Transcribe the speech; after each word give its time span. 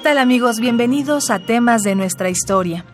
Tal 0.00 0.16
amigos? 0.16 0.60
Bienvenidos 0.60 1.28
a 1.30 1.40
temas 1.40 1.82
de 1.82 1.94
nuestra 1.94 2.30
historia. 2.30 2.86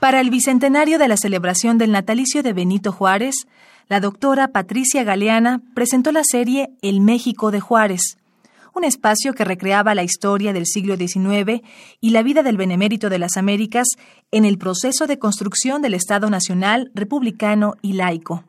Para 0.00 0.20
el 0.20 0.30
bicentenario 0.30 0.98
de 0.98 1.06
la 1.06 1.18
celebración 1.18 1.76
del 1.76 1.92
natalicio 1.92 2.42
de 2.42 2.54
Benito 2.54 2.90
Juárez, 2.90 3.46
la 3.88 4.00
doctora 4.00 4.48
Patricia 4.48 5.04
Galeana 5.04 5.60
presentó 5.74 6.10
la 6.10 6.22
serie 6.24 6.70
El 6.80 7.02
México 7.02 7.50
de 7.50 7.60
Juárez, 7.60 8.16
un 8.74 8.84
espacio 8.84 9.34
que 9.34 9.44
recreaba 9.44 9.94
la 9.94 10.04
historia 10.04 10.54
del 10.54 10.64
siglo 10.64 10.96
XIX 10.96 11.60
y 12.00 12.10
la 12.10 12.22
vida 12.22 12.42
del 12.42 12.56
benemérito 12.56 13.10
de 13.10 13.18
las 13.18 13.36
Américas 13.36 13.86
en 14.30 14.46
el 14.46 14.56
proceso 14.56 15.06
de 15.06 15.18
construcción 15.18 15.82
del 15.82 15.92
Estado 15.92 16.30
Nacional, 16.30 16.90
republicano 16.94 17.74
y 17.82 17.92
laico. 17.92 18.44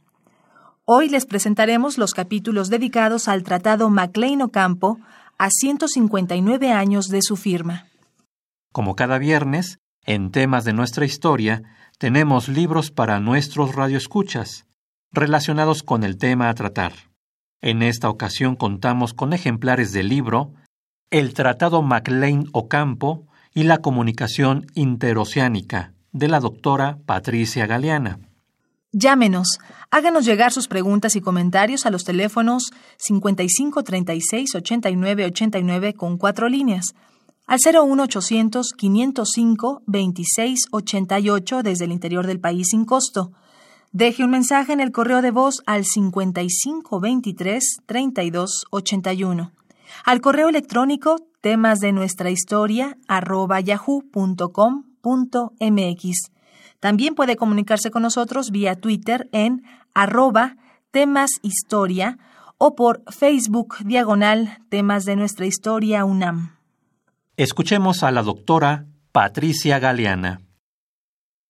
Hoy 0.85 1.09
les 1.09 1.25
presentaremos 1.25 1.97
los 1.97 2.13
capítulos 2.13 2.69
dedicados 2.69 3.27
al 3.27 3.43
Tratado 3.43 3.89
Maclean 3.89 4.41
Ocampo, 4.41 4.99
a 5.39 5.49
159 5.49 6.71
años 6.73 7.07
de 7.07 7.21
su 7.21 7.37
firma. 7.37 7.87
Como 8.73 8.97
cada 8.97 9.17
viernes, 9.17 9.79
en 10.05 10.31
temas 10.31 10.65
de 10.65 10.73
nuestra 10.73 11.05
historia, 11.05 11.63
tenemos 11.97 12.49
libros 12.49 12.91
para 12.91 13.21
nuestros 13.21 13.73
radioescuchas, 13.73 14.65
relacionados 15.13 15.81
con 15.81 16.03
el 16.03 16.17
tema 16.17 16.49
a 16.49 16.53
tratar. 16.55 16.91
En 17.61 17.81
esta 17.81 18.09
ocasión 18.09 18.57
contamos 18.57 19.13
con 19.13 19.31
ejemplares 19.31 19.93
del 19.93 20.09
libro 20.09 20.53
El 21.09 21.33
Tratado 21.33 21.81
Maclean 21.81 22.45
Ocampo 22.51 23.25
y 23.53 23.63
la 23.63 23.77
Comunicación 23.77 24.67
Interoceánica, 24.75 25.93
de 26.11 26.27
la 26.27 26.41
doctora 26.41 26.97
Patricia 27.05 27.65
Galeana. 27.65 28.19
Llámenos, 28.91 29.59
háganos 29.91 30.25
llegar 30.25 30.51
sus 30.51 30.67
preguntas 30.67 31.15
y 31.15 31.21
comentarios 31.21 31.85
a 31.85 31.91
los 31.91 32.03
teléfonos 32.03 32.71
55 32.97 33.83
36 33.83 34.55
89 34.55 35.25
89 35.25 35.93
con 35.93 36.17
cuatro 36.17 36.49
líneas, 36.49 36.95
al 37.45 37.59
01800 37.63 38.73
505 38.73 39.83
26 39.85 40.59
88 40.71 41.61
desde 41.61 41.85
el 41.85 41.91
interior 41.91 42.25
del 42.25 42.39
país 42.39 42.69
sin 42.71 42.85
costo. 42.85 43.31
Deje 43.91 44.23
un 44.23 44.31
mensaje 44.31 44.73
en 44.73 44.79
el 44.79 44.91
correo 44.91 45.21
de 45.21 45.31
voz 45.31 45.61
al 45.67 45.85
55 45.85 46.99
23 46.99 47.77
32 47.85 48.65
81. 48.71 49.51
Al 50.03 50.21
correo 50.21 50.49
electrónico 50.49 51.17
temas 51.41 51.79
de 51.79 51.91
nuestra 51.91 52.31
historia 52.31 52.97
arroba 53.07 53.59
yahoo.com.mx. 53.59 54.39
También 56.79 57.15
puede 57.15 57.35
comunicarse 57.35 57.91
con 57.91 58.03
nosotros 58.03 58.51
vía 58.51 58.75
Twitter 58.75 59.29
en 59.31 59.63
arroba 59.93 60.55
temas 60.91 61.29
historia 61.41 62.17
o 62.57 62.75
por 62.75 63.03
Facebook 63.11 63.77
diagonal 63.83 64.59
temas 64.69 65.05
de 65.05 65.15
nuestra 65.15 65.45
historia 65.45 66.05
UNAM. 66.05 66.57
Escuchemos 67.37 68.03
a 68.03 68.11
la 68.11 68.21
doctora 68.21 68.85
Patricia 69.11 69.79
Galeana. 69.79 70.41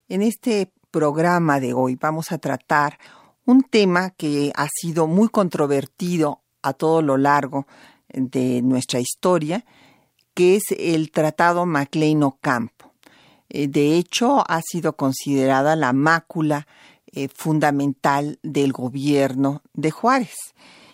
En 0.08 0.22
este 0.22 0.72
programa 0.92 1.60
de 1.60 1.74
hoy 1.74 1.96
vamos 1.96 2.32
a 2.32 2.38
tratar 2.38 2.98
un 3.46 3.64
tema 3.64 4.12
que 4.12 4.52
ha 4.56 4.68
sido 4.72 5.08
muy 5.08 5.30
controvertido 5.30 6.42
a 6.62 6.74
todo 6.74 7.02
lo 7.02 7.18
largo 7.18 7.66
de 8.14 8.62
nuestra 8.62 9.00
historia, 9.00 9.66
que 10.34 10.56
es 10.56 10.64
el 10.78 11.12
Tratado 11.12 11.66
Maclean 11.66 12.24
Ocampo. 12.24 12.89
Eh, 13.50 13.68
de 13.68 13.98
hecho, 13.98 14.44
ha 14.50 14.62
sido 14.62 14.96
considerada 14.96 15.76
la 15.76 15.94
mácula 15.94 16.68
eh, 17.12 17.28
fundamental 17.34 18.40
del 18.44 18.72
gobierno 18.72 19.62
de 19.74 19.92
Juárez. 19.92 20.36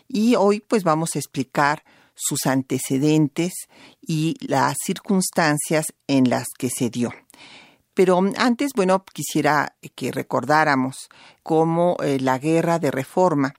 Y 0.08 0.36
hoy 0.36 0.62
pues 0.62 0.84
vamos 0.84 1.10
a 1.16 1.20
explicar 1.20 1.84
sus 2.14 2.46
antecedentes 2.46 3.54
y 4.02 4.36
las 4.40 4.78
circunstancias 4.84 5.88
en 6.08 6.30
las 6.30 6.48
que 6.58 6.70
se 6.70 6.90
dio. 6.90 7.12
Pero 7.94 8.22
antes, 8.38 8.72
bueno, 8.76 9.04
quisiera 9.14 9.76
que 9.96 10.12
recordáramos 10.12 11.10
cómo 11.44 11.98
eh, 12.04 12.20
la 12.20 12.38
guerra 12.40 12.80
de 12.80 12.92
reforma 12.92 13.54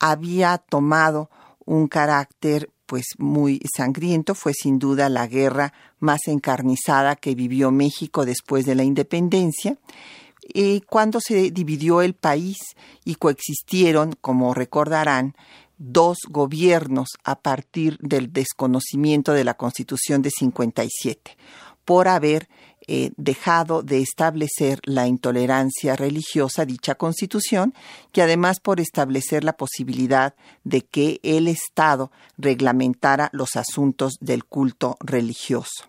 había 0.00 0.58
tomado 0.58 1.30
un 1.64 1.88
carácter 1.88 2.70
pues 2.86 3.06
muy 3.18 3.60
sangriento, 3.76 4.34
fue 4.34 4.52
sin 4.54 4.78
duda 4.78 5.08
la 5.08 5.26
guerra 5.26 5.72
más 5.98 6.20
encarnizada 6.26 7.16
que 7.16 7.34
vivió 7.34 7.70
México 7.70 8.24
después 8.24 8.66
de 8.66 8.74
la 8.74 8.84
independencia, 8.84 9.76
y 10.46 10.82
cuando 10.82 11.20
se 11.20 11.50
dividió 11.50 12.02
el 12.02 12.14
país 12.14 12.58
y 13.04 13.14
coexistieron, 13.14 14.14
como 14.20 14.52
recordarán, 14.52 15.34
dos 15.78 16.18
gobiernos 16.28 17.08
a 17.24 17.40
partir 17.40 17.98
del 18.00 18.32
desconocimiento 18.32 19.32
de 19.32 19.44
la 19.44 19.54
Constitución 19.54 20.22
de 20.22 20.30
57, 20.30 21.36
por 21.84 22.08
haber 22.08 22.48
eh, 22.86 23.12
dejado 23.16 23.82
de 23.82 24.00
establecer 24.00 24.80
la 24.84 25.06
intolerancia 25.06 25.96
religiosa 25.96 26.64
dicha 26.64 26.94
constitución 26.94 27.74
y 28.12 28.20
además 28.20 28.60
por 28.60 28.80
establecer 28.80 29.44
la 29.44 29.56
posibilidad 29.56 30.34
de 30.64 30.82
que 30.82 31.20
el 31.22 31.48
Estado 31.48 32.10
reglamentara 32.38 33.30
los 33.32 33.56
asuntos 33.56 34.14
del 34.20 34.44
culto 34.44 34.96
religioso. 35.00 35.84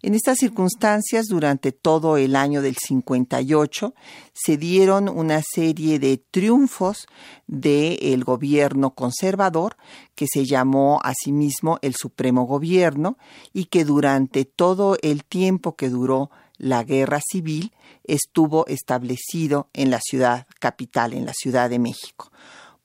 En 0.00 0.14
estas 0.14 0.38
circunstancias, 0.38 1.26
durante 1.26 1.72
todo 1.72 2.18
el 2.18 2.36
año 2.36 2.62
del 2.62 2.76
58, 2.76 3.94
se 4.32 4.56
dieron 4.56 5.08
una 5.08 5.42
serie 5.42 5.98
de 5.98 6.18
triunfos 6.18 7.08
del 7.48 8.22
gobierno 8.22 8.94
conservador, 8.94 9.76
que 10.14 10.26
se 10.32 10.46
llamó 10.46 11.00
asimismo 11.02 11.78
el 11.82 11.96
Supremo 11.96 12.44
Gobierno, 12.44 13.18
y 13.52 13.64
que 13.64 13.84
durante 13.84 14.44
todo 14.44 14.96
el 15.02 15.24
tiempo 15.24 15.74
que 15.74 15.88
duró 15.88 16.30
la 16.58 16.84
guerra 16.84 17.18
civil 17.20 17.72
estuvo 18.04 18.66
establecido 18.68 19.68
en 19.72 19.90
la 19.90 20.00
ciudad 20.00 20.46
capital, 20.60 21.12
en 21.12 21.26
la 21.26 21.32
Ciudad 21.34 21.68
de 21.70 21.80
México. 21.80 22.30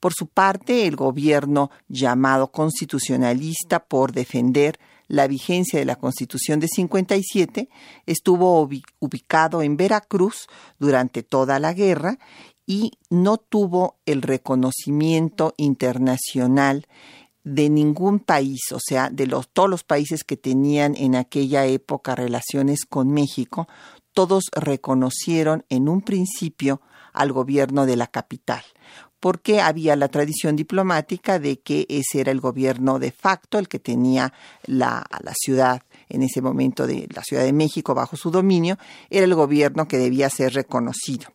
Por 0.00 0.12
su 0.12 0.26
parte, 0.26 0.86
el 0.86 0.96
gobierno 0.96 1.70
llamado 1.88 2.50
constitucionalista 2.50 3.84
por 3.84 4.12
defender 4.12 4.78
la 5.08 5.26
vigencia 5.26 5.78
de 5.78 5.84
la 5.84 5.96
Constitución 5.96 6.60
de 6.60 6.68
57 6.68 7.68
estuvo 8.06 8.68
ubicado 8.98 9.62
en 9.62 9.76
Veracruz 9.76 10.46
durante 10.78 11.22
toda 11.22 11.58
la 11.58 11.72
guerra 11.72 12.18
y 12.66 12.92
no 13.10 13.36
tuvo 13.36 13.96
el 14.06 14.22
reconocimiento 14.22 15.54
internacional 15.56 16.86
de 17.42 17.68
ningún 17.68 18.20
país, 18.20 18.72
o 18.72 18.78
sea, 18.80 19.10
de 19.10 19.26
los, 19.26 19.48
todos 19.50 19.68
los 19.68 19.84
países 19.84 20.24
que 20.24 20.38
tenían 20.38 20.96
en 20.96 21.14
aquella 21.14 21.66
época 21.66 22.14
relaciones 22.14 22.86
con 22.88 23.10
México, 23.10 23.68
todos 24.12 24.44
reconocieron 24.54 25.66
en 25.68 25.88
un 25.90 26.00
principio 26.00 26.80
al 27.12 27.32
gobierno 27.32 27.84
de 27.84 27.96
la 27.96 28.06
capital 28.06 28.64
porque 29.24 29.62
había 29.62 29.96
la 29.96 30.08
tradición 30.08 30.54
diplomática 30.54 31.38
de 31.38 31.58
que 31.58 31.86
ese 31.88 32.20
era 32.20 32.30
el 32.30 32.42
gobierno 32.42 32.98
de 32.98 33.10
facto, 33.10 33.58
el 33.58 33.68
que 33.68 33.78
tenía 33.78 34.34
la, 34.66 35.02
la 35.22 35.32
ciudad 35.34 35.80
en 36.10 36.22
ese 36.22 36.42
momento 36.42 36.86
de 36.86 37.08
la 37.10 37.22
Ciudad 37.22 37.42
de 37.42 37.54
México 37.54 37.94
bajo 37.94 38.18
su 38.18 38.30
dominio, 38.30 38.76
era 39.08 39.24
el 39.24 39.34
gobierno 39.34 39.88
que 39.88 39.96
debía 39.96 40.28
ser 40.28 40.52
reconocido. 40.52 41.32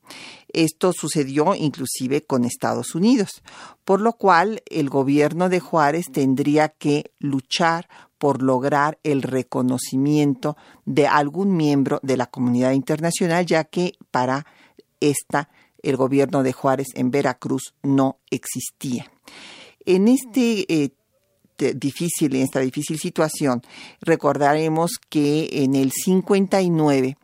Esto 0.54 0.94
sucedió 0.94 1.56
inclusive 1.56 2.24
con 2.24 2.46
Estados 2.46 2.94
Unidos, 2.94 3.42
por 3.86 4.02
lo 4.02 4.14
cual 4.14 4.62
el 4.70 4.88
gobierno 4.92 5.50
de 5.50 5.60
Juárez 5.60 6.12
tendría 6.14 6.70
que 6.70 7.10
luchar 7.18 7.90
por 8.20 8.44
lograr 8.44 9.00
el 9.02 9.24
reconocimiento 9.24 10.58
de 10.86 11.08
algún 11.08 11.58
miembro 11.58 12.00
de 12.04 12.18
la 12.18 12.28
comunidad 12.28 12.74
internacional, 12.74 13.48
ya 13.48 13.64
que 13.64 13.94
para 14.12 14.46
esta 15.00 15.50
el 15.84 15.98
gobierno 15.98 16.44
de 16.44 16.54
Juárez 16.54 16.88
en 16.96 17.12
Veracruz 17.12 17.74
no 17.84 18.18
existía. 18.30 19.12
En 19.86 20.08
este 20.08 20.66
eh, 20.74 20.92
difícil, 21.76 22.36
en 22.36 22.44
esta 22.44 22.60
difícil 22.60 23.00
situación, 23.00 23.62
recordaremos 24.02 24.92
que 25.10 25.50
en 25.52 25.76
el 25.76 25.92
59 25.92 27.18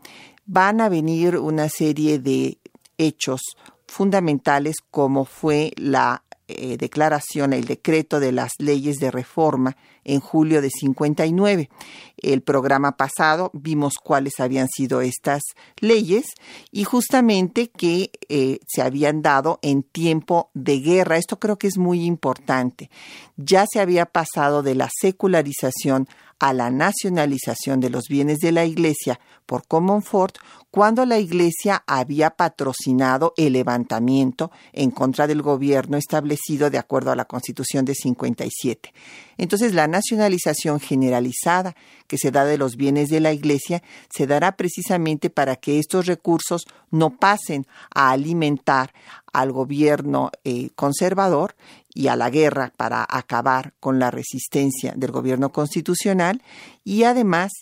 van 0.46 0.82
a 0.82 0.90
venir 0.90 1.38
una 1.38 1.70
serie 1.70 2.20
de 2.20 2.58
hechos 2.98 3.42
fundamentales 3.88 4.76
como 4.92 5.26
fue 5.26 5.72
la 5.78 6.24
eh, 6.48 6.78
declaración, 6.78 7.54
el 7.54 7.66
decreto 7.66 8.20
de 8.20 8.32
las 8.32 8.52
leyes 8.60 8.98
de 8.98 9.10
reforma 9.10 9.78
en 10.04 10.20
julio 10.20 10.62
de 10.62 10.70
59. 10.70 11.70
El 12.18 12.42
programa 12.42 12.98
pasado 12.98 13.50
vimos 13.54 13.96
cuáles 13.96 14.40
habían 14.40 14.68
sido 14.68 15.02
estas 15.02 15.42
leyes 15.80 16.26
y 16.72 16.84
justamente 16.84 17.70
que 17.70 18.12
eh, 18.30 18.60
se 18.68 18.84
habían 18.84 19.22
dado 19.22 19.58
en 19.64 19.82
tiempo 19.82 20.52
de 20.54 20.80
guerra. 20.80 21.18
Esto 21.18 21.40
creo 21.40 21.58
que 21.58 21.68
es 21.68 21.78
muy 21.78 22.06
importante. 22.06 22.90
Ya 23.38 23.66
se 23.72 23.80
había 23.80 24.06
pasado 24.06 24.62
de 24.62 24.76
la 24.76 24.90
secularización 25.02 26.08
a 26.40 26.54
la 26.54 26.70
nacionalización 26.70 27.80
de 27.80 27.90
los 27.90 28.04
bienes 28.08 28.38
de 28.40 28.52
la 28.52 28.66
Iglesia 28.66 29.20
por 29.46 29.68
Comonfort 29.68 30.38
cuando 30.76 31.06
la 31.06 31.20
Iglesia 31.20 31.86
había 31.88 32.32
patrocinado 32.32 33.34
el 33.38 33.54
levantamiento 33.54 34.52
en 34.74 34.92
contra 34.92 35.26
del 35.26 35.42
gobierno 35.42 35.96
establecido 35.96 36.70
de 36.70 36.78
acuerdo 36.78 37.12
a 37.12 37.16
la 37.16 37.24
Constitución 37.24 37.86
de 37.86 37.96
57. 37.96 38.94
Entonces, 39.38 39.74
la 39.74 39.88
nacionalización 39.88 40.82
generalizada 40.82 41.78
que 42.08 42.18
se 42.18 42.30
da 42.30 42.44
de 42.44 42.58
los 42.58 42.76
bienes 42.76 43.08
de 43.08 43.22
la 43.22 43.32
Iglesia 43.32 43.84
se 44.14 44.28
dará 44.28 44.58
precisamente 44.58 45.30
para 45.30 45.56
que 45.56 45.80
estos 45.80 46.08
recursos 46.08 46.66
no 46.92 47.12
pasen 47.12 47.66
a 47.94 48.12
alimentar 48.12 48.92
al 49.32 49.54
gobierno 49.54 50.30
eh, 50.44 50.72
conservador 50.76 51.56
y 51.94 52.08
a 52.08 52.18
la 52.18 52.30
guerra 52.30 52.74
para 52.76 53.08
acabar 53.10 53.74
con 53.80 53.98
la 53.98 54.12
resistencia 54.12 54.92
del 54.98 55.12
gobierno 55.12 55.54
constitucional 55.54 56.44
y 56.84 57.04
además 57.04 57.54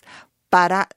para 0.50 0.88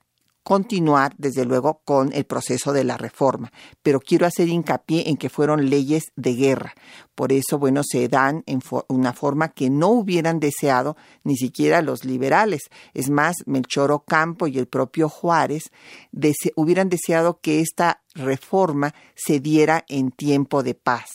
continuar, 0.48 1.14
desde 1.18 1.44
luego, 1.44 1.82
con 1.84 2.14
el 2.14 2.24
proceso 2.24 2.72
de 2.72 2.86
la 2.86 2.96
reforma. 2.96 3.52
Pero 3.84 4.00
quiero 4.00 4.26
hacer 4.26 4.48
hincapié 4.48 5.10
en 5.10 5.18
que 5.18 5.28
fueron 5.28 5.70
leyes 5.70 6.06
de 6.16 6.36
guerra. 6.36 6.74
Por 7.16 7.34
eso, 7.34 7.60
bueno, 7.60 7.82
se 7.84 8.08
dan 8.08 8.44
en 8.46 8.62
una 8.88 9.12
forma 9.12 9.50
que 9.50 9.70
no 9.70 9.90
hubieran 9.90 10.40
deseado 10.40 10.96
ni 11.26 11.36
siquiera 11.36 11.82
los 11.82 12.06
liberales. 12.06 12.62
Es 12.94 13.10
más, 13.10 13.36
Melchor 13.46 13.92
Ocampo 13.92 14.48
y 14.48 14.58
el 14.58 14.68
propio 14.68 15.10
Juárez 15.10 15.64
hubieran 16.56 16.88
deseado 16.88 17.42
que 17.42 17.60
esta 17.60 18.02
reforma 18.16 18.94
se 19.16 19.42
diera 19.42 19.84
en 19.90 20.12
tiempo 20.12 20.64
de 20.64 20.76
paz, 20.76 21.10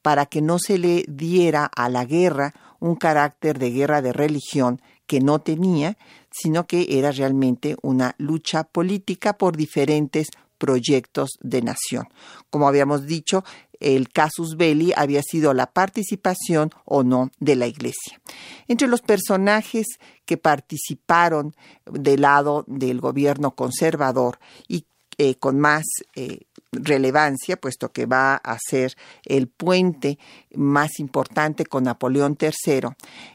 para 0.00 0.24
que 0.24 0.40
no 0.40 0.58
se 0.58 0.78
le 0.78 1.04
diera 1.08 1.66
a 1.66 1.90
la 1.90 2.06
guerra 2.06 2.54
un 2.80 2.96
carácter 2.96 3.58
de 3.58 3.70
guerra 3.70 4.00
de 4.00 4.14
religión 4.14 4.80
que 5.06 5.20
no 5.20 5.40
tenía, 5.40 5.98
sino 6.40 6.66
que 6.66 6.86
era 6.98 7.10
realmente 7.12 7.76
una 7.82 8.14
lucha 8.18 8.64
política 8.64 9.36
por 9.36 9.56
diferentes 9.56 10.28
proyectos 10.58 11.30
de 11.40 11.62
nación. 11.62 12.08
Como 12.50 12.68
habíamos 12.68 13.06
dicho, 13.06 13.44
el 13.80 14.08
casus 14.10 14.56
belli 14.56 14.92
había 14.96 15.22
sido 15.22 15.54
la 15.54 15.72
participación 15.72 16.70
o 16.84 17.04
no 17.04 17.30
de 17.38 17.56
la 17.56 17.66
Iglesia. 17.66 18.20
Entre 18.66 18.88
los 18.88 19.00
personajes 19.02 19.86
que 20.24 20.36
participaron 20.36 21.54
del 21.86 22.22
lado 22.22 22.64
del 22.66 23.00
gobierno 23.00 23.54
conservador 23.54 24.38
y 24.66 24.84
eh, 25.16 25.36
con 25.36 25.58
más 25.58 25.84
eh, 26.14 26.40
relevancia, 26.72 27.56
puesto 27.56 27.92
que 27.92 28.06
va 28.06 28.36
a 28.36 28.58
ser 28.58 28.94
el 29.24 29.48
puente 29.48 30.18
más 30.54 30.98
importante 30.98 31.64
con 31.64 31.84
Napoleón 31.84 32.36
III, 32.40 32.90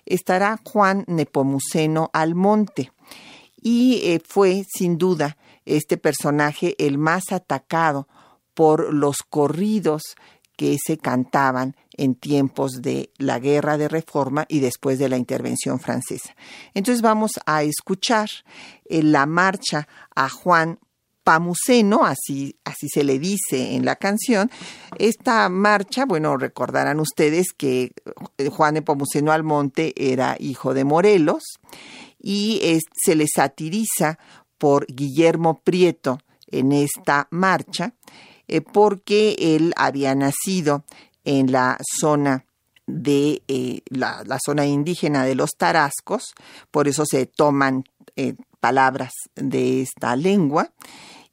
estará 0.05 0.59
Juan 0.63 1.03
Nepomuceno 1.07 2.09
Almonte. 2.13 2.91
Y 3.61 4.01
eh, 4.03 4.21
fue, 4.25 4.65
sin 4.69 4.97
duda, 4.97 5.37
este 5.65 5.97
personaje 5.97 6.75
el 6.77 6.97
más 6.97 7.31
atacado 7.31 8.07
por 8.53 8.93
los 8.93 9.17
corridos 9.27 10.01
que 10.55 10.77
se 10.85 10.97
cantaban 10.97 11.75
en 11.97 12.15
tiempos 12.15 12.81
de 12.81 13.11
la 13.17 13.39
guerra 13.39 13.77
de 13.77 13.87
reforma 13.87 14.45
y 14.47 14.59
después 14.59 14.99
de 14.99 15.09
la 15.09 15.17
intervención 15.17 15.79
francesa. 15.79 16.35
Entonces 16.73 17.01
vamos 17.01 17.31
a 17.45 17.63
escuchar 17.63 18.29
eh, 18.85 19.01
la 19.01 19.25
marcha 19.25 19.87
a 20.15 20.29
Juan 20.29 20.79
Pamuceno, 21.23 22.05
así, 22.05 22.57
así 22.65 22.87
se 22.89 23.03
le 23.03 23.17
dice 23.17 23.75
en 23.75 23.85
la 23.85 23.95
canción. 23.95 24.51
Esta 24.97 25.47
marcha, 25.49 26.05
bueno, 26.05 26.37
recordarán 26.37 26.99
ustedes 26.99 27.47
que 27.55 27.91
eh, 28.37 28.49
Juan 28.49 28.75
de 28.75 28.81
Pamuceno 28.81 29.31
Almonte 29.31 29.93
era 29.95 30.35
hijo 30.39 30.73
de 30.73 30.83
Morelos 30.83 31.43
y 32.21 32.79
se 32.95 33.15
le 33.15 33.25
satiriza 33.33 34.19
por 34.57 34.85
Guillermo 34.87 35.61
Prieto 35.63 36.19
en 36.47 36.71
esta 36.71 37.27
marcha 37.31 37.93
eh, 38.47 38.61
porque 38.61 39.35
él 39.39 39.73
había 39.77 40.15
nacido 40.15 40.83
en 41.23 41.51
la 41.51 41.77
zona 41.99 42.45
de 42.85 43.41
eh, 43.47 43.81
la, 43.85 44.25
zona 44.45 44.65
indígena 44.65 45.23
de 45.23 45.35
los 45.35 45.51
tarascos, 45.57 46.33
por 46.69 46.89
eso 46.89 47.05
se 47.05 47.25
toman 47.25 47.85
palabras 48.59 49.11
de 49.35 49.81
esta 49.81 50.15
lengua 50.15 50.71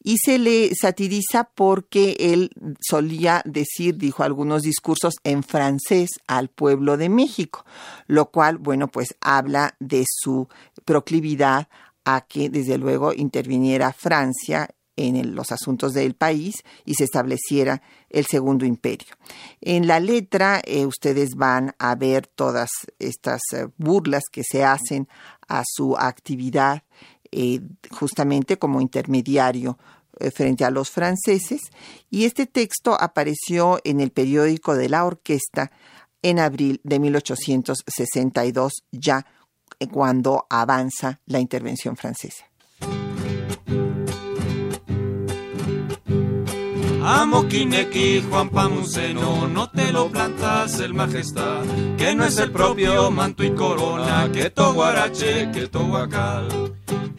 y 0.03 0.17
se 0.19 0.39
le 0.39 0.75
satiriza 0.75 1.45
porque 1.45 2.17
él 2.19 2.51
solía 2.81 3.43
decir, 3.45 3.97
dijo 3.97 4.23
algunos 4.23 4.63
discursos 4.63 5.15
en 5.25 5.43
francés 5.43 6.11
al 6.27 6.49
pueblo 6.49 6.97
de 6.97 7.09
México, 7.09 7.65
lo 8.07 8.31
cual, 8.31 8.59
bueno, 8.59 8.89
pues 8.89 9.15
habla 9.21 9.77
de 9.79 10.05
su 10.09 10.49
proclividad 10.85 11.69
a 12.05 12.23
que 12.23 12.49
desde 12.49 12.79
luego 12.79 13.13
interviniera 13.13 13.93
Francia 13.93 14.71
en 14.97 15.35
los 15.35 15.51
asuntos 15.53 15.95
del 15.95 16.15
país 16.15 16.57
y 16.85 16.95
se 16.95 17.05
estableciera 17.05 17.83
el 18.11 18.27
segundo 18.27 18.65
imperio. 18.65 19.15
En 19.61 19.87
la 19.87 20.01
letra 20.01 20.61
eh, 20.65 20.87
ustedes 20.87 21.37
van 21.37 21.75
a 21.79 21.95
ver 21.95 22.27
todas 22.27 22.71
estas 22.99 23.41
eh, 23.55 23.69
burlas 23.79 24.25
que 24.31 24.43
se 24.45 24.65
hacen 24.65 25.09
a 25.49 25.63
su 25.67 25.97
actividad 25.97 26.83
eh, 27.33 27.61
justamente 27.91 28.59
como 28.59 28.81
intermediario 28.81 29.79
eh, 30.19 30.31
frente 30.31 30.65
a 30.65 30.71
los 30.71 30.91
franceses 30.91 31.61
y 32.11 32.25
este 32.25 32.47
texto 32.47 33.01
apareció 33.01 33.81
en 33.85 34.01
el 34.01 34.11
periódico 34.11 34.75
de 34.75 34.89
la 34.89 35.05
orquesta 35.05 35.71
en 36.23 36.39
abril 36.39 36.81
de 36.83 36.99
1862 36.99 38.85
ya 38.91 39.25
eh, 39.79 39.87
cuando 39.87 40.47
avanza 40.51 41.21
la 41.27 41.39
intervención 41.39 41.97
francesa. 41.97 42.45
Amo 47.03 47.47
Juan 48.29 48.51
Pamuceno, 48.51 49.49
no 49.49 49.71
te 49.71 49.91
lo 49.91 50.11
plantas 50.11 50.81
el 50.81 50.95
majestad, 50.95 51.65
que 51.97 52.15
no 52.15 52.25
es 52.25 52.39
el 52.39 52.53
propio 52.53 53.11
manto 53.11 53.43
y 53.43 53.55
corona, 53.55 54.31
que 54.33 54.51
to 54.51 54.75
guarache, 54.75 55.51
que 55.51 55.67
to. 55.69 55.81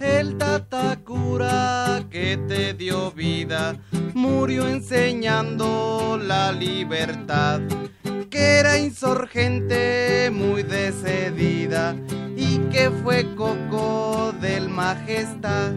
El 0.02 0.38
Tatacura 0.38 2.04
que 2.10 2.36
te 2.48 2.74
dio 2.74 3.12
vida 3.12 3.76
murió 4.16 4.68
enseñando 4.68 6.20
la 6.20 6.52
libertad, 6.52 7.62
que 8.32 8.58
era 8.58 8.80
insurgente 8.80 10.32
muy 10.34 10.64
decidida 10.64 11.96
y 12.36 12.58
que 12.72 12.90
fue 12.90 13.36
coco 13.36 14.34
del 14.42 14.70
majestad. 14.70 15.74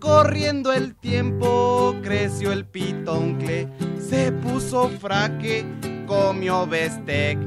Corriendo 0.00 0.72
el 0.74 0.94
tiempo 0.94 1.96
creció 2.02 2.52
el 2.52 2.66
pitoncle, 2.66 3.68
se 3.98 4.32
puso 4.32 4.90
fraque, 4.90 5.64
comió 6.06 6.66
bistec 6.66 7.38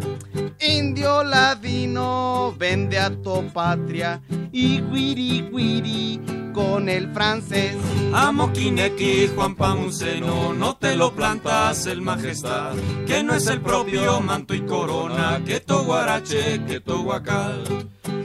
Indio 0.70 1.24
ladino 1.24 2.54
vende 2.56 3.00
a 3.00 3.10
tu 3.10 3.44
patria 3.52 4.22
y 4.52 4.82
guiri 4.82 5.50
guiri 5.52 6.22
con 6.54 6.88
el 6.90 7.12
francés. 7.12 7.76
Amo 8.14 8.52
Kineki, 8.54 9.30
Juan 9.36 9.56
Pamuceno, 9.56 10.54
no 10.54 10.76
te 10.76 10.96
lo 10.96 11.12
plantas 11.16 11.88
el 11.88 12.02
majestad, 12.02 12.76
que 13.08 13.24
no 13.24 13.34
es 13.34 13.48
el 13.48 13.62
propio 13.62 14.22
manto 14.22 14.54
y 14.54 14.62
corona, 14.62 15.42
que 15.44 15.60
to 15.60 15.86
guarache, 15.86 16.64
que 16.68 16.80
to 16.80 17.02
guacal. 17.02 17.64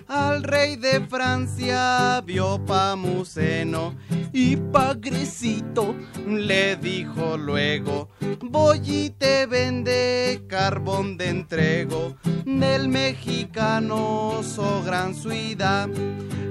Al 0.06 0.42
rey 0.42 0.76
de 0.76 1.00
Francia 1.00 2.20
vio 2.26 2.62
Pamuceno 2.66 3.94
y 4.32 4.56
Pagrecito 4.56 5.94
le 6.26 6.76
dijo 6.76 7.38
luego, 7.38 8.10
voy 8.42 8.80
y 8.84 9.10
te 9.10 9.46
vende 9.46 10.44
carbón 10.46 11.16
de 11.16 11.28
entrego 11.30 12.16
del 12.58 12.88
mexicano 12.88 14.40
so 14.42 14.82
gran 14.82 15.14
suida. 15.14 15.88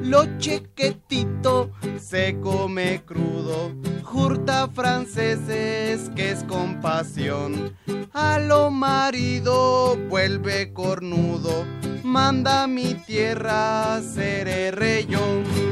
Lo 0.02 0.38
chequetito 0.38 1.72
se 2.04 2.38
come 2.42 3.02
crudo, 3.06 3.72
jurta 4.04 4.68
franceses 4.68 6.10
que 6.16 6.32
es 6.32 6.44
compasión. 6.44 7.76
A 8.14 8.40
lo 8.40 8.70
marido 8.70 9.98
vuelve 10.10 10.74
cornudo 10.74 11.66
manda 12.14 12.68
mi 12.68 12.94
tierra, 12.94 14.00
seré 14.02 14.70
rey 14.72 15.08
yo. 15.10 15.20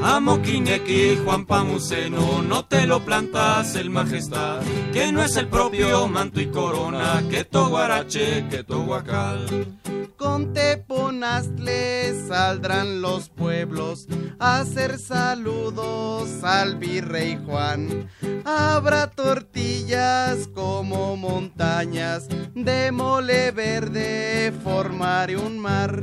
Amo 0.04 0.42
Quinequi, 0.42 1.20
Juan 1.24 1.46
Pamuceno, 1.46 2.42
no 2.42 2.66
te 2.66 2.88
lo 2.88 3.06
plantas 3.06 3.76
el 3.76 3.92
majestad, 3.92 4.62
que 4.92 5.12
no 5.12 5.22
es 5.24 5.36
el 5.36 5.48
propio 5.48 6.08
manto 6.08 6.42
y 6.42 6.48
corona, 6.48 7.24
que 7.30 7.44
Toguarache, 7.44 8.48
que 8.50 8.64
Tohuacal. 8.64 9.78
Con 10.18 10.54
Teponaztle 10.54 12.28
saldrán 12.28 13.02
los 13.02 13.30
pueblos 13.30 14.08
a 14.40 14.60
hacer 14.60 14.98
saludos 14.98 16.21
al 16.44 16.75
virrey 16.75 17.40
Juan. 17.46 18.10
Habrá 18.46 19.10
tortillas 19.10 20.48
como 20.54 21.16
montañas 21.18 22.28
de 22.54 22.92
mole 22.92 23.51
verde, 23.51 24.54
formaré 24.63 25.38
un 25.38 25.60
mar. 25.60 26.01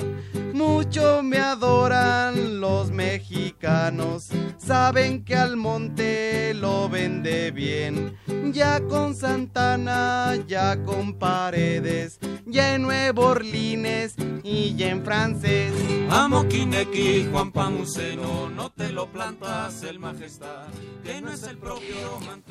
Mucho 0.53 1.23
me 1.23 1.39
adoran 1.39 2.61
los 2.61 2.91
mexicanos, 2.91 4.29
saben 4.57 5.25
que 5.25 5.37
al 5.37 5.57
monte 5.57 6.53
lo 6.55 6.89
vende 6.89 7.53
bien. 7.53 8.17
Ya 8.53 8.81
con 8.81 9.15
Santana, 9.15 10.35
ya 10.49 10.83
con 10.85 11.15
Paredes, 11.15 12.19
ya 12.47 12.75
en 12.75 12.83
Nuevo 12.83 13.27
Orlines 13.27 14.17
y 14.43 14.75
ya 14.75 14.89
en 14.89 15.05
francés. 15.05 15.73
Amo 16.11 16.49
Quinequi, 16.49 17.29
Juan 17.31 17.53
Pamuceno, 17.53 18.49
no 18.49 18.71
te 18.71 18.91
lo 18.91 19.07
plantas 19.13 19.83
el 19.83 19.99
majestad, 19.99 20.08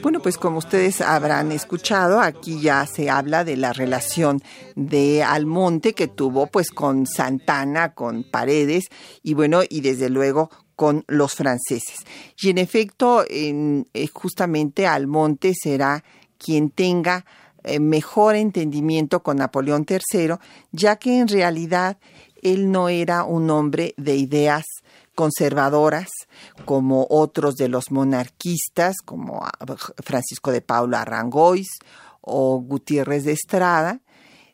Bueno, 0.02 0.20
pues 0.22 0.38
como 0.38 0.58
ustedes 0.60 1.02
habrán 1.02 1.52
escuchado, 1.52 2.20
aquí 2.22 2.62
ya 2.62 2.86
se 2.86 3.10
habla 3.10 3.44
de 3.44 3.58
la 3.58 3.74
relación 3.74 4.42
de 4.76 5.24
Almonte 5.24 5.94
que 5.94 6.08
tuvo 6.08 6.48
pues 6.48 6.72
con 6.72 7.06
Santana, 7.06 7.94
con 7.94 8.24
Paredes 8.24 8.86
y 9.24 9.34
bueno, 9.34 9.62
y 9.68 9.82
desde 9.82 10.10
luego 10.10 10.50
con 10.76 11.04
los 11.08 11.34
franceses. 11.34 12.06
Y 12.40 12.50
en 12.50 12.60
efecto, 12.60 13.26
en, 13.28 13.88
eh, 13.94 14.08
justamente 14.14 14.86
Almonte 14.86 15.54
será 15.56 16.04
quien 16.38 16.70
tenga 16.70 17.26
eh, 17.64 17.80
mejor 17.80 18.36
entendimiento 18.36 19.24
con 19.24 19.38
Napoleón 19.38 19.86
III, 19.90 20.36
ya 20.72 20.96
que 20.98 21.20
en 21.20 21.28
realidad 21.28 21.98
él 22.42 22.72
no 22.72 22.90
era 22.90 23.24
un 23.24 23.50
hombre 23.50 23.94
de 23.98 24.16
ideas 24.16 24.64
conservadoras 25.18 26.10
como 26.66 27.08
otros 27.10 27.56
de 27.56 27.70
los 27.70 27.90
monarquistas, 27.90 28.98
como 29.04 29.44
ah, 29.44 29.52
Francisco 30.04 30.52
de 30.52 30.62
Paula 30.62 31.02
Arrangois 31.02 31.80
o 32.22 32.60
Gutiérrez 32.60 33.24
de 33.24 33.32
Estrada, 33.32 34.02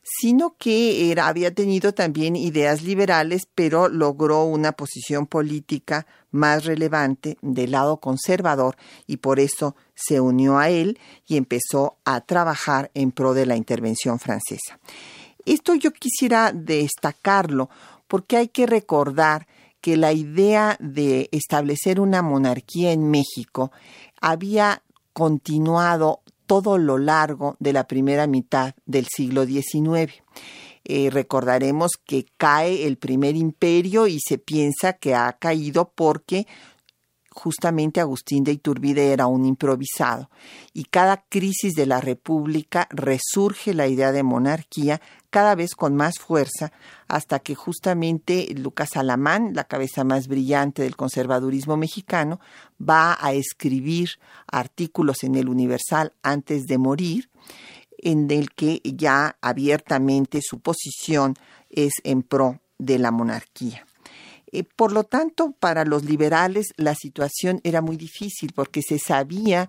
sino 0.01 0.55
que 0.57 1.11
era, 1.11 1.27
había 1.27 1.53
tenido 1.53 1.93
también 1.93 2.37
ideas 2.37 2.81
liberales, 2.81 3.45
pero 3.53 3.89
logró 3.89 4.45
una 4.45 4.71
posición 4.71 5.27
política 5.27 6.07
más 6.31 6.63
relevante 6.63 7.37
del 7.41 7.71
lado 7.71 7.97
conservador 7.97 8.77
y 9.05 9.17
por 9.17 9.41
eso 9.41 9.75
se 9.95 10.21
unió 10.21 10.59
a 10.59 10.69
él 10.69 10.97
y 11.27 11.35
empezó 11.35 11.97
a 12.05 12.21
trabajar 12.21 12.89
en 12.93 13.11
pro 13.11 13.33
de 13.33 13.45
la 13.45 13.57
intervención 13.57 14.17
francesa. 14.17 14.79
Esto 15.45 15.75
yo 15.75 15.91
quisiera 15.91 16.53
destacarlo 16.53 17.69
porque 18.07 18.37
hay 18.37 18.47
que 18.47 18.65
recordar 18.65 19.45
que 19.83 19.97
la 19.97 20.13
idea 20.13 20.77
de 20.79 21.27
establecer 21.33 21.99
una 21.99 22.21
monarquía 22.21 22.93
en 22.93 23.11
México 23.11 23.73
había 24.21 24.81
continuado 25.11 26.21
todo 26.47 26.77
lo 26.77 26.97
largo 26.97 27.57
de 27.59 27.73
la 27.73 27.85
primera 27.85 28.25
mitad 28.25 28.75
del 28.85 29.07
siglo 29.13 29.45
XIX. 29.45 30.13
Eh, 30.85 31.09
recordaremos 31.11 31.91
que 32.05 32.25
cae 32.37 32.87
el 32.87 32.95
primer 32.95 33.35
imperio 33.35 34.07
y 34.07 34.19
se 34.25 34.37
piensa 34.37 34.93
que 34.93 35.15
ha 35.15 35.33
caído 35.33 35.91
porque 35.93 36.47
justamente 37.29 37.99
Agustín 37.99 38.45
de 38.45 38.53
Iturbide 38.53 39.11
era 39.11 39.27
un 39.27 39.45
improvisado. 39.45 40.29
Y 40.71 40.85
cada 40.85 41.25
crisis 41.27 41.73
de 41.73 41.87
la 41.87 41.99
República 41.99 42.87
resurge 42.89 43.73
la 43.73 43.87
idea 43.89 44.13
de 44.13 44.23
monarquía 44.23 45.01
cada 45.33 45.55
vez 45.55 45.73
con 45.73 45.95
más 45.95 46.19
fuerza, 46.19 46.71
hasta 47.07 47.39
que 47.39 47.55
justamente 47.55 48.53
Lucas 48.55 48.95
Alamán, 48.95 49.55
la 49.55 49.63
cabeza 49.63 50.03
más 50.03 50.27
brillante 50.27 50.83
del 50.83 50.95
conservadurismo 50.95 51.75
mexicano, 51.75 52.39
va 52.79 53.17
a 53.19 53.33
escribir 53.33 54.09
artículos 54.45 55.23
en 55.23 55.33
el 55.33 55.49
Universal 55.49 56.13
antes 56.21 56.67
de 56.67 56.77
morir, 56.77 57.31
en 57.97 58.29
el 58.29 58.51
que 58.51 58.79
ya 58.83 59.35
abiertamente 59.41 60.39
su 60.43 60.59
posición 60.59 61.33
es 61.71 61.93
en 62.03 62.21
pro 62.21 62.59
de 62.77 62.99
la 62.99 63.09
monarquía. 63.09 63.87
Eh, 64.51 64.63
por 64.63 64.91
lo 64.91 65.03
tanto, 65.03 65.55
para 65.59 65.83
los 65.83 66.05
liberales 66.05 66.75
la 66.77 66.93
situación 66.93 67.59
era 67.63 67.81
muy 67.81 67.97
difícil 67.97 68.51
porque 68.53 68.83
se 68.83 68.99
sabía 68.99 69.67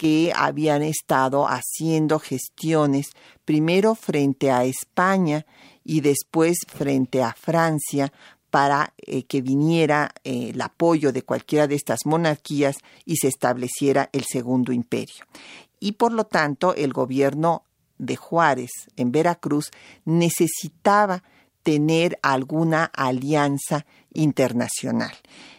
que 0.00 0.32
habían 0.34 0.82
estado 0.82 1.46
haciendo 1.46 2.20
gestiones 2.20 3.10
primero 3.44 3.94
frente 3.94 4.50
a 4.50 4.64
España 4.64 5.44
y 5.84 6.00
después 6.00 6.56
frente 6.66 7.22
a 7.22 7.34
Francia 7.34 8.10
para 8.48 8.94
eh, 8.96 9.24
que 9.24 9.42
viniera 9.42 10.14
eh, 10.24 10.52
el 10.54 10.60
apoyo 10.62 11.12
de 11.12 11.20
cualquiera 11.20 11.66
de 11.66 11.74
estas 11.74 12.06
monarquías 12.06 12.76
y 13.04 13.16
se 13.16 13.28
estableciera 13.28 14.08
el 14.14 14.24
segundo 14.24 14.72
imperio. 14.72 15.26
Y 15.80 15.92
por 15.92 16.14
lo 16.14 16.24
tanto 16.24 16.74
el 16.74 16.94
gobierno 16.94 17.64
de 17.98 18.16
Juárez 18.16 18.70
en 18.96 19.12
Veracruz 19.12 19.70
necesitaba 20.06 21.22
tener 21.62 22.18
alguna 22.22 22.86
alianza 22.86 23.84
internacional. 24.14 25.12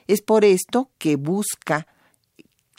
Es 0.08 0.24
por 0.24 0.46
esto 0.46 0.90
que 0.98 1.16
busca 1.16 1.86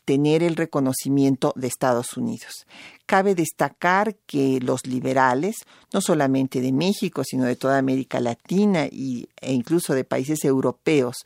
tener 0.05 0.43
el 0.43 0.57
reconocimiento 0.57 1.53
de 1.57 1.69
Estados 1.69 2.17
Unidos. 2.17 2.67
Cabe 3.07 3.35
destacar 3.35 4.17
que 4.27 4.59
los 4.61 4.87
liberales, 4.87 5.57
no 5.93 6.01
solamente 6.01 6.61
de 6.61 6.73
México, 6.73 7.25
sino 7.25 7.45
de 7.45 7.57
toda 7.57 7.79
América 7.79 8.21
Latina 8.21 8.87
y, 8.91 9.29
e 9.41 9.53
incluso 9.53 9.95
de 9.95 10.05
países 10.05 10.45
europeos, 10.45 11.17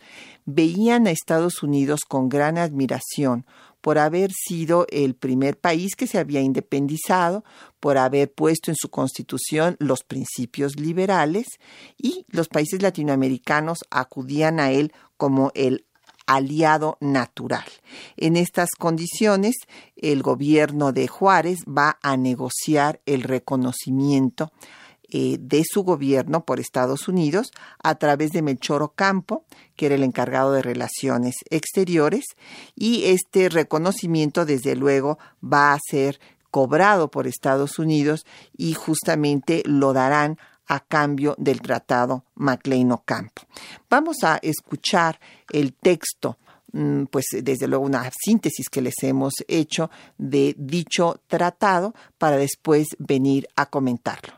veían 0.44 1.06
a 1.06 1.10
Estados 1.10 1.62
Unidos 1.62 2.00
con 2.06 2.28
gran 2.28 2.58
admiración 2.58 3.46
por 3.80 3.98
haber 3.98 4.32
sido 4.32 4.84
el 4.90 5.14
primer 5.14 5.58
país 5.58 5.94
que 5.94 6.08
se 6.08 6.18
había 6.18 6.40
independizado, 6.40 7.44
por 7.78 7.98
haber 7.98 8.32
puesto 8.32 8.72
en 8.72 8.76
su 8.76 8.88
constitución 8.90 9.76
los 9.78 10.02
principios 10.02 10.74
liberales 10.74 11.46
y 11.96 12.26
los 12.28 12.48
países 12.48 12.82
latinoamericanos 12.82 13.84
acudían 13.90 14.58
a 14.58 14.72
él 14.72 14.92
como 15.16 15.52
el 15.54 15.84
aliado 16.26 16.98
natural. 17.00 17.64
En 18.16 18.36
estas 18.36 18.70
condiciones, 18.78 19.54
el 19.96 20.22
gobierno 20.22 20.92
de 20.92 21.08
Juárez 21.08 21.60
va 21.66 21.98
a 22.02 22.16
negociar 22.16 23.00
el 23.06 23.22
reconocimiento 23.22 24.52
eh, 25.08 25.38
de 25.40 25.62
su 25.64 25.84
gobierno 25.84 26.44
por 26.44 26.58
Estados 26.58 27.06
Unidos 27.06 27.52
a 27.80 27.94
través 27.94 28.32
de 28.32 28.42
Melchor 28.42 28.82
Ocampo, 28.82 29.44
que 29.76 29.86
era 29.86 29.94
el 29.94 30.02
encargado 30.02 30.52
de 30.52 30.62
relaciones 30.62 31.36
exteriores, 31.48 32.24
y 32.74 33.04
este 33.04 33.48
reconocimiento, 33.48 34.44
desde 34.44 34.74
luego, 34.74 35.18
va 35.40 35.74
a 35.74 35.78
ser 35.90 36.18
cobrado 36.50 37.08
por 37.08 37.28
Estados 37.28 37.78
Unidos 37.78 38.26
y 38.56 38.74
justamente 38.74 39.62
lo 39.64 39.92
darán 39.92 40.38
a 40.68 40.80
cambio 40.80 41.34
del 41.38 41.60
tratado 41.60 42.24
MacLean 42.34 42.92
Ocampo. 42.92 43.42
Vamos 43.88 44.18
a 44.24 44.38
escuchar 44.42 45.18
el 45.50 45.72
texto 45.74 46.38
mm, 46.72 47.04
pues 47.04 47.26
desde 47.42 47.68
luego 47.68 47.84
una 47.84 48.10
síntesis 48.10 48.68
que 48.68 48.82
les 48.82 48.94
hemos 49.02 49.34
hecho 49.48 49.90
de 50.18 50.54
dicho 50.58 51.20
tratado 51.26 51.94
para 52.18 52.36
después 52.36 52.88
venir 52.98 53.48
a 53.56 53.66
comentarlo. 53.66 54.34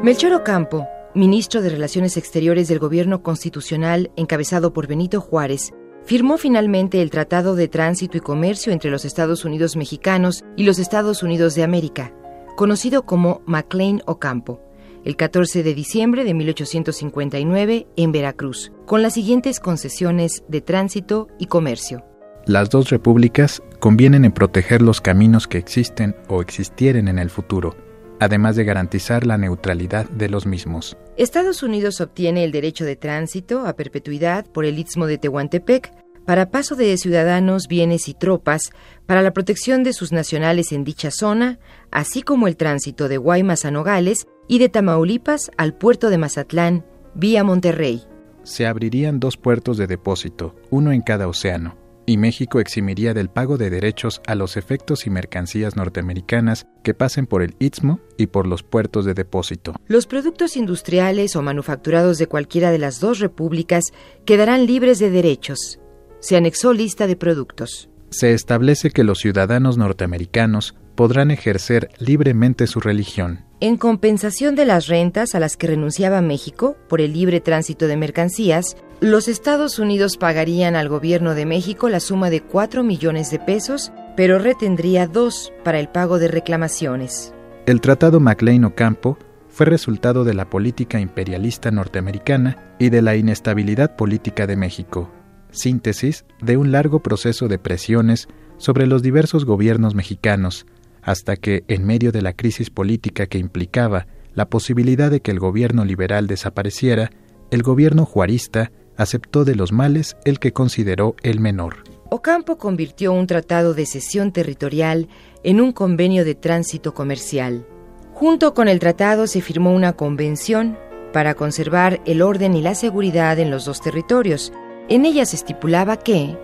Melchor 0.00 0.32
Ocampo, 0.32 0.86
ministro 1.14 1.60
de 1.60 1.70
Relaciones 1.70 2.16
Exteriores 2.16 2.68
del 2.68 2.78
Gobierno 2.78 3.22
Constitucional 3.22 4.12
encabezado 4.16 4.72
por 4.72 4.86
Benito 4.86 5.20
Juárez, 5.20 5.72
firmó 6.08 6.38
finalmente 6.38 7.02
el 7.02 7.10
Tratado 7.10 7.54
de 7.54 7.68
Tránsito 7.68 8.16
y 8.16 8.20
Comercio 8.20 8.72
entre 8.72 8.90
los 8.90 9.04
Estados 9.04 9.44
Unidos 9.44 9.76
mexicanos 9.76 10.42
y 10.56 10.64
los 10.64 10.78
Estados 10.78 11.22
Unidos 11.22 11.54
de 11.54 11.64
América, 11.64 12.14
conocido 12.56 13.04
como 13.04 13.42
McLean 13.44 14.00
Ocampo, 14.06 14.58
el 15.04 15.16
14 15.16 15.62
de 15.62 15.74
diciembre 15.74 16.24
de 16.24 16.32
1859 16.32 17.88
en 17.94 18.12
Veracruz, 18.12 18.72
con 18.86 19.02
las 19.02 19.12
siguientes 19.12 19.60
concesiones 19.60 20.44
de 20.48 20.62
tránsito 20.62 21.28
y 21.38 21.44
comercio. 21.44 22.02
Las 22.46 22.70
dos 22.70 22.88
repúblicas 22.88 23.62
convienen 23.78 24.24
en 24.24 24.32
proteger 24.32 24.80
los 24.80 25.02
caminos 25.02 25.46
que 25.46 25.58
existen 25.58 26.16
o 26.28 26.40
existieren 26.40 27.08
en 27.08 27.18
el 27.18 27.28
futuro 27.28 27.87
además 28.20 28.56
de 28.56 28.64
garantizar 28.64 29.26
la 29.26 29.38
neutralidad 29.38 30.08
de 30.10 30.28
los 30.28 30.46
mismos. 30.46 30.96
Estados 31.16 31.62
Unidos 31.62 32.00
obtiene 32.00 32.44
el 32.44 32.52
derecho 32.52 32.84
de 32.84 32.96
tránsito 32.96 33.66
a 33.66 33.74
perpetuidad 33.74 34.46
por 34.46 34.64
el 34.64 34.78
istmo 34.78 35.06
de 35.06 35.18
Tehuantepec 35.18 35.92
para 36.28 36.50
paso 36.50 36.76
de 36.76 36.94
ciudadanos, 36.98 37.68
bienes 37.68 38.06
y 38.06 38.12
tropas, 38.12 38.70
para 39.06 39.22
la 39.22 39.32
protección 39.32 39.82
de 39.82 39.94
sus 39.94 40.12
nacionales 40.12 40.72
en 40.72 40.84
dicha 40.84 41.10
zona, 41.10 41.58
así 41.90 42.20
como 42.20 42.48
el 42.48 42.58
tránsito 42.58 43.08
de 43.08 43.16
Guaymas 43.16 43.64
a 43.64 43.70
Nogales 43.70 44.26
y 44.46 44.58
de 44.58 44.68
Tamaulipas 44.68 45.50
al 45.56 45.72
puerto 45.72 46.10
de 46.10 46.18
Mazatlán, 46.18 46.84
vía 47.14 47.44
Monterrey. 47.44 48.02
Se 48.42 48.66
abrirían 48.66 49.20
dos 49.20 49.38
puertos 49.38 49.78
de 49.78 49.86
depósito, 49.86 50.54
uno 50.68 50.92
en 50.92 51.00
cada 51.00 51.28
océano, 51.28 51.76
y 52.08 52.16
México 52.16 52.58
eximiría 52.58 53.12
del 53.12 53.28
pago 53.28 53.58
de 53.58 53.68
derechos 53.68 54.22
a 54.26 54.34
los 54.34 54.56
efectos 54.56 55.06
y 55.06 55.10
mercancías 55.10 55.76
norteamericanas 55.76 56.66
que 56.82 56.94
pasen 56.94 57.26
por 57.26 57.42
el 57.42 57.54
Istmo 57.58 58.00
y 58.16 58.28
por 58.28 58.46
los 58.46 58.62
puertos 58.62 59.04
de 59.04 59.12
depósito. 59.12 59.74
Los 59.86 60.06
productos 60.06 60.56
industriales 60.56 61.36
o 61.36 61.42
manufacturados 61.42 62.16
de 62.16 62.26
cualquiera 62.26 62.70
de 62.70 62.78
las 62.78 63.00
dos 63.00 63.18
repúblicas 63.18 63.84
quedarán 64.24 64.64
libres 64.64 64.98
de 64.98 65.10
derechos. 65.10 65.80
Se 66.20 66.36
anexó 66.36 66.72
lista 66.72 67.06
de 67.06 67.16
productos. 67.16 67.90
Se 68.08 68.32
establece 68.32 68.90
que 68.90 69.04
los 69.04 69.18
ciudadanos 69.18 69.76
norteamericanos 69.76 70.74
podrán 70.94 71.30
ejercer 71.30 71.90
libremente 71.98 72.66
su 72.66 72.80
religión. 72.80 73.47
En 73.60 73.76
compensación 73.76 74.54
de 74.54 74.64
las 74.64 74.86
rentas 74.86 75.34
a 75.34 75.40
las 75.40 75.56
que 75.56 75.66
renunciaba 75.66 76.20
México 76.20 76.76
por 76.88 77.00
el 77.00 77.12
libre 77.12 77.40
tránsito 77.40 77.88
de 77.88 77.96
mercancías, 77.96 78.76
los 79.00 79.26
Estados 79.26 79.80
Unidos 79.80 80.16
pagarían 80.16 80.76
al 80.76 80.88
gobierno 80.88 81.34
de 81.34 81.44
México 81.44 81.88
la 81.88 81.98
suma 81.98 82.30
de 82.30 82.40
4 82.40 82.84
millones 82.84 83.32
de 83.32 83.40
pesos, 83.40 83.90
pero 84.16 84.38
retendría 84.38 85.08
dos 85.08 85.52
para 85.64 85.80
el 85.80 85.88
pago 85.88 86.20
de 86.20 86.28
reclamaciones. 86.28 87.34
El 87.66 87.80
Tratado 87.80 88.20
MacLean-Ocampo 88.20 89.18
fue 89.48 89.66
resultado 89.66 90.22
de 90.22 90.34
la 90.34 90.48
política 90.48 91.00
imperialista 91.00 91.72
norteamericana 91.72 92.76
y 92.78 92.90
de 92.90 93.02
la 93.02 93.16
inestabilidad 93.16 93.96
política 93.96 94.46
de 94.46 94.54
México, 94.54 95.10
síntesis 95.50 96.24
de 96.40 96.56
un 96.56 96.70
largo 96.70 97.02
proceso 97.02 97.48
de 97.48 97.58
presiones 97.58 98.28
sobre 98.56 98.86
los 98.86 99.02
diversos 99.02 99.44
gobiernos 99.44 99.96
mexicanos, 99.96 100.64
hasta 101.02 101.36
que, 101.36 101.64
en 101.68 101.86
medio 101.86 102.12
de 102.12 102.22
la 102.22 102.32
crisis 102.32 102.70
política 102.70 103.26
que 103.26 103.38
implicaba 103.38 104.06
la 104.34 104.48
posibilidad 104.48 105.10
de 105.10 105.20
que 105.20 105.30
el 105.30 105.38
gobierno 105.38 105.84
liberal 105.84 106.26
desapareciera, 106.26 107.10
el 107.50 107.62
gobierno 107.62 108.04
juarista 108.04 108.70
aceptó 108.96 109.44
de 109.44 109.54
los 109.54 109.72
males 109.72 110.16
el 110.24 110.38
que 110.38 110.52
consideró 110.52 111.16
el 111.22 111.40
menor. 111.40 111.84
Ocampo 112.10 112.56
convirtió 112.58 113.12
un 113.12 113.26
tratado 113.26 113.74
de 113.74 113.86
cesión 113.86 114.32
territorial 114.32 115.08
en 115.42 115.60
un 115.60 115.72
convenio 115.72 116.24
de 116.24 116.34
tránsito 116.34 116.94
comercial. 116.94 117.66
Junto 118.14 118.54
con 118.54 118.66
el 118.66 118.78
tratado 118.78 119.26
se 119.26 119.40
firmó 119.40 119.74
una 119.74 119.92
convención 119.92 120.78
para 121.12 121.34
conservar 121.34 122.00
el 122.04 122.22
orden 122.22 122.54
y 122.54 122.62
la 122.62 122.74
seguridad 122.74 123.38
en 123.38 123.50
los 123.50 123.64
dos 123.64 123.80
territorios. 123.80 124.52
En 124.88 125.04
ella 125.04 125.24
se 125.26 125.36
estipulaba 125.36 125.98
que 125.98 126.36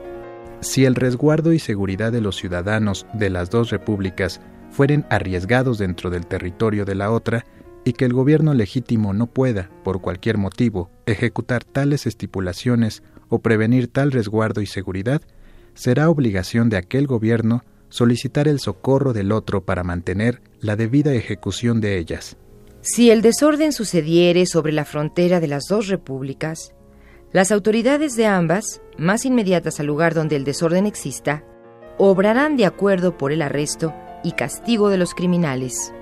si 0.64 0.84
el 0.84 0.94
resguardo 0.94 1.52
y 1.52 1.58
seguridad 1.58 2.10
de 2.10 2.20
los 2.20 2.36
ciudadanos 2.36 3.06
de 3.12 3.30
las 3.30 3.50
dos 3.50 3.70
repúblicas 3.70 4.40
fueren 4.70 5.04
arriesgados 5.10 5.78
dentro 5.78 6.10
del 6.10 6.26
territorio 6.26 6.84
de 6.84 6.94
la 6.94 7.10
otra, 7.10 7.44
y 7.84 7.92
que 7.92 8.06
el 8.06 8.14
gobierno 8.14 8.54
legítimo 8.54 9.12
no 9.12 9.26
pueda, 9.26 9.70
por 9.84 10.00
cualquier 10.00 10.38
motivo, 10.38 10.90
ejecutar 11.04 11.64
tales 11.64 12.06
estipulaciones 12.06 13.02
o 13.28 13.40
prevenir 13.40 13.88
tal 13.88 14.10
resguardo 14.10 14.62
y 14.62 14.66
seguridad, 14.66 15.20
será 15.74 16.08
obligación 16.08 16.70
de 16.70 16.78
aquel 16.78 17.06
gobierno 17.06 17.62
solicitar 17.90 18.48
el 18.48 18.58
socorro 18.58 19.12
del 19.12 19.32
otro 19.32 19.64
para 19.64 19.84
mantener 19.84 20.40
la 20.60 20.76
debida 20.76 21.12
ejecución 21.12 21.80
de 21.80 21.98
ellas. 21.98 22.38
Si 22.80 23.10
el 23.10 23.22
desorden 23.22 23.72
sucediere 23.72 24.46
sobre 24.46 24.72
la 24.72 24.84
frontera 24.84 25.40
de 25.40 25.48
las 25.48 25.64
dos 25.68 25.88
repúblicas, 25.88 26.74
las 27.34 27.50
autoridades 27.50 28.14
de 28.14 28.26
ambas, 28.26 28.80
más 28.96 29.24
inmediatas 29.24 29.80
al 29.80 29.86
lugar 29.86 30.14
donde 30.14 30.36
el 30.36 30.44
desorden 30.44 30.86
exista, 30.86 31.42
obrarán 31.98 32.56
de 32.56 32.64
acuerdo 32.64 33.18
por 33.18 33.32
el 33.32 33.42
arresto 33.42 33.92
y 34.22 34.32
castigo 34.32 34.88
de 34.88 34.98
los 34.98 35.14
criminales. 35.14 35.92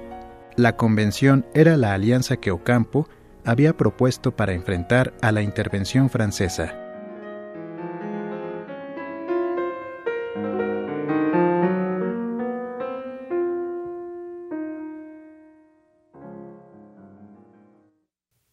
La 0.56 0.76
convención 0.76 1.46
era 1.54 1.78
la 1.78 1.94
alianza 1.94 2.36
que 2.36 2.50
Ocampo 2.50 3.08
había 3.46 3.74
propuesto 3.74 4.36
para 4.36 4.52
enfrentar 4.52 5.14
a 5.22 5.32
la 5.32 5.40
intervención 5.40 6.10
francesa. 6.10 6.74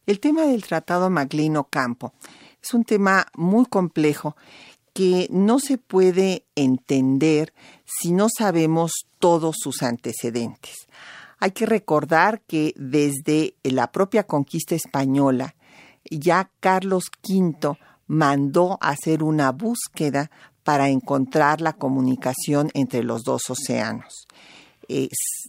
El 0.06 0.22
tema 0.22 0.44
del 0.44 0.64
Tratado 0.64 1.10
Maclean-Ocampo 1.10 2.14
es 2.62 2.74
un 2.74 2.84
tema 2.84 3.28
muy 3.36 3.66
complejo 3.66 4.36
que 4.94 5.28
no 5.32 5.60
se 5.60 5.78
puede 5.78 6.46
entender 6.56 7.54
si 7.86 8.12
no 8.12 8.28
sabemos 8.30 8.92
todos 9.20 9.56
sus 9.60 9.82
antecedentes. 9.84 10.88
Hay 11.40 11.52
que 11.52 11.66
recordar 11.66 12.42
que 12.42 12.74
desde 12.76 13.56
la 13.64 13.92
propia 13.92 14.24
conquista 14.24 14.76
española, 14.76 15.56
ya 16.10 16.50
Carlos 16.60 17.06
V 17.28 17.78
mandó 18.08 18.78
hacer 18.82 19.24
una 19.24 19.52
búsqueda 19.52 20.32
para 20.64 20.90
encontrar 20.90 21.62
la 21.62 21.74
comunicación 21.74 22.70
entre 22.74 23.04
los 23.04 23.24
dos 23.24 23.50
océanos. 23.50 24.28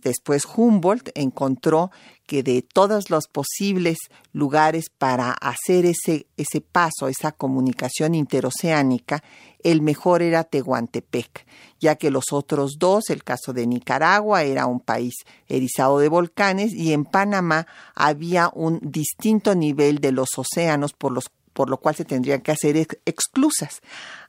Después 0.03 0.45
Humboldt 0.45 1.11
encontró 1.15 1.91
que 2.27 2.43
de 2.43 2.63
todos 2.63 3.11
los 3.11 3.27
posibles 3.27 3.99
lugares 4.33 4.91
para 4.91 5.33
hacer 5.33 5.85
ese, 5.85 6.27
ese 6.37 6.61
paso, 6.61 7.09
esa 7.09 7.33
comunicación 7.33 8.15
interoceánica, 8.15 9.25
el 9.65 9.83
mejor 9.83 10.23
era 10.23 10.45
Tehuantepec, 10.45 11.47
ya 11.81 11.97
que 11.97 12.11
los 12.11 12.33
otros 12.33 12.77
dos, 12.79 13.11
el 13.11 13.25
caso 13.25 13.53
de 13.53 13.67
Nicaragua, 13.67 14.43
era 14.45 14.67
un 14.67 14.81
país 14.81 15.15
erizado 15.49 15.99
de 15.99 16.09
volcanes 16.09 16.73
y 16.73 16.93
en 16.93 17.05
Panamá 17.05 17.67
había 17.95 18.51
un 18.55 18.79
distinto 18.83 19.55
nivel 19.55 19.99
de 19.99 20.13
los 20.13 20.29
océanos 20.37 20.93
por 20.93 21.13
los 21.13 21.25
por 21.53 21.69
lo 21.69 21.79
cual 21.79 21.97
se 21.97 22.05
tendrían 22.05 22.41
que 22.41 22.53
hacer 22.53 22.77
exclusas. 23.05 23.81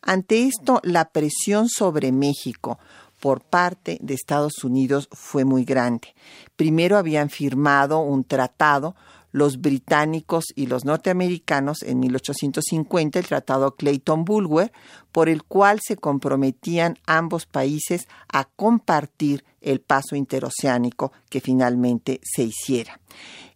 Ante 0.01 0.47
esto, 0.47 0.81
la 0.83 1.11
presión 1.11 1.69
sobre 1.69 2.11
México 2.11 2.79
por 3.21 3.41
parte 3.41 3.99
de 4.01 4.15
Estados 4.15 4.63
Unidos 4.63 5.07
fue 5.13 5.45
muy 5.45 5.63
grande. 5.63 6.13
Primero 6.57 6.97
habían 6.97 7.29
firmado 7.29 7.99
un 7.99 8.25
tratado 8.25 8.95
los 9.31 9.61
británicos 9.61 10.45
y 10.55 10.67
los 10.67 10.85
norteamericanos 10.85 11.83
en 11.83 11.99
1850 11.99 13.19
el 13.19 13.27
Tratado 13.27 13.75
Clayton-Bulwer, 13.75 14.71
por 15.11 15.29
el 15.29 15.43
cual 15.43 15.79
se 15.81 15.97
comprometían 15.97 16.97
ambos 17.05 17.45
países 17.45 18.07
a 18.31 18.45
compartir 18.45 19.43
el 19.61 19.79
paso 19.79 20.15
interoceánico 20.15 21.11
que 21.29 21.41
finalmente 21.41 22.19
se 22.23 22.43
hiciera. 22.43 22.99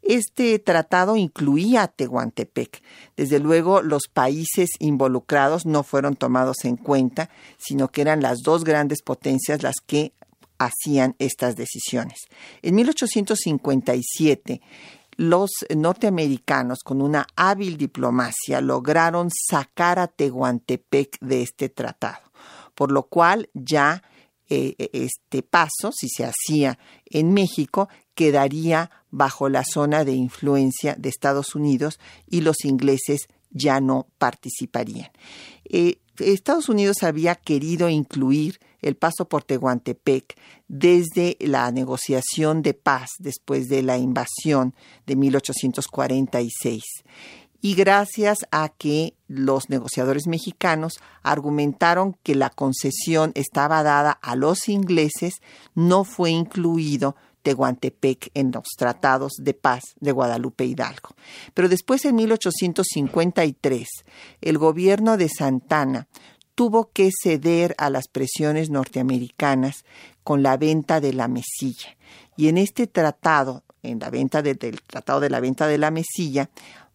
Este 0.01 0.59
tratado 0.59 1.15
incluía 1.15 1.81
a 1.81 1.87
Tehuantepec. 1.87 2.83
Desde 3.17 3.39
luego, 3.39 3.81
los 3.81 4.03
países 4.13 4.69
involucrados 4.77 5.65
no 5.65 5.81
fueron 5.81 6.15
tomados 6.15 6.57
en 6.63 6.77
cuenta, 6.77 7.31
sino 7.57 7.87
que 7.87 8.01
eran 8.01 8.21
las 8.21 8.41
dos 8.43 8.63
grandes 8.63 9.01
potencias 9.01 9.63
las 9.63 9.75
que 9.83 10.13
hacían 10.59 11.15
estas 11.17 11.55
decisiones. 11.55 12.19
En 12.61 12.75
1857, 12.75 14.61
los 15.17 15.51
norteamericanos, 15.75 16.79
con 16.83 17.01
una 17.01 17.27
hábil 17.35 17.77
diplomacia, 17.77 18.61
lograron 18.61 19.29
sacar 19.31 19.99
a 19.99 20.07
Tehuantepec 20.07 21.17
de 21.21 21.41
este 21.41 21.69
tratado, 21.69 22.31
por 22.73 22.91
lo 22.91 23.03
cual 23.03 23.49
ya 23.53 24.03
eh, 24.49 24.75
este 24.93 25.41
paso, 25.41 25.91
si 25.91 26.07
se 26.09 26.25
hacía 26.25 26.77
en 27.05 27.33
México, 27.33 27.89
quedaría 28.13 28.91
bajo 29.09 29.49
la 29.49 29.63
zona 29.63 30.03
de 30.03 30.13
influencia 30.13 30.95
de 30.95 31.09
Estados 31.09 31.55
Unidos 31.55 31.99
y 32.27 32.41
los 32.41 32.63
ingleses 32.63 33.27
ya 33.49 33.79
no 33.79 34.07
participarían. 34.17 35.09
Eh, 35.65 35.99
Estados 36.19 36.69
Unidos 36.69 36.97
había 37.03 37.35
querido 37.35 37.89
incluir 37.89 38.59
el 38.85 38.95
paso 38.95 39.27
por 39.27 39.43
Tehuantepec 39.43 40.37
desde 40.67 41.37
la 41.39 41.71
negociación 41.71 42.61
de 42.61 42.73
paz 42.73 43.09
después 43.19 43.67
de 43.67 43.81
la 43.81 43.97
invasión 43.97 44.75
de 45.05 45.15
1846 45.15 46.83
y 47.61 47.73
gracias 47.73 48.37
a 48.51 48.69
que 48.69 49.15
los 49.27 49.71
negociadores 49.71 50.27
mexicanos 50.27 50.99
argumentaron 51.23 52.15
que 52.21 52.35
la 52.35 52.51
concesión 52.51 53.31
estaba 53.33 53.81
dada 53.81 54.11
a 54.11 54.35
los 54.35 54.69
ingleses, 54.69 55.41
no 55.73 56.03
fue 56.03 56.29
incluido 56.29 57.15
Tehuantepec 57.41 58.29
en 58.33 58.51
los 58.51 58.65
tratados 58.77 59.33
de 59.39 59.53
paz 59.53 59.95
de 59.99 60.11
Guadalupe 60.11 60.65
Hidalgo. 60.65 61.15
Pero 61.53 61.69
después, 61.69 62.03
en 62.05 62.15
1853, 62.15 63.87
el 64.41 64.57
gobierno 64.57 65.15
de 65.17 65.29
Santana 65.29 66.07
tuvo 66.55 66.89
que 66.91 67.11
ceder 67.11 67.75
a 67.77 67.89
las 67.89 68.07
presiones 68.07 68.69
norteamericanas 68.69 69.83
con 70.23 70.41
la 70.41 70.57
venta 70.57 70.99
de 70.99 71.13
la 71.13 71.27
mesilla. 71.27 71.95
Y 72.37 72.47
en 72.47 72.57
este 72.57 72.87
tratado, 72.87 73.63
en 73.83 73.99
la 73.99 74.09
venta 74.09 74.41
del 74.41 74.57
Tratado 74.57 75.19
de 75.19 75.29
la 75.29 75.39
Venta 75.39 75.67
de 75.67 75.77
la 75.77 75.91
Mesilla, 75.91 76.49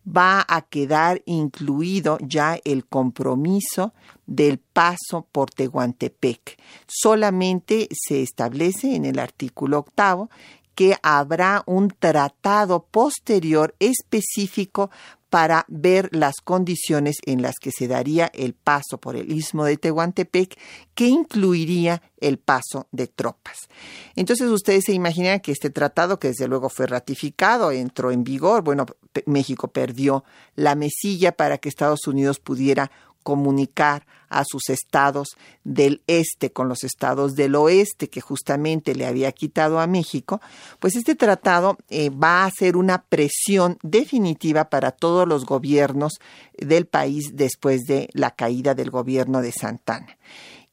va 0.04 0.44
a 0.48 0.62
quedar 0.62 1.22
incluido 1.26 2.18
ya 2.20 2.58
el 2.64 2.86
compromiso 2.86 3.92
del 4.26 4.58
paso 4.58 5.26
por 5.30 5.50
Tehuantepec. 5.50 6.58
Solamente 6.86 7.88
se 7.92 8.22
establece 8.22 8.94
en 8.94 9.04
el 9.04 9.18
artículo 9.18 9.78
octavo 9.78 10.30
que 10.74 10.96
habrá 11.02 11.62
un 11.66 11.88
tratado 11.90 12.86
posterior 12.90 13.74
específico 13.78 14.90
para 15.30 15.64
ver 15.68 16.08
las 16.12 16.40
condiciones 16.42 17.16
en 17.24 17.40
las 17.40 17.54
que 17.60 17.70
se 17.70 17.86
daría 17.88 18.30
el 18.34 18.52
paso 18.52 18.98
por 18.98 19.16
el 19.16 19.32
istmo 19.32 19.64
de 19.64 19.76
Tehuantepec, 19.76 20.58
que 20.94 21.06
incluiría 21.06 22.02
el 22.18 22.38
paso 22.38 22.88
de 22.90 23.06
tropas. 23.06 23.68
Entonces 24.16 24.48
ustedes 24.48 24.84
se 24.84 24.92
imaginan 24.92 25.40
que 25.40 25.52
este 25.52 25.70
tratado, 25.70 26.18
que 26.18 26.28
desde 26.28 26.48
luego 26.48 26.68
fue 26.68 26.86
ratificado, 26.86 27.70
entró 27.70 28.10
en 28.10 28.24
vigor, 28.24 28.62
bueno, 28.62 28.86
México 29.26 29.68
perdió 29.68 30.24
la 30.56 30.74
mesilla 30.74 31.32
para 31.32 31.58
que 31.58 31.68
Estados 31.68 32.06
Unidos 32.06 32.40
pudiera 32.40 32.90
comunicar 33.22 34.06
a 34.28 34.44
sus 34.46 34.70
estados 34.70 35.36
del 35.64 36.02
este 36.06 36.52
con 36.52 36.68
los 36.68 36.84
estados 36.84 37.34
del 37.34 37.56
oeste 37.56 38.08
que 38.08 38.20
justamente 38.20 38.94
le 38.94 39.06
había 39.06 39.32
quitado 39.32 39.80
a 39.80 39.86
México, 39.86 40.40
pues 40.78 40.96
este 40.96 41.16
tratado 41.16 41.76
eh, 41.88 42.10
va 42.10 42.44
a 42.44 42.50
ser 42.50 42.76
una 42.76 43.02
presión 43.02 43.78
definitiva 43.82 44.70
para 44.70 44.92
todos 44.92 45.26
los 45.26 45.44
gobiernos 45.44 46.14
del 46.56 46.86
país 46.86 47.32
después 47.34 47.82
de 47.82 48.08
la 48.12 48.30
caída 48.30 48.74
del 48.74 48.90
gobierno 48.90 49.42
de 49.42 49.52
Santana. 49.52 50.16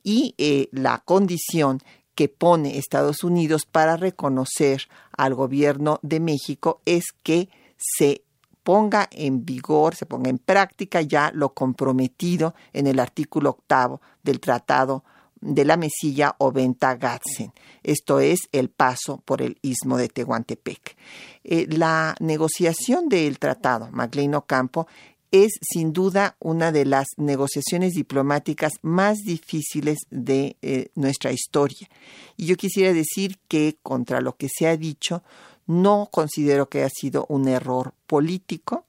Y 0.03 0.35
eh, 0.37 0.69
la 0.71 0.99
condición 0.99 1.81
que 2.15 2.29
pone 2.29 2.77
Estados 2.77 3.23
Unidos 3.23 3.65
para 3.65 3.97
reconocer 3.97 4.83
al 5.15 5.35
gobierno 5.35 5.99
de 6.01 6.19
México 6.19 6.81
es 6.85 7.05
que 7.23 7.49
se 7.77 8.23
ponga 8.67 9.07
en 9.11 9.45
vigor, 9.45 9.95
se 9.95 10.05
ponga 10.05 10.29
en 10.29 10.39
práctica 10.39 10.99
ya 10.99 11.31
lo 11.33 11.53
comprometido 11.53 12.53
en 12.73 12.85
el 12.85 12.99
artículo 12.99 13.51
octavo 13.51 14.01
del 14.21 14.41
Tratado 14.41 15.05
de 15.39 15.63
la 15.63 15.77
Mesilla 15.77 16.35
o 16.37 16.51
Venta 16.51 16.95
Gatzen. 16.95 17.53
Esto 17.81 18.19
es 18.19 18.49
el 18.51 18.67
paso 18.67 19.21
por 19.23 19.41
el 19.41 19.57
istmo 19.61 19.95
de 19.95 20.09
Tehuantepec. 20.09 20.97
Eh, 21.45 21.65
la 21.69 22.13
negociación 22.19 23.07
del 23.07 23.39
tratado, 23.39 23.87
MacLean 23.93 24.35
Ocampo, 24.35 24.85
es 25.31 25.53
sin 25.61 25.93
duda 25.93 26.35
una 26.39 26.73
de 26.73 26.83
las 26.83 27.07
negociaciones 27.15 27.93
diplomáticas 27.93 28.73
más 28.81 29.19
difíciles 29.19 29.99
de 30.09 30.57
eh, 30.61 30.89
nuestra 30.95 31.31
historia. 31.31 31.87
Y 32.35 32.47
yo 32.47 32.57
quisiera 32.57 32.91
decir 32.91 33.37
que 33.47 33.77
contra 33.81 34.19
lo 34.19 34.35
que 34.35 34.49
se 34.53 34.67
ha 34.67 34.75
dicho, 34.75 35.23
no 35.67 36.09
considero 36.11 36.69
que 36.69 36.79
haya 36.79 36.89
sido 36.89 37.25
un 37.29 37.47
error 37.47 37.93
político, 38.07 38.85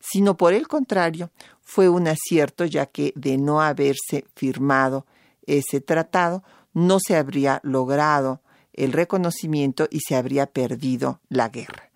sino 0.00 0.36
por 0.36 0.52
el 0.52 0.66
contrario, 0.66 1.30
fue 1.62 1.88
un 1.88 2.08
acierto 2.08 2.64
ya 2.64 2.86
que 2.86 3.12
de 3.14 3.38
no 3.38 3.62
haberse 3.62 4.24
firmado 4.34 5.06
ese 5.46 5.80
tratado, 5.80 6.42
no 6.74 6.98
se 6.98 7.16
habría 7.16 7.60
logrado 7.62 8.40
el 8.72 8.92
reconocimiento 8.92 9.86
y 9.90 10.00
se 10.00 10.16
habría 10.16 10.46
perdido 10.46 11.20
la 11.28 11.48
guerra. 11.48 11.90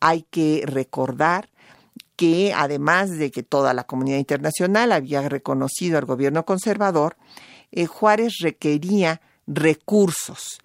Hay 0.00 0.26
que 0.30 0.62
recordar 0.66 1.48
que 2.16 2.52
además 2.54 3.10
de 3.10 3.30
que 3.30 3.42
toda 3.42 3.72
la 3.72 3.84
comunidad 3.84 4.18
internacional 4.18 4.92
había 4.92 5.26
reconocido 5.28 5.96
al 5.96 6.04
gobierno 6.04 6.44
conservador, 6.44 7.16
eh, 7.72 7.86
Juárez 7.86 8.34
requería 8.40 9.22
recursos 9.46 10.60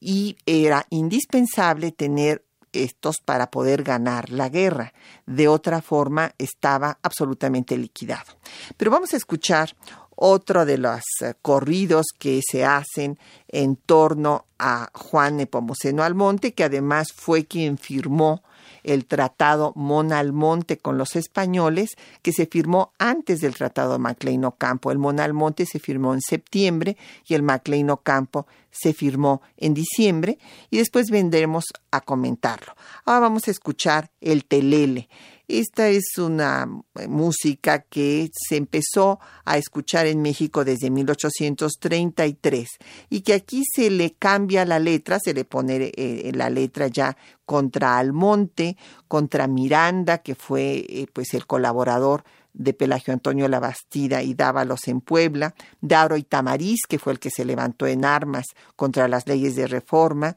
y 0.00 0.36
era 0.46 0.86
indispensable 0.90 1.92
tener 1.92 2.44
estos 2.74 3.16
para 3.24 3.50
poder 3.50 3.82
ganar 3.82 4.30
la 4.30 4.48
guerra. 4.48 4.92
De 5.26 5.48
otra 5.48 5.80
forma, 5.80 6.34
estaba 6.38 6.98
absolutamente 7.02 7.76
liquidado. 7.76 8.32
Pero 8.76 8.90
vamos 8.90 9.14
a 9.14 9.16
escuchar 9.16 9.74
otro 10.16 10.64
de 10.64 10.78
los 10.78 11.02
eh, 11.22 11.34
corridos 11.42 12.06
que 12.18 12.40
se 12.48 12.64
hacen 12.64 13.18
en 13.48 13.76
torno 13.76 14.46
a 14.58 14.90
Juan 14.94 15.36
Nepomuceno 15.36 16.02
Almonte, 16.02 16.54
que 16.54 16.64
además 16.64 17.08
fue 17.14 17.46
quien 17.46 17.78
firmó 17.78 18.42
el 18.84 19.06
tratado 19.06 19.72
Monalmonte 19.74 20.78
con 20.78 20.96
los 20.98 21.16
españoles, 21.16 21.90
que 22.22 22.32
se 22.32 22.46
firmó 22.46 22.92
antes 22.98 23.40
del 23.40 23.54
tratado 23.54 23.98
Maclean 23.98 24.44
Ocampo. 24.44 24.92
El 24.92 24.98
Monalmonte 24.98 25.66
se 25.66 25.80
firmó 25.80 26.14
en 26.14 26.20
septiembre 26.20 26.96
y 27.26 27.34
el 27.34 27.42
Maclean 27.42 27.90
Ocampo 27.90 28.46
se 28.70 28.92
firmó 28.92 29.42
en 29.56 29.74
diciembre 29.74 30.38
y 30.70 30.78
después 30.78 31.10
vendremos 31.10 31.64
a 31.90 32.00
comentarlo. 32.00 32.74
Ahora 33.04 33.20
vamos 33.20 33.48
a 33.48 33.50
escuchar 33.50 34.10
el 34.20 34.44
telele. 34.44 35.08
Esta 35.46 35.88
es 35.88 36.16
una 36.16 36.66
eh, 36.94 37.06
música 37.06 37.80
que 37.80 38.30
se 38.32 38.56
empezó 38.56 39.20
a 39.44 39.58
escuchar 39.58 40.06
en 40.06 40.22
México 40.22 40.64
desde 40.64 40.90
1833 40.90 42.68
y 43.10 43.20
que 43.20 43.34
aquí 43.34 43.62
se 43.70 43.90
le 43.90 44.14
cambia 44.14 44.64
la 44.64 44.78
letra, 44.78 45.18
se 45.22 45.34
le 45.34 45.44
pone 45.44 45.92
eh, 45.94 46.32
la 46.34 46.48
letra 46.48 46.86
ya 46.88 47.16
contra 47.44 47.98
Almonte, 47.98 48.78
contra 49.06 49.46
Miranda, 49.46 50.18
que 50.18 50.34
fue 50.34 50.86
eh, 50.88 51.06
pues 51.12 51.34
el 51.34 51.46
colaborador 51.46 52.24
de 52.54 52.72
Pelagio 52.72 53.12
Antonio 53.12 53.48
Labastida 53.48 54.22
y 54.22 54.34
Dávalos 54.34 54.88
en 54.88 55.00
Puebla, 55.00 55.54
Dauro 55.80 56.16
y 56.16 56.22
Tamariz, 56.22 56.80
que 56.88 56.98
fue 56.98 57.12
el 57.12 57.18
que 57.18 57.30
se 57.30 57.44
levantó 57.44 57.86
en 57.86 58.04
armas 58.04 58.46
contra 58.76 59.08
las 59.08 59.26
leyes 59.26 59.56
de 59.56 59.66
reforma, 59.66 60.36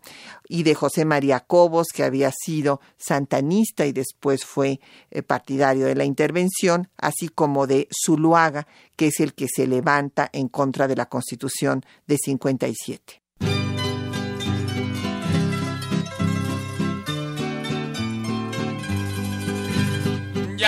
y 0.50 0.64
de 0.64 0.76
José 0.76 1.06
María 1.06 1.40
Cobos, 1.42 1.88
que 1.94 2.04
había 2.04 2.32
sido 2.32 2.82
santanista 2.98 3.86
y 3.86 3.92
después 3.92 4.44
fue 4.44 4.80
eh, 5.12 5.22
partidario 5.22 5.86
de 5.86 5.96
la 5.96 6.06
intervención, 6.06 6.90
así 6.98 7.30
como 7.30 7.68
de 7.68 7.88
Zuluaga, 8.06 8.68
que 8.96 9.08
es 9.08 9.20
el 9.20 9.34
que 9.34 9.48
se 9.48 9.68
levanta 9.68 10.30
en 10.34 10.48
contra 10.48 10.88
de 10.88 10.96
la 10.96 11.08
Constitución 11.08 11.86
de 12.08 12.18
57. 12.18 13.27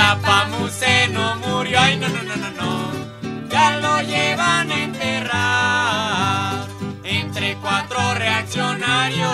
Ya 0.10 0.18
Pamuceno 0.22 1.36
murió, 1.36 1.80
ay 1.80 1.96
no, 1.98 2.08
no, 2.10 2.24
no, 2.24 2.36
no, 2.36 2.50
no, 2.60 2.92
ya 3.48 3.78
lo 3.78 4.02
llevan 4.02 4.72
a 4.72 4.84
enterrar 4.84 6.66
entre 7.04 7.56
cuatro 7.58 8.16
reaccionarios, 8.16 9.30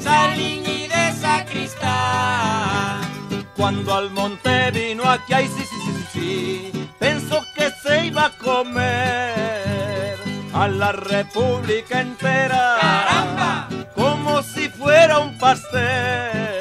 Salín 0.00 0.66
y 0.66 0.88
de 0.88 1.12
sacristán. 1.12 3.02
Cuando 3.56 3.94
al 3.94 4.10
monte 4.10 4.72
vino 4.72 5.08
aquí, 5.08 5.32
ay 5.32 5.46
sí, 5.46 5.62
sí, 5.62 5.76
sí, 5.84 5.92
sí, 5.94 6.04
sí, 6.12 6.90
pensó 6.98 7.40
que 7.54 7.70
se 7.80 8.06
iba 8.06 8.24
a 8.26 8.30
comer 8.30 10.16
a 10.52 10.66
la 10.66 10.90
república 10.90 12.00
entera. 12.00 12.78
¡Caramba! 12.80 13.68
Como 13.94 14.42
si 14.42 14.68
fuera 14.68 15.20
un 15.20 15.38
pastel 15.38 16.53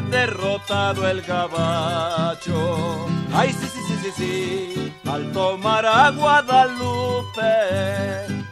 derrotado 0.00 1.08
el 1.08 1.22
gabacho. 1.22 3.06
Ay, 3.32 3.52
sí, 3.52 3.66
sí, 3.66 3.80
sí, 3.88 3.96
sí, 4.02 4.10
sí, 4.16 4.92
al 5.10 5.32
tomar 5.32 5.84
a 5.86 6.10
Guadalupe, 6.10 7.42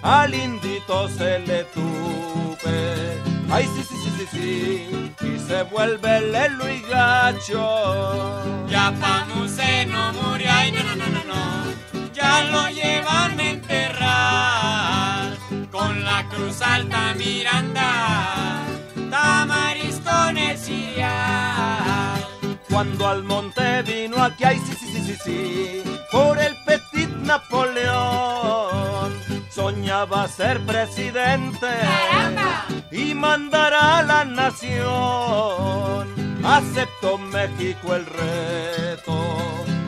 al 0.02 0.34
indito 0.34 1.08
se 1.08 1.38
le 1.40 1.64
tupe. 1.64 3.20
Ay, 3.50 3.68
sí, 3.74 3.82
sí, 3.88 3.94
sí, 4.02 4.10
sí, 4.18 4.26
sí, 4.32 5.14
y 5.26 5.38
se 5.38 5.62
vuelve 5.64 6.20
lelo 6.20 6.68
y 6.68 6.80
gacho. 6.82 8.66
Ya 8.68 8.92
Pamuceno 9.00 10.12
murió, 10.14 10.48
ay 10.50 10.72
no, 10.72 10.82
no, 10.82 10.96
no, 10.96 11.06
no, 11.06 11.22
no, 11.24 12.12
ya 12.12 12.42
lo 12.44 12.68
llevan 12.70 13.38
a 13.38 13.50
enterrar 13.50 15.36
con 15.70 16.02
la 16.04 16.26
cruz 16.30 16.62
alta 16.62 17.14
Miranda, 17.14 18.64
Tamariz 19.10 19.91
Sirial. 20.56 22.26
Cuando 22.70 23.08
al 23.08 23.22
monte 23.22 23.82
vino 23.82 24.22
aquí, 24.22 24.44
ay, 24.44 24.58
sí, 24.58 24.74
sí, 24.78 24.86
sí, 24.92 25.00
sí, 25.02 25.16
sí, 25.24 25.82
por 26.10 26.38
el 26.38 26.54
petit 26.64 27.08
Napoleón, 27.08 29.12
soñaba 29.50 30.28
ser 30.28 30.60
presidente 30.60 31.68
y 32.90 33.14
mandar 33.14 33.72
a 33.74 34.02
la 34.02 34.24
nación. 34.24 36.08
Aceptó 36.44 37.18
México 37.18 37.94
el 37.94 38.04
reto, 38.06 39.14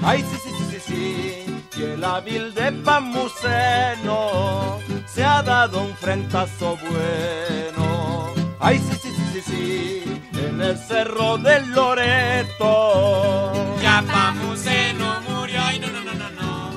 ay, 0.03 0.23
sí, 0.23 0.37
sí, 0.43 0.51
sí, 0.57 0.65
sí, 0.71 0.81
sí, 0.87 1.45
y 1.77 1.83
el 1.83 2.05
hábil 2.05 2.55
de 2.55 2.71
Pamuceno 2.73 4.79
se 5.07 5.25
ha 5.25 5.43
dado 5.43 5.83
un 5.83 5.95
frentazo 5.97 6.79
bueno. 6.89 8.33
Ay, 8.61 8.79
sí, 8.79 8.97
sí, 9.03 9.11
sí, 9.11 9.25
sí, 9.33 9.41
sí, 9.43 10.14
en 10.47 10.61
el 10.61 10.79
cerro 10.79 11.39
del 11.39 11.71
Loreto. 11.71 13.53
Ya 13.83 14.05
Pamuceno 14.07 15.21
murió, 15.23 15.61
ay 15.63 15.79
no, 15.79 15.89
no, 15.89 16.01
no, 16.03 16.15
no, 16.15 16.31
no, 16.31 16.71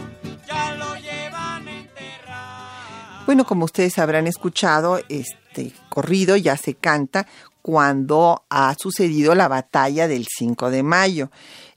ya 0.47 0.75
lo 0.75 0.95
llevan 0.95 1.67
a 1.67 1.71
enterrar. 1.71 3.25
Bueno, 3.25 3.45
como 3.45 3.65
ustedes 3.65 3.97
habrán 3.99 4.27
escuchado, 4.27 4.99
este 5.09 5.73
corrido 5.89 6.37
ya 6.37 6.55
se 6.57 6.75
canta 6.75 7.27
cuando 7.61 8.45
ha 8.49 8.73
sucedido 8.79 9.35
la 9.35 9.47
batalla 9.47 10.07
del 10.07 10.25
5 10.27 10.69
de 10.69 10.83
mayo. 10.83 11.29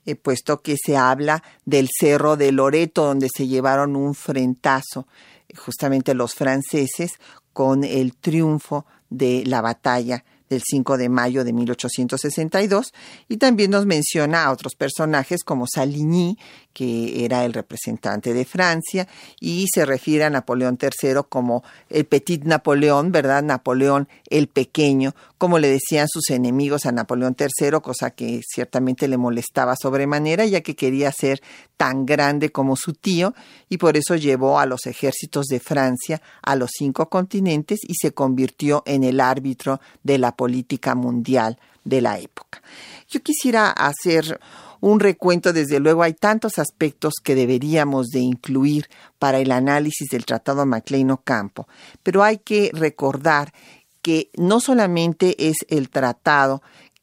eh, 0.05 0.15
puesto 0.15 0.61
que 0.61 0.77
se 0.83 0.97
habla 0.97 1.43
del 1.65 1.89
Cerro 1.91 2.37
de 2.37 2.51
Loreto, 2.51 3.05
donde 3.05 3.27
se 3.35 3.47
llevaron 3.47 3.95
un 3.95 4.15
frentazo 4.15 5.07
justamente 5.55 6.13
los 6.13 6.33
franceses 6.33 7.19
con 7.53 7.83
el 7.83 8.15
triunfo 8.15 8.85
de 9.09 9.43
la 9.45 9.61
batalla 9.61 10.23
del 10.51 10.61
5 10.63 10.97
de 10.97 11.09
mayo 11.09 11.43
de 11.43 11.53
1862 11.53 12.93
y 13.29 13.37
también 13.37 13.71
nos 13.71 13.85
menciona 13.85 14.43
a 14.43 14.51
otros 14.51 14.75
personajes 14.75 15.43
como 15.43 15.65
Saligny, 15.65 16.37
que 16.73 17.25
era 17.25 17.45
el 17.45 17.53
representante 17.53 18.33
de 18.33 18.45
Francia, 18.45 19.07
y 19.39 19.67
se 19.73 19.85
refiere 19.85 20.23
a 20.23 20.29
Napoleón 20.29 20.77
III 20.81 21.21
como 21.29 21.63
el 21.89 22.05
Petit 22.05 22.43
Napoleón, 22.43 23.11
¿verdad? 23.11 23.43
Napoleón 23.43 24.07
el 24.29 24.47
Pequeño, 24.47 25.13
como 25.37 25.59
le 25.59 25.69
decían 25.69 26.07
sus 26.07 26.29
enemigos 26.29 26.85
a 26.85 26.91
Napoleón 26.91 27.35
III, 27.37 27.79
cosa 27.81 28.11
que 28.11 28.41
ciertamente 28.47 29.07
le 29.07 29.17
molestaba 29.17 29.75
sobremanera, 29.75 30.45
ya 30.45 30.61
que 30.61 30.75
quería 30.75 31.11
ser 31.11 31.41
tan 31.77 32.05
grande 32.05 32.51
como 32.51 32.75
su 32.75 32.93
tío, 32.93 33.33
y 33.69 33.77
por 33.77 33.97
eso 33.97 34.15
llevó 34.15 34.59
a 34.59 34.65
los 34.65 34.85
ejércitos 34.85 35.47
de 35.47 35.59
Francia 35.59 36.21
a 36.41 36.55
los 36.55 36.71
cinco 36.77 37.09
continentes 37.09 37.79
y 37.87 37.95
se 37.95 38.13
convirtió 38.13 38.83
en 38.85 39.03
el 39.03 39.19
árbitro 39.19 39.81
de 40.03 40.17
la 40.17 40.35
política 40.35 40.95
mundial 40.95 41.57
de 41.83 42.01
la 42.01 42.19
época. 42.19 42.61
Yo 43.09 43.21
quisiera 43.21 43.71
hacer 43.71 44.39
un 44.81 44.99
recuento, 44.99 45.53
desde 45.53 45.79
luego 45.79 46.03
hay 46.03 46.13
tantos 46.13 46.59
aspectos 46.59 47.13
que 47.23 47.35
deberíamos 47.35 48.07
de 48.07 48.19
incluir 48.19 48.89
para 49.19 49.39
el 49.39 49.51
análisis 49.51 50.09
del 50.09 50.25
Tratado 50.25 50.65
Maclean 50.65 51.11
Ocampo, 51.11 51.67
pero 52.03 52.23
hay 52.23 52.39
que 52.39 52.71
recordar 52.73 53.53
que 54.01 54.31
no 54.35 54.59
solamente 54.59 55.47
es 55.47 55.57
el 55.69 55.89
tratado 55.89 56.61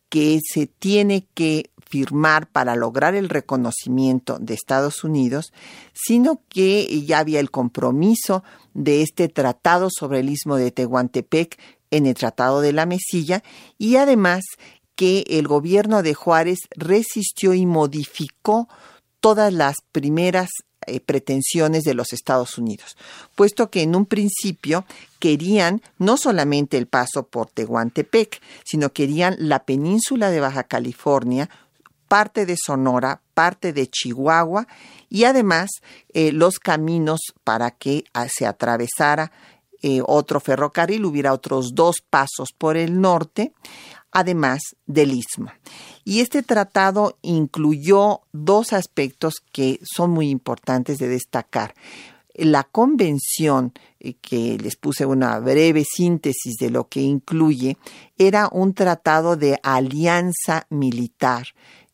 que 0.08 0.40
se 0.44 0.66
tiene 0.66 1.26
que 1.34 1.70
firmar 1.88 2.48
para 2.50 2.76
lograr 2.76 3.14
el 3.14 3.28
reconocimiento 3.28 4.38
de 4.38 4.54
Estados 4.54 5.04
Unidos, 5.04 5.52
sino 5.94 6.42
que 6.48 7.04
ya 7.06 7.20
había 7.20 7.40
el 7.40 7.50
compromiso 7.50 8.44
de 8.74 9.02
este 9.02 9.28
tratado 9.28 9.88
sobre 9.90 10.20
el 10.20 10.28
istmo 10.28 10.56
de 10.56 10.70
Tehuantepec 10.70 11.58
en 11.90 12.06
el 12.06 12.14
Tratado 12.14 12.60
de 12.60 12.72
la 12.72 12.84
Mesilla 12.84 13.42
y 13.78 13.96
además 13.96 14.44
que 14.98 15.24
el 15.28 15.46
gobierno 15.46 16.02
de 16.02 16.12
Juárez 16.12 16.58
resistió 16.76 17.54
y 17.54 17.66
modificó 17.66 18.68
todas 19.20 19.52
las 19.52 19.76
primeras 19.92 20.50
eh, 20.86 20.98
pretensiones 20.98 21.84
de 21.84 21.94
los 21.94 22.12
Estados 22.12 22.58
Unidos, 22.58 22.96
puesto 23.36 23.70
que 23.70 23.82
en 23.82 23.94
un 23.94 24.06
principio 24.06 24.84
querían 25.20 25.82
no 25.98 26.16
solamente 26.16 26.78
el 26.78 26.88
paso 26.88 27.28
por 27.28 27.48
Tehuantepec, 27.48 28.42
sino 28.64 28.92
querían 28.92 29.36
la 29.38 29.60
península 29.64 30.30
de 30.30 30.40
Baja 30.40 30.64
California, 30.64 31.48
parte 32.08 32.44
de 32.44 32.56
Sonora, 32.56 33.20
parte 33.34 33.72
de 33.72 33.86
Chihuahua 33.86 34.66
y 35.08 35.24
además 35.24 35.70
eh, 36.12 36.32
los 36.32 36.58
caminos 36.58 37.20
para 37.44 37.70
que 37.70 38.02
ah, 38.14 38.26
se 38.28 38.46
atravesara 38.46 39.30
eh, 39.80 40.00
otro 40.04 40.40
ferrocarril, 40.40 41.04
hubiera 41.04 41.32
otros 41.32 41.70
dos 41.74 42.02
pasos 42.10 42.48
por 42.56 42.76
el 42.76 43.00
norte, 43.00 43.52
además 44.12 44.60
del 44.86 45.12
istmo. 45.12 45.50
Y 46.04 46.20
este 46.20 46.42
tratado 46.42 47.18
incluyó 47.22 48.22
dos 48.32 48.72
aspectos 48.72 49.34
que 49.52 49.80
son 49.82 50.10
muy 50.10 50.30
importantes 50.30 50.98
de 50.98 51.08
destacar. 51.08 51.74
La 52.34 52.62
convención, 52.64 53.72
eh, 53.98 54.14
que 54.14 54.58
les 54.58 54.76
puse 54.76 55.04
una 55.04 55.38
breve 55.40 55.84
síntesis 55.84 56.56
de 56.56 56.70
lo 56.70 56.88
que 56.88 57.00
incluye, 57.00 57.76
era 58.16 58.48
un 58.52 58.74
tratado 58.74 59.36
de 59.36 59.58
alianza 59.62 60.66
militar 60.70 61.48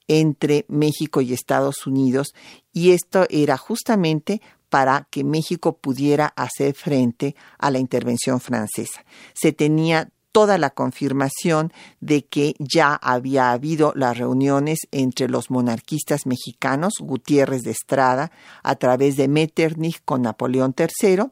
entre 0.07 0.66
México 0.68 1.20
y 1.22 1.33
Estados 1.33 1.87
Unidos 1.87 2.35
y 2.72 2.90
esto 2.90 3.27
era 3.31 3.57
justamente 3.57 4.42
para 4.68 5.07
que 5.09 5.22
México 5.22 5.79
pudiera 5.79 6.27
hacer 6.37 6.74
frente 6.74 7.37
a 7.59 7.70
la 7.70 7.79
intervención 7.79 8.40
francesa. 8.40 9.05
Se 9.33 9.53
tenía 9.53 10.11
toda 10.35 10.59
la 10.59 10.70
confirmación 10.70 11.73
de 12.01 12.25
que 12.25 12.57
ya 12.59 12.92
había 12.97 13.53
habido 13.53 13.92
las 13.94 14.18
reuniones 14.18 14.81
entre 14.90 15.29
los 15.29 15.49
monarquistas 15.49 16.27
mexicanos, 16.27 16.94
Gutiérrez 16.99 17.62
de 17.62 17.70
Estrada, 17.70 18.33
a 18.64 18.75
través 18.75 19.16
de 19.16 19.29
Metternich 19.29 20.03
con 20.05 20.23
Napoleón 20.23 20.75
III, 20.77 21.27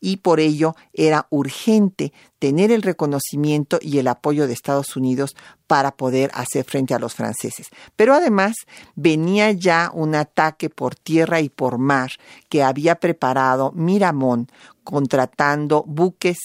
y 0.00 0.16
por 0.16 0.40
ello 0.40 0.74
era 0.92 1.28
urgente 1.30 2.12
tener 2.40 2.72
el 2.72 2.82
reconocimiento 2.82 3.78
y 3.80 3.98
el 3.98 4.08
apoyo 4.08 4.48
de 4.48 4.54
Estados 4.54 4.96
Unidos 4.96 5.36
para 5.68 5.92
poder 5.92 6.32
hacer 6.34 6.64
frente 6.64 6.92
a 6.92 6.98
los 6.98 7.14
franceses. 7.14 7.68
Pero 7.94 8.14
además 8.14 8.56
venía 8.96 9.52
ya 9.52 9.92
un 9.94 10.16
ataque 10.16 10.70
por 10.70 10.96
tierra 10.96 11.40
y 11.40 11.50
por 11.50 11.78
mar 11.78 12.10
que 12.48 12.64
había 12.64 12.96
preparado 12.96 13.70
Miramón 13.76 14.48
contratando 14.82 15.84
buques 15.86 16.38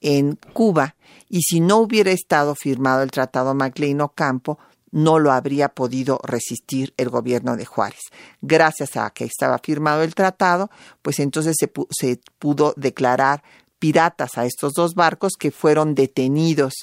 en 0.00 0.38
Cuba 0.54 0.94
y 1.30 1.42
si 1.42 1.60
no 1.60 1.78
hubiera 1.78 2.10
estado 2.10 2.54
firmado 2.54 3.02
el 3.02 3.10
Tratado 3.12 3.54
MacLean 3.54 4.00
Ocampo, 4.02 4.58
no 4.90 5.20
lo 5.20 5.30
habría 5.30 5.68
podido 5.68 6.18
resistir 6.24 6.92
el 6.96 7.08
gobierno 7.08 7.56
de 7.56 7.64
Juárez. 7.64 8.00
Gracias 8.42 8.96
a 8.96 9.08
que 9.10 9.24
estaba 9.24 9.58
firmado 9.58 10.02
el 10.02 10.16
tratado, 10.16 10.68
pues 11.00 11.20
entonces 11.20 11.56
se, 11.58 11.70
se 11.90 12.20
pudo 12.40 12.74
declarar 12.76 13.44
piratas 13.78 14.36
a 14.36 14.44
estos 14.44 14.72
dos 14.74 14.94
barcos 14.94 15.34
que 15.38 15.52
fueron 15.52 15.94
detenidos 15.94 16.74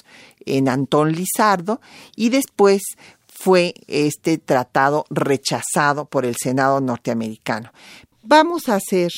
en 0.46 0.70
Antón 0.70 1.12
Lizardo 1.12 1.82
y 2.16 2.30
después 2.30 2.82
fue 3.28 3.74
este 3.86 4.38
tratado 4.38 5.04
rechazado 5.10 6.06
por 6.06 6.24
el 6.24 6.36
Senado 6.36 6.80
norteamericano. 6.80 7.70
Vamos 8.22 8.70
a 8.70 8.76
hacer 8.76 9.10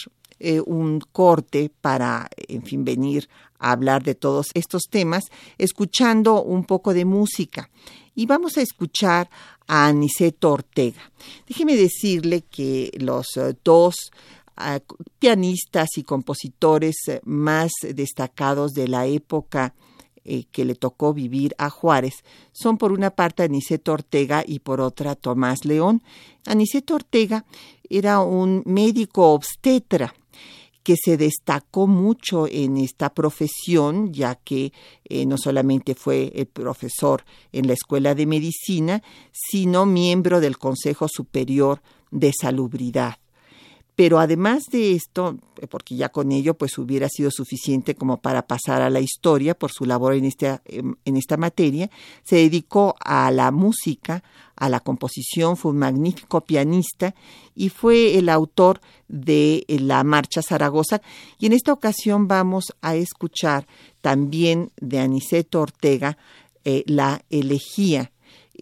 eh, 0.43 0.63
un 0.65 1.01
corte 1.01 1.71
para, 1.83 2.31
en 2.49 2.63
fin, 2.63 2.83
venir 2.83 3.29
a 3.59 3.73
hablar 3.73 4.03
de 4.03 4.15
todos 4.15 4.47
estos 4.55 4.85
temas, 4.89 5.25
escuchando 5.59 6.43
un 6.43 6.65
poco 6.65 6.95
de 6.95 7.05
música. 7.05 7.69
Y 8.15 8.25
vamos 8.25 8.57
a 8.57 8.63
escuchar 8.63 9.29
a 9.67 9.89
Aniceto 9.89 10.53
Ortega. 10.53 11.13
Déjeme 11.47 11.77
decirle 11.77 12.41
que 12.51 12.91
los 12.99 13.37
eh, 13.37 13.55
dos 13.63 13.95
eh, 14.59 14.81
pianistas 15.19 15.91
y 15.99 16.05
compositores 16.05 16.97
más 17.25 17.71
destacados 17.83 18.73
de 18.73 18.89
la 18.89 19.07
época 19.07 19.75
que 20.53 20.65
le 20.65 20.75
tocó 20.75 21.13
vivir 21.13 21.55
a 21.59 21.71
Juárez 21.71 22.23
son 22.53 22.77
por 22.77 22.93
una 22.93 23.11
parte 23.11 23.43
Aniceto 23.43 23.93
Ortega 23.93 24.45
y 24.47 24.61
por 24.61 24.81
otra 24.81 25.17
Tomás 25.17 25.65
León. 25.65 26.03
Aniceto 26.47 26.95
Ortega 26.95 27.45
era 27.89 28.21
un 28.21 28.63
médico 28.65 29.33
obstetra 29.33 30.15
que 30.83 30.97
se 31.03 31.17
destacó 31.17 31.87
mucho 31.87 32.47
en 32.47 32.77
esta 32.77 33.11
profesión, 33.11 34.13
ya 34.13 34.35
que 34.35 34.73
eh, 35.05 35.27
no 35.27 35.37
solamente 35.37 35.95
fue 35.95 36.33
el 36.35 36.47
profesor 36.47 37.25
en 37.53 37.67
la 37.67 37.75
Escuela 37.75 38.15
de 38.15 38.27
Medicina, 38.27 39.03
sino 39.33 39.87
miembro 39.87 40.41
del 40.41 40.59
Consejo 40.59 41.07
Superior 41.09 41.83
de 42.11 42.33
Salubridad. 42.39 43.17
Pero 44.01 44.19
además 44.19 44.65
de 44.73 44.95
esto, 44.95 45.37
porque 45.69 45.95
ya 45.95 46.09
con 46.09 46.33
ello 46.33 46.55
pues 46.55 46.79
hubiera 46.79 47.07
sido 47.11 47.31
suficiente 47.31 47.95
como 47.95 48.17
para 48.17 48.47
pasar 48.47 48.81
a 48.81 48.89
la 48.89 49.01
historia 49.01 49.55
por 49.55 49.73
su 49.73 49.85
labor 49.85 50.15
en 50.15 50.25
esta, 50.25 50.63
en 50.65 51.17
esta 51.19 51.37
materia, 51.37 51.91
se 52.23 52.37
dedicó 52.37 52.97
a 52.99 53.31
la 53.31 53.51
música, 53.51 54.25
a 54.57 54.71
la 54.71 54.81
composición, 54.81 55.59
fue 55.59 55.73
un 55.73 55.81
magnífico 55.81 56.41
pianista 56.41 57.15
y 57.55 57.69
fue 57.69 58.17
el 58.17 58.31
autor 58.31 58.81
de 59.07 59.67
la 59.69 60.03
Marcha 60.03 60.41
Zaragoza. 60.41 61.03
Y 61.39 61.45
en 61.45 61.53
esta 61.53 61.75
ocasión 61.75 62.27
vamos 62.27 62.73
a 62.81 62.97
escuchar 62.97 63.67
también 64.01 64.71
de 64.81 65.01
Aniceto 65.01 65.61
Ortega 65.61 66.17
eh, 66.65 66.85
la 66.87 67.21
elegía 67.29 68.13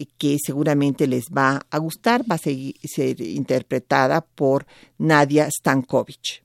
que 0.05 0.37
seguramente 0.43 1.07
les 1.07 1.29
va 1.29 1.61
a 1.69 1.77
gustar, 1.77 2.23
va 2.29 2.35
a 2.35 2.37
ser 2.37 3.21
interpretada 3.21 4.21
por 4.21 4.65
Nadia 4.97 5.49
Stankovic. 5.49 6.43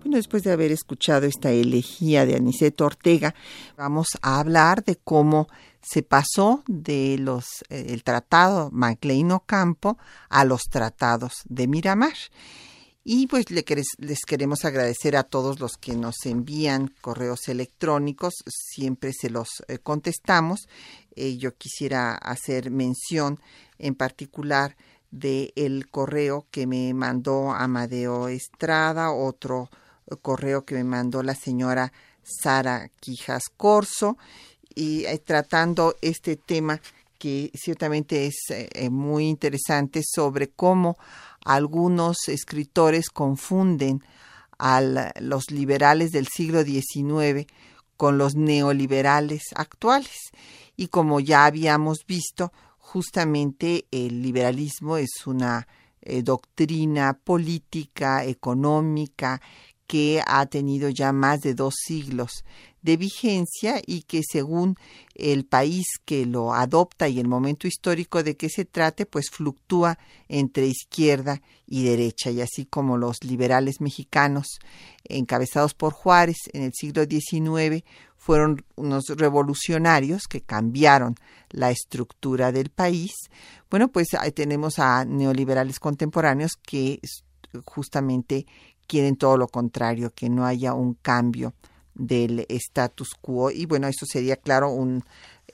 Bueno, 0.00 0.16
después 0.16 0.44
de 0.44 0.52
haber 0.52 0.70
escuchado 0.70 1.26
esta 1.26 1.50
elegía 1.50 2.24
de 2.24 2.36
Aniceto 2.36 2.86
Ortega, 2.86 3.34
vamos 3.76 4.06
a 4.22 4.38
hablar 4.38 4.84
de 4.84 4.96
cómo 4.96 5.48
se 5.82 6.04
pasó 6.04 6.62
de 6.68 7.16
los 7.18 7.44
eh, 7.68 7.86
el 7.88 8.04
tratado 8.04 8.70
Maclean 8.72 9.32
Ocampo 9.32 9.98
a 10.28 10.44
los 10.44 10.62
tratados 10.70 11.32
de 11.46 11.66
Miramar. 11.66 12.14
Y 13.02 13.26
pues 13.26 13.46
les 13.50 14.20
queremos 14.26 14.64
agradecer 14.64 15.16
a 15.16 15.24
todos 15.24 15.60
los 15.60 15.78
que 15.78 15.96
nos 15.96 16.26
envían 16.26 16.94
correos 17.00 17.48
electrónicos, 17.48 18.34
siempre 18.46 19.12
se 19.12 19.30
los 19.30 19.48
eh, 19.66 19.78
contestamos. 19.78 20.68
Eh, 21.16 21.38
yo 21.38 21.56
quisiera 21.56 22.14
hacer 22.14 22.70
mención 22.70 23.40
en 23.78 23.94
particular 23.94 24.76
del 25.10 25.52
el 25.56 25.88
correo 25.90 26.46
que 26.50 26.66
me 26.66 26.92
mandó 26.94 27.52
Amadeo 27.52 28.28
Estrada, 28.28 29.10
otro 29.10 29.70
correo 30.22 30.64
que 30.64 30.74
me 30.74 30.84
mandó 30.84 31.22
la 31.22 31.34
señora 31.34 31.92
Sara 32.22 32.90
Quijas 33.00 33.44
Corso, 33.56 34.16
y 34.74 35.04
tratando 35.24 35.96
este 36.02 36.36
tema 36.36 36.80
que 37.18 37.50
ciertamente 37.54 38.26
es 38.26 38.90
muy 38.90 39.26
interesante 39.26 40.02
sobre 40.04 40.50
cómo 40.50 40.96
algunos 41.44 42.28
escritores 42.28 43.10
confunden 43.10 44.04
a 44.58 44.80
los 45.20 45.50
liberales 45.50 46.10
del 46.12 46.28
siglo 46.28 46.62
XIX 46.62 47.46
con 47.96 48.18
los 48.18 48.34
neoliberales 48.36 49.42
actuales. 49.54 50.30
Y 50.76 50.88
como 50.88 51.20
ya 51.20 51.44
habíamos 51.44 52.06
visto, 52.06 52.52
justamente 52.78 53.86
el 53.90 54.22
liberalismo 54.22 54.96
es 54.96 55.26
una 55.26 55.66
eh, 56.00 56.22
doctrina 56.22 57.14
política, 57.14 58.24
económica, 58.24 59.40
que 59.88 60.22
ha 60.26 60.46
tenido 60.46 60.90
ya 60.90 61.12
más 61.12 61.40
de 61.40 61.54
dos 61.54 61.74
siglos 61.84 62.44
de 62.82 62.96
vigencia 62.96 63.82
y 63.84 64.02
que 64.02 64.22
según 64.22 64.76
el 65.14 65.44
país 65.44 65.86
que 66.04 66.26
lo 66.26 66.54
adopta 66.54 67.08
y 67.08 67.18
el 67.18 67.26
momento 67.26 67.66
histórico 67.66 68.22
de 68.22 68.36
que 68.36 68.50
se 68.50 68.64
trate, 68.64 69.06
pues 69.06 69.30
fluctúa 69.30 69.98
entre 70.28 70.66
izquierda 70.66 71.42
y 71.66 71.84
derecha. 71.84 72.30
Y 72.30 72.42
así 72.42 72.66
como 72.66 72.98
los 72.98 73.24
liberales 73.24 73.80
mexicanos, 73.80 74.60
encabezados 75.04 75.74
por 75.74 75.94
Juárez 75.94 76.36
en 76.52 76.62
el 76.62 76.72
siglo 76.74 77.04
XIX, 77.04 77.82
fueron 78.16 78.62
unos 78.76 79.06
revolucionarios 79.08 80.24
que 80.28 80.42
cambiaron 80.42 81.14
la 81.50 81.70
estructura 81.70 82.52
del 82.52 82.68
país, 82.68 83.12
bueno, 83.70 83.88
pues 83.88 84.08
tenemos 84.34 84.78
a 84.78 85.04
neoliberales 85.04 85.78
contemporáneos 85.78 86.52
que 86.56 87.00
justamente 87.64 88.46
quieren 88.88 89.14
todo 89.16 89.36
lo 89.36 89.46
contrario, 89.46 90.12
que 90.12 90.28
no 90.28 90.44
haya 90.44 90.74
un 90.74 90.94
cambio 90.94 91.54
del 91.94 92.46
status 92.48 93.10
quo. 93.20 93.50
Y 93.50 93.66
bueno, 93.66 93.86
eso 93.86 94.06
sería, 94.06 94.36
claro, 94.36 94.70
un 94.70 95.04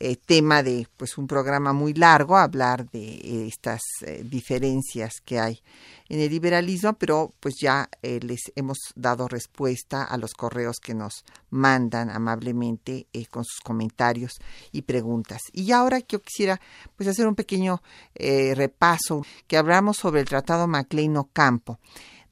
eh, 0.00 0.16
tema 0.16 0.64
de 0.64 0.88
pues 0.96 1.16
un 1.18 1.28
programa 1.28 1.72
muy 1.72 1.94
largo, 1.94 2.36
hablar 2.36 2.90
de 2.90 3.46
estas 3.46 3.80
eh, 4.04 4.24
diferencias 4.24 5.20
que 5.24 5.38
hay 5.38 5.62
en 6.08 6.18
el 6.18 6.30
liberalismo, 6.30 6.94
pero 6.94 7.32
pues 7.38 7.54
ya 7.62 7.88
eh, 8.02 8.18
les 8.20 8.40
hemos 8.56 8.78
dado 8.96 9.28
respuesta 9.28 10.02
a 10.02 10.16
los 10.16 10.34
correos 10.34 10.78
que 10.82 10.94
nos 10.94 11.24
mandan 11.50 12.10
amablemente 12.10 13.06
con 13.30 13.44
sus 13.44 13.60
comentarios 13.60 14.32
y 14.72 14.82
preguntas. 14.82 15.40
Y 15.52 15.70
ahora 15.70 16.00
yo 16.00 16.20
quisiera 16.20 16.60
pues 16.96 17.08
hacer 17.08 17.28
un 17.28 17.36
pequeño 17.36 17.80
repaso 18.14 19.24
que 19.46 19.56
hablamos 19.56 19.98
sobre 19.98 20.20
el 20.20 20.26
Tratado 20.26 20.66
Maclean 20.66 21.16
Ocampo, 21.16 21.78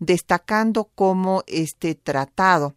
destacando 0.04 0.90
cómo 0.96 1.44
este 1.46 1.94
tratado 1.94 2.74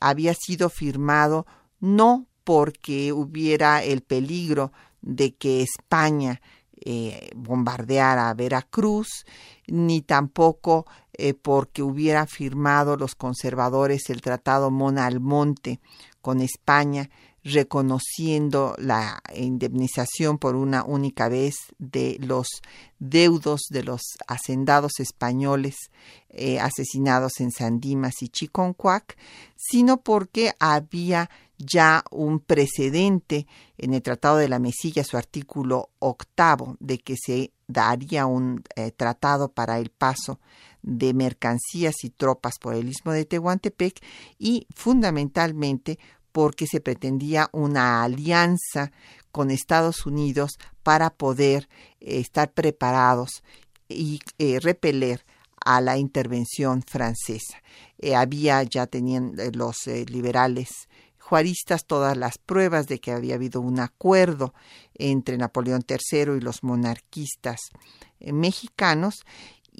había 0.00 0.32
sido 0.34 0.70
firmado 0.70 1.44
no 1.80 2.26
porque 2.44 3.12
hubiera 3.12 3.82
el 3.82 4.02
peligro 4.02 4.72
de 5.02 5.34
que 5.34 5.62
España 5.62 6.40
eh, 6.80 7.30
bombardeara 7.34 8.30
a 8.30 8.34
Veracruz, 8.34 9.26
ni 9.66 10.02
tampoco 10.02 10.86
eh, 11.12 11.34
porque 11.34 11.82
hubiera 11.82 12.26
firmado 12.26 12.96
los 12.96 13.16
conservadores 13.16 14.08
el 14.10 14.22
Tratado 14.22 14.70
Mona 14.70 15.06
Almonte 15.06 15.80
con 16.20 16.40
España, 16.40 17.10
reconociendo 17.44 18.74
la 18.78 19.22
indemnización 19.34 20.38
por 20.38 20.56
una 20.56 20.84
única 20.84 21.28
vez 21.28 21.56
de 21.78 22.18
los 22.20 22.48
deudos 22.98 23.62
de 23.70 23.84
los 23.84 24.02
hacendados 24.26 24.98
españoles 24.98 25.76
eh, 26.30 26.58
asesinados 26.60 27.40
en 27.40 27.50
Sandimas 27.50 28.22
y 28.22 28.28
Chiconcuac, 28.28 29.16
sino 29.56 29.98
porque 30.02 30.52
había 30.58 31.30
ya 31.58 32.04
un 32.10 32.38
precedente 32.38 33.46
en 33.76 33.94
el 33.94 34.02
Tratado 34.02 34.36
de 34.36 34.48
la 34.48 34.58
Mesilla, 34.58 35.04
su 35.04 35.16
artículo 35.16 35.90
octavo, 35.98 36.76
de 36.80 36.98
que 36.98 37.16
se 37.16 37.52
daría 37.66 38.26
un 38.26 38.62
eh, 38.76 38.92
tratado 38.92 39.48
para 39.50 39.78
el 39.78 39.90
paso 39.90 40.38
de 40.82 41.12
mercancías 41.12 41.96
y 42.02 42.10
tropas 42.10 42.58
por 42.58 42.74
el 42.74 42.88
istmo 42.88 43.12
de 43.12 43.24
Tehuantepec 43.24 44.00
y 44.38 44.66
fundamentalmente 44.74 45.98
porque 46.32 46.66
se 46.66 46.80
pretendía 46.80 47.48
una 47.52 48.02
alianza 48.02 48.92
con 49.32 49.50
Estados 49.50 50.06
Unidos 50.06 50.58
para 50.82 51.10
poder 51.10 51.68
eh, 52.00 52.18
estar 52.20 52.52
preparados 52.52 53.42
y 53.88 54.20
eh, 54.38 54.58
repeler 54.60 55.24
a 55.64 55.80
la 55.80 55.98
intervención 55.98 56.82
francesa. 56.82 57.62
Eh, 57.98 58.14
había 58.14 58.62
ya 58.62 58.86
tenían 58.86 59.34
los 59.52 59.86
liberales 59.86 60.88
juaristas 61.18 61.84
todas 61.84 62.16
las 62.16 62.38
pruebas 62.38 62.86
de 62.86 63.00
que 63.00 63.12
había 63.12 63.34
habido 63.34 63.60
un 63.60 63.80
acuerdo 63.80 64.54
entre 64.94 65.36
Napoleón 65.36 65.84
III 65.86 66.36
y 66.36 66.40
los 66.40 66.62
monarquistas 66.62 67.60
mexicanos 68.20 69.24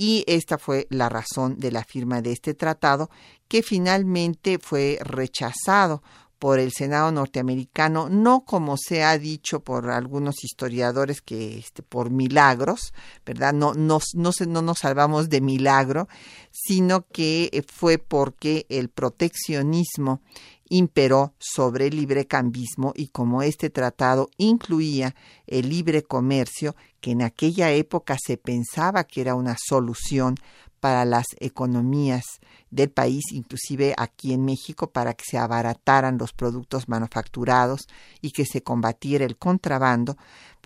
y 0.01 0.23
esta 0.29 0.59
fue 0.59 0.87
la 0.91 1.09
razón 1.09 1.59
de 1.59 1.73
la 1.73 1.83
firma 1.83 2.23
de 2.23 2.31
este 2.31 2.55
tratado 2.55 3.11
que 3.49 3.65
finalmente 3.65 4.61
fue 4.61 4.97
rechazado 5.01 6.05
por 6.39 6.59
el 6.59 6.73
Senado 6.73 7.11
norteamericano, 7.11 8.09
no 8.09 8.45
como 8.45 8.77
se 8.77 9.03
ha 9.03 9.19
dicho 9.19 9.61
por 9.61 9.91
algunos 9.91 10.45
historiadores 10.45 11.21
que 11.21 11.59
este, 11.59 11.83
por 11.83 12.11
milagros, 12.11 12.93
¿verdad? 13.27 13.53
No, 13.53 13.75
no, 13.75 13.99
no, 14.15 14.31
no 14.47 14.63
nos 14.63 14.79
salvamos 14.79 15.29
de 15.29 15.41
milagro, 15.41 16.09
sino 16.51 17.07
que 17.07 17.65
fue 17.69 17.99
porque 17.99 18.67
el 18.69 18.89
proteccionismo 18.89 20.21
imperó 20.69 21.35
sobre 21.39 21.87
el 21.87 21.97
librecambismo 21.97 22.93
y 22.95 23.09
como 23.09 23.43
este 23.43 23.71
tratado 23.71 24.31
incluía 24.37 25.15
el 25.47 25.69
libre 25.69 26.03
comercio, 26.03 26.77
que 27.01 27.13
en 27.13 27.23
aquella 27.23 27.71
época 27.73 28.17
se 28.21 28.37
pensaba 28.37 29.05
que 29.05 29.21
era 29.21 29.35
una 29.35 29.57
solución 29.59 30.37
para 30.79 31.05
las 31.05 31.27
economías 31.39 32.25
del 32.71 32.91
país, 32.91 33.25
inclusive 33.33 33.95
aquí 33.97 34.33
en 34.33 34.45
México, 34.45 34.91
para 34.91 35.15
que 35.15 35.25
se 35.29 35.39
abarataran 35.39 36.19
los 36.19 36.33
productos 36.33 36.89
manufacturados 36.89 37.89
y 38.21 38.31
que 38.31 38.45
se 38.45 38.63
combatiera 38.63 39.25
el 39.25 39.37
contrabando. 39.37 40.17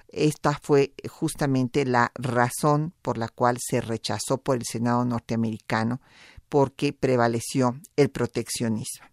Esta 0.08 0.58
fue 0.62 0.92
justamente 1.08 1.84
la 1.84 2.12
razón 2.14 2.92
por 3.00 3.16
la 3.16 3.28
cual 3.28 3.58
se 3.60 3.80
rechazó 3.80 4.38
por 4.38 4.56
el 4.56 4.64
Senado 4.64 5.04
norteamericano, 5.04 6.00
porque 6.48 6.92
prevaleció 6.92 7.80
el 7.96 8.10
proteccionismo. 8.10 9.06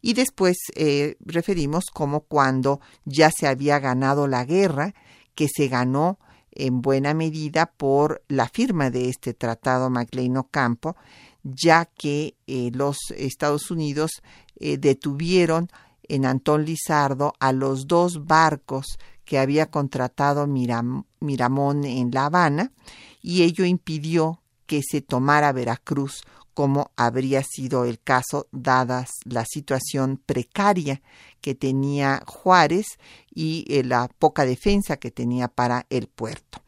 Y 0.00 0.14
después 0.14 0.56
eh, 0.76 1.16
referimos 1.18 1.86
como 1.92 2.20
cuando 2.20 2.80
ya 3.04 3.30
se 3.36 3.48
había 3.48 3.80
ganado 3.80 4.28
la 4.28 4.44
guerra, 4.44 4.94
que 5.34 5.48
se 5.48 5.66
ganó 5.66 6.20
en 6.56 6.82
buena 6.82 7.14
medida 7.14 7.66
por 7.66 8.22
la 8.28 8.48
firma 8.48 8.90
de 8.90 9.08
este 9.08 9.34
tratado 9.34 9.90
Maclean 9.90 10.36
Ocampo, 10.36 10.96
ya 11.44 11.84
que 11.84 12.34
eh, 12.46 12.70
los 12.74 12.96
Estados 13.16 13.70
Unidos 13.70 14.22
eh, 14.58 14.78
detuvieron 14.78 15.68
en 16.08 16.24
Antón 16.24 16.64
Lizardo 16.64 17.34
a 17.38 17.52
los 17.52 17.86
dos 17.86 18.26
barcos 18.26 18.98
que 19.24 19.38
había 19.38 19.70
contratado 19.70 20.46
Miramón 20.46 21.84
en 21.84 22.10
La 22.12 22.26
Habana 22.26 22.72
y 23.20 23.42
ello 23.42 23.64
impidió 23.64 24.40
que 24.66 24.82
se 24.88 25.00
tomara 25.00 25.52
Veracruz 25.52 26.22
como 26.56 26.90
habría 26.96 27.42
sido 27.42 27.84
el 27.84 28.00
caso 28.00 28.48
dada 28.50 29.06
la 29.26 29.44
situación 29.44 30.16
precaria 30.24 31.02
que 31.42 31.54
tenía 31.54 32.22
Juárez 32.26 32.86
y 33.30 33.66
eh, 33.68 33.84
la 33.84 34.08
poca 34.08 34.46
defensa 34.46 34.96
que 34.96 35.10
tenía 35.10 35.48
para 35.48 35.84
el 35.90 36.08
puerto. 36.08 36.62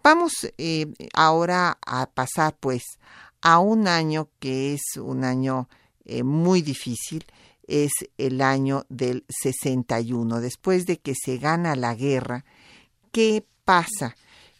Vamos 0.00 0.32
eh, 0.58 0.86
ahora 1.12 1.76
a 1.84 2.06
pasar 2.06 2.56
pues 2.60 2.84
a 3.40 3.58
un 3.58 3.88
año 3.88 4.28
que 4.38 4.74
es 4.74 4.82
un 4.96 5.24
año 5.24 5.68
eh, 6.04 6.22
muy 6.22 6.62
difícil, 6.62 7.26
es 7.66 7.90
el 8.18 8.42
año 8.42 8.86
del 8.90 9.24
61. 9.28 10.40
Después 10.40 10.86
de 10.86 11.00
que 11.00 11.14
se 11.16 11.38
gana 11.38 11.74
la 11.74 11.96
guerra, 11.96 12.44
¿qué 13.10 13.44
pasa? 13.64 14.14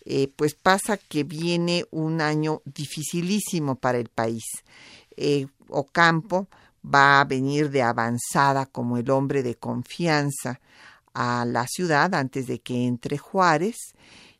Eh, 0.05 0.32
pues 0.34 0.55
pasa 0.55 0.96
que 0.96 1.24
viene 1.24 1.84
un 1.90 2.20
año 2.20 2.62
dificilísimo 2.64 3.76
para 3.76 3.98
el 3.98 4.09
país. 4.09 4.44
Eh, 5.16 5.46
Ocampo 5.68 6.48
va 6.84 7.20
a 7.20 7.24
venir 7.24 7.70
de 7.70 7.82
avanzada 7.82 8.66
como 8.66 8.96
el 8.98 9.11
hombre 9.11 9.42
de 9.42 9.55
confianza 9.55 10.61
a 11.14 11.44
la 11.44 11.66
ciudad 11.68 12.14
antes 12.14 12.46
de 12.46 12.61
que 12.61 12.86
entre 12.86 13.18
Juárez. 13.18 13.76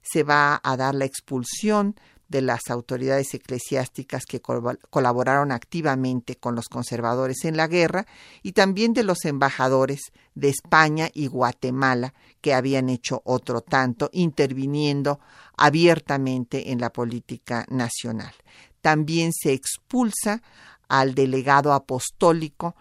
Se 0.03 0.25
va 0.25 0.61
a 0.65 0.77
dar 0.77 0.97
la 0.97 1.05
expulsión 1.05 1.95
de 2.33 2.43
las 2.43 2.71
autoridades 2.71 3.33
eclesiásticas 3.35 4.25
que 4.27 4.41
colaboraron 4.41 5.53
activamente 5.53 6.35
con 6.35 6.57
los 6.57 6.69
conservadores 6.69 7.45
en 7.45 7.57
la 7.57 7.69
guerra 7.69 8.07
y 8.43 8.53
también 8.53 8.95
de 8.95 9.05
los 9.05 9.25
embajadores 9.25 10.01
de 10.35 10.49
España 10.49 11.09
y 11.15 11.29
Guatemala 11.29 12.15
que 12.41 12.55
habían 12.55 12.89
hecho 12.89 13.23
otro 13.25 13.61
tanto, 13.61 14.11
interviniendo 14.13 15.21
abiertamente 15.57 16.73
en 16.73 16.81
la 16.81 16.93
política 16.93 17.65
nacional. 17.69 18.35
También 18.81 19.31
se 19.33 19.53
expulsa 19.53 20.43
al 20.89 21.15
delegado 21.15 21.73
apostólico 21.73 22.75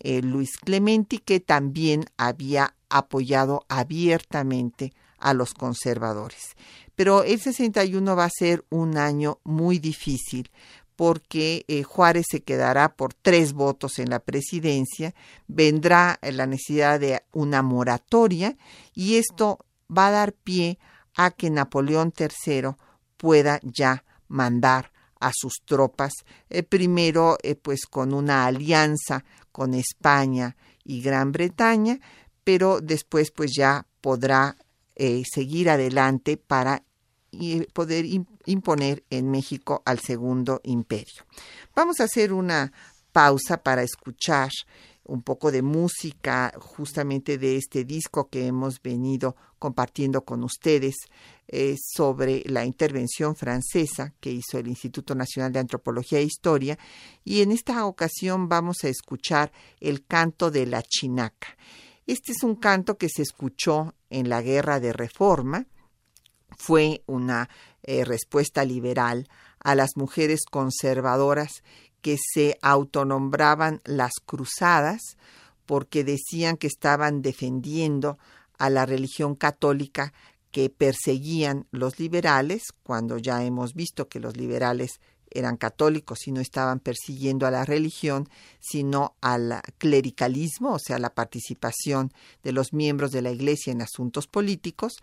eh, 0.00 0.22
Luis 0.22 0.58
Clementi, 0.58 1.18
que 1.18 1.40
también 1.40 2.04
había 2.16 2.74
apoyado 2.88 3.64
abiertamente 3.68 4.92
a 5.18 5.34
los 5.34 5.54
conservadores. 5.54 6.56
Pero 6.98 7.22
el 7.22 7.40
61 7.40 8.16
va 8.16 8.24
a 8.24 8.28
ser 8.28 8.64
un 8.70 8.98
año 8.98 9.38
muy 9.44 9.78
difícil 9.78 10.50
porque 10.96 11.64
eh, 11.68 11.84
Juárez 11.84 12.26
se 12.28 12.42
quedará 12.42 12.96
por 12.96 13.14
tres 13.14 13.52
votos 13.52 14.00
en 14.00 14.10
la 14.10 14.18
presidencia, 14.18 15.14
vendrá 15.46 16.18
la 16.20 16.46
necesidad 16.46 16.98
de 16.98 17.22
una 17.30 17.62
moratoria 17.62 18.56
y 18.94 19.14
esto 19.14 19.60
va 19.96 20.08
a 20.08 20.10
dar 20.10 20.32
pie 20.32 20.80
a 21.14 21.30
que 21.30 21.50
Napoleón 21.50 22.12
III 22.18 22.70
pueda 23.16 23.60
ya 23.62 24.02
mandar 24.26 24.90
a 25.20 25.30
sus 25.32 25.62
tropas, 25.64 26.14
eh, 26.50 26.64
primero 26.64 27.38
eh, 27.44 27.54
pues 27.54 27.86
con 27.86 28.12
una 28.12 28.44
alianza 28.44 29.24
con 29.52 29.72
España 29.74 30.56
y 30.82 31.00
Gran 31.00 31.30
Bretaña, 31.30 32.00
pero 32.42 32.80
después 32.80 33.30
pues 33.30 33.52
ya 33.56 33.86
podrá 34.00 34.56
seguir 35.32 35.70
adelante 35.70 36.36
para 36.36 36.82
y 37.30 37.60
poder 37.66 38.04
imponer 38.46 39.04
en 39.10 39.30
México 39.30 39.82
al 39.84 39.98
Segundo 40.00 40.60
Imperio. 40.64 41.24
Vamos 41.74 42.00
a 42.00 42.04
hacer 42.04 42.32
una 42.32 42.72
pausa 43.12 43.62
para 43.62 43.82
escuchar 43.82 44.50
un 45.04 45.22
poco 45.22 45.50
de 45.50 45.62
música 45.62 46.52
justamente 46.60 47.38
de 47.38 47.56
este 47.56 47.84
disco 47.84 48.28
que 48.28 48.46
hemos 48.46 48.80
venido 48.82 49.36
compartiendo 49.58 50.22
con 50.22 50.44
ustedes 50.44 50.96
eh, 51.48 51.76
sobre 51.78 52.42
la 52.44 52.66
intervención 52.66 53.34
francesa 53.34 54.12
que 54.20 54.30
hizo 54.30 54.58
el 54.58 54.68
Instituto 54.68 55.14
Nacional 55.14 55.50
de 55.50 55.60
Antropología 55.60 56.18
e 56.18 56.24
Historia 56.24 56.78
y 57.24 57.40
en 57.40 57.52
esta 57.52 57.86
ocasión 57.86 58.50
vamos 58.50 58.84
a 58.84 58.88
escuchar 58.88 59.50
el 59.80 60.04
canto 60.04 60.50
de 60.50 60.66
la 60.66 60.82
chinaca. 60.82 61.56
Este 62.06 62.32
es 62.32 62.42
un 62.42 62.56
canto 62.56 62.98
que 62.98 63.08
se 63.08 63.22
escuchó 63.22 63.94
en 64.10 64.28
la 64.28 64.42
Guerra 64.42 64.78
de 64.78 64.92
Reforma 64.92 65.66
fue 66.58 67.02
una 67.06 67.48
eh, 67.82 68.04
respuesta 68.04 68.64
liberal 68.64 69.28
a 69.60 69.74
las 69.74 69.90
mujeres 69.96 70.40
conservadoras 70.50 71.62
que 72.02 72.16
se 72.18 72.58
autonombraban 72.62 73.80
las 73.84 74.12
cruzadas 74.24 75.00
porque 75.66 76.04
decían 76.04 76.56
que 76.56 76.66
estaban 76.66 77.22
defendiendo 77.22 78.18
a 78.58 78.70
la 78.70 78.86
religión 78.86 79.34
católica 79.34 80.12
que 80.50 80.70
perseguían 80.70 81.66
los 81.70 81.98
liberales, 81.98 82.72
cuando 82.82 83.18
ya 83.18 83.44
hemos 83.44 83.74
visto 83.74 84.08
que 84.08 84.20
los 84.20 84.36
liberales 84.36 85.00
eran 85.30 85.56
católicos 85.56 86.26
y 86.26 86.32
no 86.32 86.40
estaban 86.40 86.80
persiguiendo 86.80 87.46
a 87.46 87.50
la 87.50 87.64
religión, 87.64 88.28
sino 88.60 89.14
al 89.20 89.60
clericalismo, 89.78 90.74
o 90.74 90.78
sea, 90.78 90.98
la 90.98 91.14
participación 91.14 92.12
de 92.42 92.52
los 92.52 92.72
miembros 92.72 93.10
de 93.10 93.22
la 93.22 93.30
Iglesia 93.30 93.72
en 93.72 93.82
asuntos 93.82 94.26
políticos. 94.26 94.94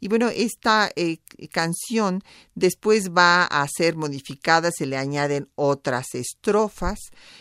Y 0.00 0.08
bueno, 0.08 0.28
esta 0.28 0.90
eh, 0.96 1.18
canción 1.50 2.22
después 2.54 3.10
va 3.10 3.44
a 3.44 3.66
ser 3.68 3.96
modificada, 3.96 4.70
se 4.70 4.86
le 4.86 4.96
añaden 4.96 5.48
otras 5.54 6.14
estrofas. 6.14 6.98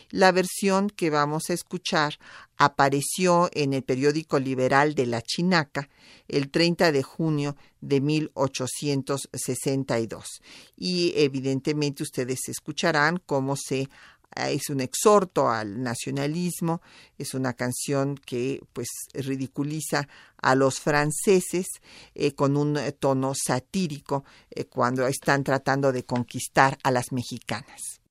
La 0.09 0.31
versión 0.31 0.89
que 0.89 1.09
vamos 1.09 1.49
a 1.49 1.53
escuchar 1.53 2.17
apareció 2.63 3.49
en 3.53 3.73
el 3.73 3.83
periódico 3.83 4.39
liberal 4.39 4.95
de 4.95 5.05
La 5.05 5.21
Chinaca 5.21 5.89
el 6.27 6.49
30 6.49 6.91
de 6.91 7.03
junio 7.03 7.55
de 7.81 8.01
1862. 8.01 10.41
Y 10.77 11.13
evidentemente 11.15 12.01
ustedes 12.03 12.47
escucharán 12.47 13.21
cómo 13.25 13.55
se 13.55 13.89
eh, 14.35 14.53
es 14.53 14.69
un 14.69 14.81
exhorto 14.81 15.49
al 15.49 15.81
nacionalismo, 15.81 16.81
es 17.17 17.33
una 17.33 17.53
canción 17.53 18.17
que 18.17 18.61
pues 18.73 18.87
ridiculiza 19.13 20.07
a 20.41 20.55
los 20.55 20.79
franceses 20.79 21.67
eh, 22.15 22.33
con 22.33 22.57
un 22.57 22.79
tono 22.99 23.33
satírico 23.35 24.25
eh, 24.49 24.65
cuando 24.65 25.07
están 25.07 25.43
tratando 25.43 25.91
de 25.91 26.03
conquistar 26.03 26.77
a 26.83 26.91
las 26.91 27.11
mexicanas. 27.11 28.02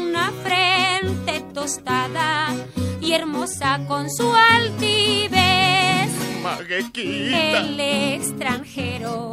una 0.00 0.32
frente 0.42 1.40
tostada 1.52 2.54
y 3.00 3.12
hermosa 3.12 3.80
con 3.86 4.10
su 4.10 4.32
altivez. 4.32 6.10
Maguequita. 6.42 7.60
El 7.60 7.80
extranjero 7.80 9.32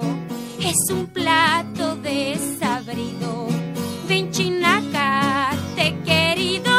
es 0.59 0.75
un 0.91 1.07
plato 1.07 1.95
desabrido. 1.97 3.47
Ven 4.07 4.31
te 4.31 5.95
querido 6.05 6.71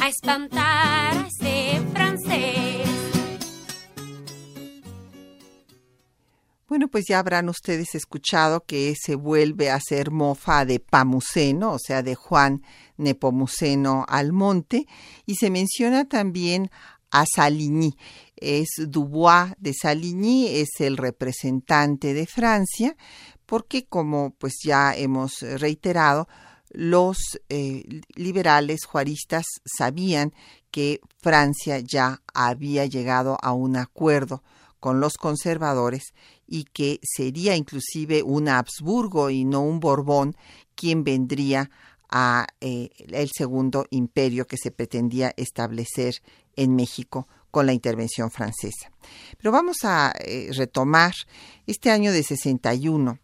a 0.00 0.08
espantar 0.08 1.16
a 1.16 1.28
ese 1.28 1.80
francés. 1.92 2.88
Bueno, 6.68 6.88
pues 6.88 7.04
ya 7.08 7.18
habrán 7.18 7.48
ustedes 7.48 7.94
escuchado 7.94 8.64
que 8.64 8.94
se 9.00 9.14
vuelve 9.14 9.70
a 9.70 9.76
hacer 9.76 10.10
mofa 10.10 10.64
de 10.64 10.80
Pamuceno, 10.80 11.72
o 11.72 11.78
sea, 11.78 12.02
de 12.02 12.14
Juan 12.14 12.62
Nepomuceno 12.96 14.04
Almonte, 14.08 14.86
y 15.26 15.36
se 15.36 15.50
menciona 15.50 16.08
también 16.08 16.70
a 17.10 17.24
Saligny. 17.26 17.96
Es 18.36 18.68
Dubois 18.76 19.54
de 19.58 19.72
Saligny, 19.72 20.48
es 20.48 20.80
el 20.80 20.96
representante 20.96 22.12
de 22.14 22.26
Francia, 22.26 22.96
porque 23.46 23.86
como 23.86 24.34
pues 24.38 24.54
ya 24.64 24.94
hemos 24.94 25.40
reiterado, 25.40 26.28
los 26.70 27.18
eh, 27.48 27.84
liberales 28.16 28.84
juaristas 28.84 29.44
sabían 29.64 30.34
que 30.72 31.00
Francia 31.22 31.78
ya 31.78 32.20
había 32.34 32.84
llegado 32.86 33.38
a 33.40 33.52
un 33.52 33.76
acuerdo 33.76 34.42
con 34.80 34.98
los 34.98 35.14
conservadores 35.14 36.12
y 36.48 36.64
que 36.64 36.98
sería 37.02 37.54
inclusive 37.54 38.24
un 38.24 38.48
Habsburgo 38.48 39.30
y 39.30 39.44
no 39.44 39.62
un 39.62 39.78
Borbón 39.78 40.36
quien 40.74 41.04
vendría 41.04 41.70
a 42.16 42.46
eh, 42.60 42.90
el 43.08 43.28
segundo 43.36 43.86
imperio 43.90 44.46
que 44.46 44.56
se 44.56 44.70
pretendía 44.70 45.34
establecer 45.36 46.22
en 46.54 46.76
México 46.76 47.26
con 47.50 47.66
la 47.66 47.72
intervención 47.72 48.30
francesa. 48.30 48.92
Pero 49.36 49.50
vamos 49.50 49.78
a 49.82 50.12
eh, 50.20 50.48
retomar 50.52 51.12
este 51.66 51.90
año 51.90 52.12
de 52.12 52.22
61 52.22 53.18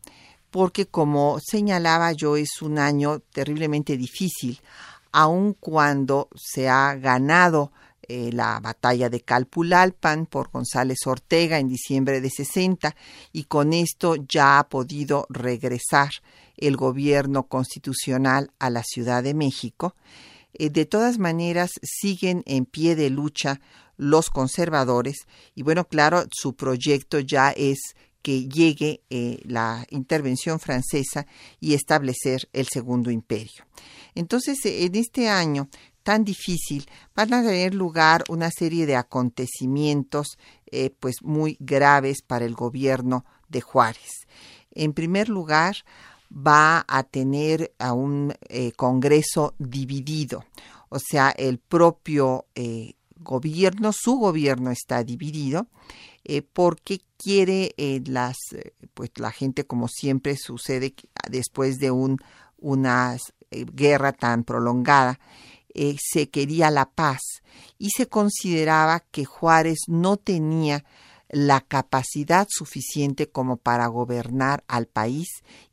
porque 0.51 0.87
como 0.87 1.39
señalaba 1.39 2.11
yo 2.11 2.37
es 2.37 2.63
un 2.63 2.81
año 2.81 3.21
terriblemente 3.33 3.97
difícil, 3.97 4.61
aun 5.13 5.55
cuando 5.55 6.29
se 6.35 6.69
ha 6.69 6.97
ganado 6.97 7.71
eh, 8.03 8.33
la 8.33 8.59
batalla 8.59 9.09
de 9.09 9.21
Calpulalpan 9.21 10.27
por 10.27 10.51
González 10.51 10.99
Ortega 11.07 11.61
en 11.61 11.69
diciembre 11.69 12.21
de 12.21 12.29
60 12.29 12.97
y 13.33 13.45
con 13.45 13.73
esto 13.73 14.17
ya 14.17 14.59
ha 14.59 14.69
podido 14.69 15.27
regresar 15.29 16.11
el 16.61 16.77
gobierno 16.77 17.45
constitucional 17.45 18.53
a 18.59 18.71
la 18.71 18.83
Ciudad 18.83 19.23
de 19.23 19.35
México. 19.35 19.95
Eh, 20.53 20.71
de 20.71 20.87
todas 20.87 21.19
maneras 21.19 21.73
siguen 21.83 22.43
en 22.47 22.67
pie 22.67 22.97
de 22.97 23.11
lucha 23.11 23.61
los 23.97 24.31
conservadores 24.31 25.27
y 25.55 25.63
bueno, 25.63 25.87
claro, 25.87 26.25
su 26.33 26.55
proyecto 26.55 27.21
ya 27.21 27.51
es 27.51 27.95
que 28.23 28.49
llegue 28.49 29.03
eh, 29.11 29.41
la 29.45 29.87
intervención 29.91 30.61
francesa 30.61 31.27
y 31.59 31.75
establecer 31.75 32.49
el 32.53 32.67
segundo 32.69 33.11
imperio. 33.11 33.65
Entonces, 34.15 34.59
en 34.65 34.95
este 34.95 35.29
año 35.29 35.69
tan 36.03 36.25
difícil 36.25 36.87
van 37.15 37.33
a 37.35 37.43
tener 37.43 37.75
lugar 37.75 38.25
una 38.29 38.51
serie 38.51 38.87
de 38.87 38.97
acontecimientos 38.97 40.39
eh, 40.67 40.91
pues 40.99 41.23
muy 41.23 41.57
graves 41.61 42.23
para 42.23 42.45
el 42.45 42.55
gobierno 42.55 43.25
de 43.49 43.61
Juárez. 43.61 44.27
En 44.73 44.93
primer 44.93 45.29
lugar, 45.29 45.77
va 46.31 46.85
a 46.87 47.03
tener 47.03 47.73
a 47.79 47.93
un 47.93 48.35
eh, 48.49 48.73
Congreso 48.73 49.55
dividido, 49.59 50.45
o 50.89 50.99
sea, 50.99 51.31
el 51.31 51.59
propio 51.59 52.47
gobierno, 53.21 53.93
su 53.93 54.17
gobierno 54.17 54.71
está 54.71 55.05
dividido 55.05 55.67
eh, 56.25 56.43
porque 56.43 57.01
quiere 57.17 57.75
eh, 57.77 58.03
las, 58.07 58.37
eh, 58.53 58.75
pues 58.95 59.11
la 59.17 59.31
gente 59.31 59.65
como 59.65 59.89
siempre 59.89 60.37
sucede 60.37 60.95
después 61.31 61.79
de 61.79 61.91
un, 61.91 62.19
una 62.59 63.17
guerra 63.51 64.13
tan 64.13 64.45
prolongada, 64.45 65.19
se 65.99 66.29
quería 66.31 66.71
la 66.71 66.91
paz. 66.91 67.21
Y 67.79 67.91
se 67.97 68.07
consideraba 68.07 69.01
que 69.01 69.25
Juárez 69.25 69.79
no 69.89 70.17
tenía 70.19 70.85
la 71.31 71.61
capacidad 71.61 72.47
suficiente 72.51 73.29
como 73.29 73.57
para 73.57 73.87
gobernar 73.87 74.65
al 74.69 74.87
país 74.87 75.29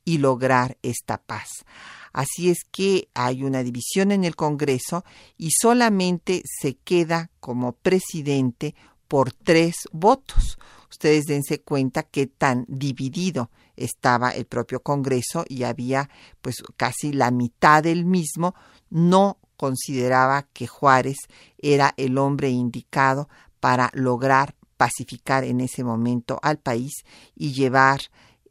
y 0.05 0.19
lograr 0.19 0.77
esta 0.81 1.17
paz. 1.17 1.65
Así 2.13 2.49
es 2.49 2.59
que 2.71 3.09
hay 3.13 3.43
una 3.43 3.63
división 3.63 4.11
en 4.11 4.23
el 4.23 4.35
Congreso 4.35 5.03
y 5.37 5.51
solamente 5.51 6.41
se 6.45 6.75
queda 6.75 7.29
como 7.39 7.73
presidente 7.73 8.75
por 9.07 9.31
tres 9.31 9.75
votos. 9.91 10.57
Ustedes 10.89 11.25
dense 11.25 11.61
cuenta 11.61 12.03
que 12.03 12.27
tan 12.27 12.65
dividido 12.67 13.51
estaba 13.75 14.31
el 14.31 14.45
propio 14.45 14.81
Congreso 14.81 15.45
y 15.47 15.63
había 15.63 16.09
pues 16.41 16.63
casi 16.75 17.13
la 17.13 17.29
mitad 17.29 17.83
del 17.83 18.05
mismo 18.05 18.55
no 18.89 19.37
consideraba 19.57 20.43
que 20.53 20.67
Juárez 20.67 21.17
era 21.57 21.93
el 21.97 22.17
hombre 22.17 22.49
indicado 22.49 23.27
para 23.59 23.91
lograr 23.93 24.55
pacificar 24.77 25.43
en 25.43 25.59
ese 25.61 25.83
momento 25.83 26.39
al 26.41 26.59
país 26.59 27.03
y 27.35 27.53
llevar 27.53 28.01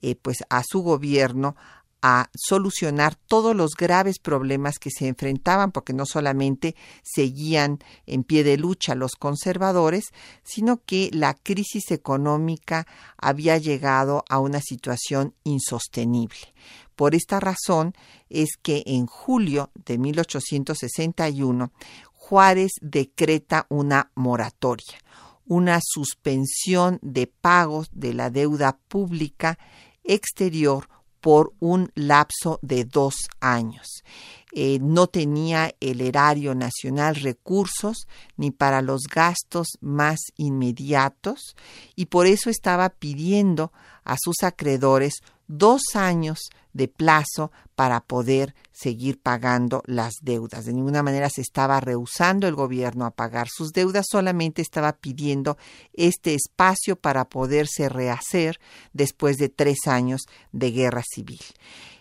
eh, 0.02 0.16
pues 0.16 0.38
a 0.50 0.62
su 0.62 0.82
gobierno 0.82 1.56
a 2.02 2.30
solucionar 2.36 3.16
todos 3.16 3.56
los 3.56 3.72
graves 3.72 4.18
problemas 4.18 4.78
que 4.78 4.90
se 4.90 5.08
enfrentaban, 5.08 5.72
porque 5.72 5.92
no 5.92 6.06
solamente 6.06 6.76
seguían 7.02 7.80
en 8.06 8.22
pie 8.22 8.44
de 8.44 8.58
lucha 8.58 8.94
los 8.94 9.16
conservadores, 9.16 10.12
sino 10.44 10.82
que 10.84 11.10
la 11.12 11.34
crisis 11.34 11.90
económica 11.90 12.86
había 13.16 13.58
llegado 13.58 14.24
a 14.28 14.38
una 14.38 14.60
situación 14.60 15.34
insostenible. 15.42 16.54
Por 16.94 17.14
esta 17.14 17.40
razón 17.40 17.94
es 18.28 18.50
que 18.62 18.82
en 18.86 19.06
julio 19.06 19.70
de 19.74 19.98
1861 19.98 21.72
Juárez 22.12 22.72
decreta 22.80 23.66
una 23.68 24.10
moratoria, 24.14 24.98
una 25.46 25.80
suspensión 25.82 26.98
de 27.02 27.26
pagos 27.26 27.88
de 27.92 28.14
la 28.14 28.30
deuda 28.30 28.78
pública 28.88 29.58
exterior 30.04 30.88
por 31.20 31.54
un 31.58 31.90
lapso 31.94 32.58
de 32.62 32.84
dos 32.84 33.14
años. 33.40 34.04
Eh, 34.52 34.78
no 34.80 35.06
tenía 35.06 35.74
el 35.80 36.00
erario 36.00 36.54
nacional 36.54 37.16
recursos 37.16 38.06
ni 38.36 38.50
para 38.52 38.80
los 38.80 39.02
gastos 39.12 39.76
más 39.80 40.18
inmediatos 40.36 41.56
y 41.94 42.06
por 42.06 42.26
eso 42.26 42.48
estaba 42.48 42.88
pidiendo 42.90 43.72
a 44.04 44.16
sus 44.18 44.42
acreedores 44.42 45.14
dos 45.48 45.82
años 45.94 46.38
de 46.72 46.88
plazo 46.88 47.52
para 47.74 48.00
poder 48.00 48.54
seguir 48.72 49.18
pagando 49.20 49.82
las 49.86 50.14
deudas. 50.20 50.66
De 50.66 50.72
ninguna 50.72 51.02
manera 51.02 51.30
se 51.30 51.40
estaba 51.40 51.80
rehusando 51.80 52.46
el 52.46 52.54
gobierno 52.54 53.06
a 53.06 53.10
pagar 53.10 53.48
sus 53.48 53.72
deudas, 53.72 54.06
solamente 54.10 54.60
estaba 54.60 54.92
pidiendo 54.92 55.56
este 55.94 56.34
espacio 56.34 56.96
para 56.96 57.24
poderse 57.26 57.88
rehacer 57.88 58.60
después 58.92 59.36
de 59.36 59.48
tres 59.48 59.86
años 59.86 60.22
de 60.52 60.70
guerra 60.72 61.02
civil. 61.02 61.40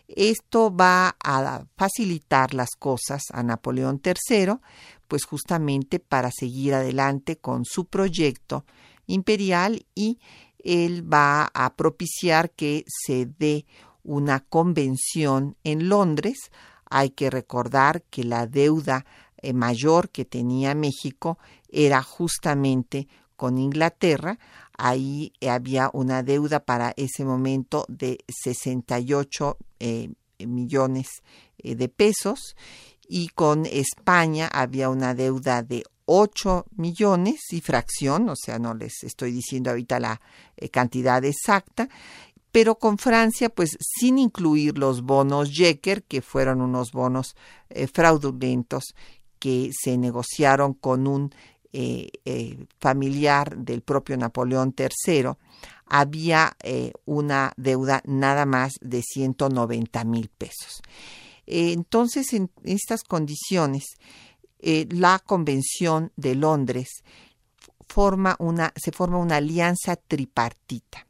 Esto 0.08 0.76
va 0.76 1.16
a 1.24 1.66
facilitar 1.76 2.54
las 2.54 2.72
cosas 2.78 3.24
a 3.32 3.41
Napoleón 3.43 4.02
III, 4.04 4.54
pues 5.08 5.26
justamente 5.26 6.00
para 6.00 6.32
seguir 6.32 6.74
adelante 6.74 7.38
con 7.38 7.64
su 7.66 7.86
proyecto 7.86 8.66
imperial 9.08 9.86
y 9.96 10.20
él 10.66 11.01
va 11.11 11.49
a 11.53 11.76
propiciar 11.76 12.51
que 12.51 12.84
se 12.88 13.28
dé 13.28 13.66
una 14.03 14.39
convención 14.41 15.55
en 15.63 15.88
Londres. 15.88 16.51
Hay 16.89 17.11
que 17.11 17.30
recordar 17.30 18.01
que 18.09 18.24
la 18.24 18.47
deuda 18.47 19.05
eh, 19.38 19.53
mayor 19.53 20.09
que 20.09 20.26
tenía 20.26 20.74
México 20.76 21.38
era 21.70 22.01
justamente 22.01 23.07
con 23.36 23.57
Inglaterra. 23.57 24.39
Ahí 24.78 25.34
había 25.47 25.89
una 25.93 26.24
deuda 26.24 26.59
para 26.66 26.93
ese 26.97 27.24
momento 27.24 27.86
de 27.88 28.18
68 28.28 29.57
eh, 29.80 30.09
millones 30.39 31.07
eh, 31.59 31.76
de 31.76 31.89
pesos 31.89 32.55
y 33.08 33.30
con 33.30 33.66
España 33.66 34.47
había 34.51 34.89
una 34.89 35.14
deuda 35.14 35.64
de 35.64 35.84
8 36.06 36.66
millones 36.76 37.41
y 37.51 37.62
fracción, 37.62 38.30
o 38.30 38.36
sea, 38.36 38.60
no 38.60 38.74
les 38.74 39.03
estoy 39.03 39.32
diciendo 39.32 39.72
ahorita 39.72 39.99
la 39.99 40.22
eh, 40.56 40.70
cantidad 40.70 41.24
exacta, 41.24 41.89
pero 42.51 42.76
con 42.76 42.97
Francia, 42.97 43.49
pues 43.49 43.78
sin 43.80 44.18
incluir 44.18 44.78
los 44.78 45.01
bonos 45.01 45.51
Jecker, 45.51 46.03
que 46.03 46.22
fueron 46.22 46.62
unos 46.62 46.91
bonos 46.91 47.36
eh, 47.70 47.88
fraudulentos 47.88 48.95
que 49.39 49.72
se 49.78 49.97
negociaron 49.97 50.74
con 50.74 51.08
un 51.08 51.34
eh, 51.74 52.10
familiar 52.80 53.58
del 53.58 53.82
propio 53.82 54.16
Napoleón 54.16 54.74
III, 54.78 55.32
había 55.88 56.56
una 57.03 57.51
deuda 57.58 58.01
nada 58.06 58.45
más 58.45 58.72
de 58.80 59.01
190 59.03 60.03
mil 60.06 60.30
pesos. 60.30 60.82
Entonces, 61.48 62.34
en 62.34 62.50
estas 62.64 63.04
condiciones, 63.04 63.84
eh, 64.60 64.88
la 64.89 65.20
Convención 65.20 66.12
de 66.16 66.36
Londres 66.36 67.04
forma 67.88 68.36
una, 68.39 68.74
se 68.76 68.91
forma 68.91 69.18
una 69.18 69.38
alianza 69.38 69.96
tripartita 69.96 71.08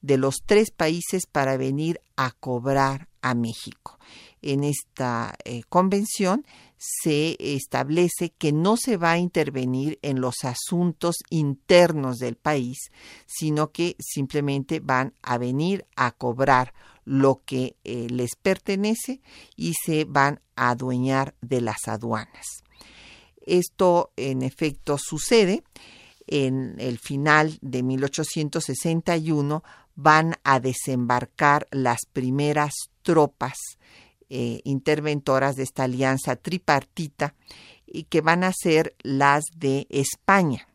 de 0.00 0.18
los 0.18 0.42
tres 0.44 0.70
países 0.70 1.26
para 1.26 1.56
venir 1.56 2.00
a 2.16 2.32
cobrar 2.32 3.08
a 3.22 3.34
México. 3.34 3.98
en 4.40 4.62
esta 4.62 5.34
eh, 5.44 5.62
convención 5.68 6.46
se 6.76 7.36
establece 7.40 8.30
que 8.30 8.52
no 8.52 8.76
se 8.76 8.96
va 8.96 9.12
a 9.12 9.18
intervenir 9.18 9.98
en 10.02 10.20
los 10.20 10.44
asuntos 10.44 11.16
internos 11.28 12.18
del 12.18 12.36
país, 12.36 12.78
sino 13.26 13.72
que 13.72 13.96
simplemente 13.98 14.78
van 14.78 15.12
a 15.22 15.38
venir 15.38 15.86
a 15.96 16.12
cobrar 16.12 16.72
lo 17.08 17.42
que 17.44 17.76
eh, 17.84 18.06
les 18.10 18.36
pertenece 18.36 19.22
y 19.56 19.72
se 19.84 20.04
van 20.04 20.40
a 20.56 20.70
adueñar 20.70 21.34
de 21.40 21.62
las 21.62 21.88
aduanas. 21.88 22.46
Esto 23.46 24.12
en 24.16 24.42
efecto 24.42 24.98
sucede 24.98 25.64
en 26.26 26.76
el 26.78 26.98
final 26.98 27.58
de 27.62 27.82
1861 27.82 29.64
van 29.94 30.36
a 30.44 30.60
desembarcar 30.60 31.66
las 31.70 32.00
primeras 32.12 32.72
tropas 33.02 33.56
eh, 34.28 34.60
interventoras 34.64 35.56
de 35.56 35.62
esta 35.62 35.84
alianza 35.84 36.36
tripartita 36.36 37.34
y 37.86 38.04
que 38.04 38.20
van 38.20 38.44
a 38.44 38.52
ser 38.52 38.94
las 39.02 39.44
de 39.56 39.86
España. 39.88 40.68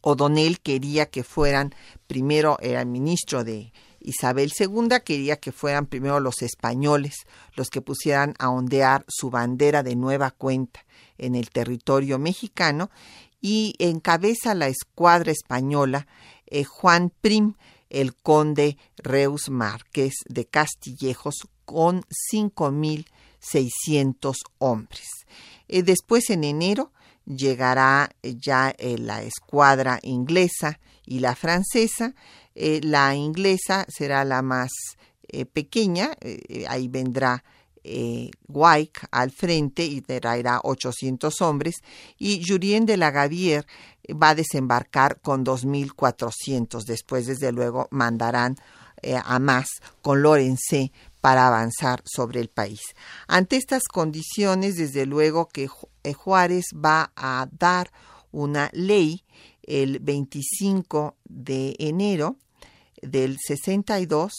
O'Donnell 0.00 0.60
quería 0.60 1.06
que 1.06 1.22
fueran, 1.22 1.74
primero 2.08 2.58
el 2.60 2.84
ministro 2.86 3.44
de 3.44 3.72
Isabel 4.04 4.52
II, 4.58 4.88
quería 5.04 5.36
que 5.36 5.50
fueran 5.50 5.86
primero 5.86 6.20
los 6.20 6.42
españoles 6.42 7.26
los 7.56 7.70
que 7.70 7.80
pusieran 7.80 8.34
a 8.38 8.50
ondear 8.50 9.04
su 9.08 9.30
bandera 9.30 9.82
de 9.82 9.96
nueva 9.96 10.30
cuenta 10.30 10.84
en 11.18 11.34
el 11.34 11.50
territorio 11.50 12.18
mexicano 12.18 12.90
y 13.40 13.74
encabeza 13.78 14.54
la 14.54 14.68
escuadra 14.68 15.32
española 15.32 16.06
eh, 16.46 16.64
Juan 16.64 17.10
Prim, 17.20 17.54
el 17.90 18.14
conde 18.14 18.78
Reus 18.96 19.50
Márquez 19.50 20.14
de 20.28 20.46
Castillejos, 20.46 21.48
con 21.64 22.04
5.600 22.32 24.36
hombres. 24.58 25.08
Eh, 25.68 25.82
después, 25.82 26.30
en 26.30 26.44
enero, 26.44 26.92
llegará 27.26 28.10
eh, 28.22 28.36
ya 28.38 28.74
la 28.78 29.22
escuadra 29.22 29.98
inglesa 30.02 30.78
y 31.04 31.18
la 31.20 31.34
francesa. 31.34 32.14
La 32.54 33.14
inglesa 33.14 33.84
será 33.88 34.24
la 34.24 34.42
más 34.42 34.70
pequeña, 35.52 36.10
ahí 36.68 36.88
vendrá 36.88 37.42
eh, 37.86 38.30
al 39.10 39.30
frente 39.30 39.84
y 39.84 40.00
traerá 40.00 40.60
800 40.62 41.42
hombres 41.42 41.82
y 42.18 42.42
Jurien 42.42 42.86
de 42.86 42.96
la 42.96 43.10
Gavier 43.10 43.66
va 44.10 44.30
a 44.30 44.34
desembarcar 44.34 45.20
con 45.20 45.44
2.400. 45.44 46.84
Después, 46.84 47.26
desde 47.26 47.52
luego, 47.52 47.88
mandarán 47.90 48.56
eh, 49.02 49.20
a 49.22 49.38
más 49.38 49.68
con 50.00 50.22
Lorenzé 50.22 50.92
para 51.20 51.46
avanzar 51.46 52.02
sobre 52.06 52.40
el 52.40 52.48
país. 52.48 52.80
Ante 53.28 53.56
estas 53.56 53.82
condiciones, 53.84 54.76
desde 54.76 55.04
luego 55.04 55.48
que 55.48 55.68
eh, 56.04 56.12
Juárez 56.14 56.64
va 56.74 57.12
a 57.16 57.46
dar 57.52 57.92
una 58.32 58.70
ley 58.72 59.24
el 59.62 59.98
25 59.98 61.16
de 61.24 61.76
enero 61.78 62.36
del 63.04 63.38
62 63.38 64.32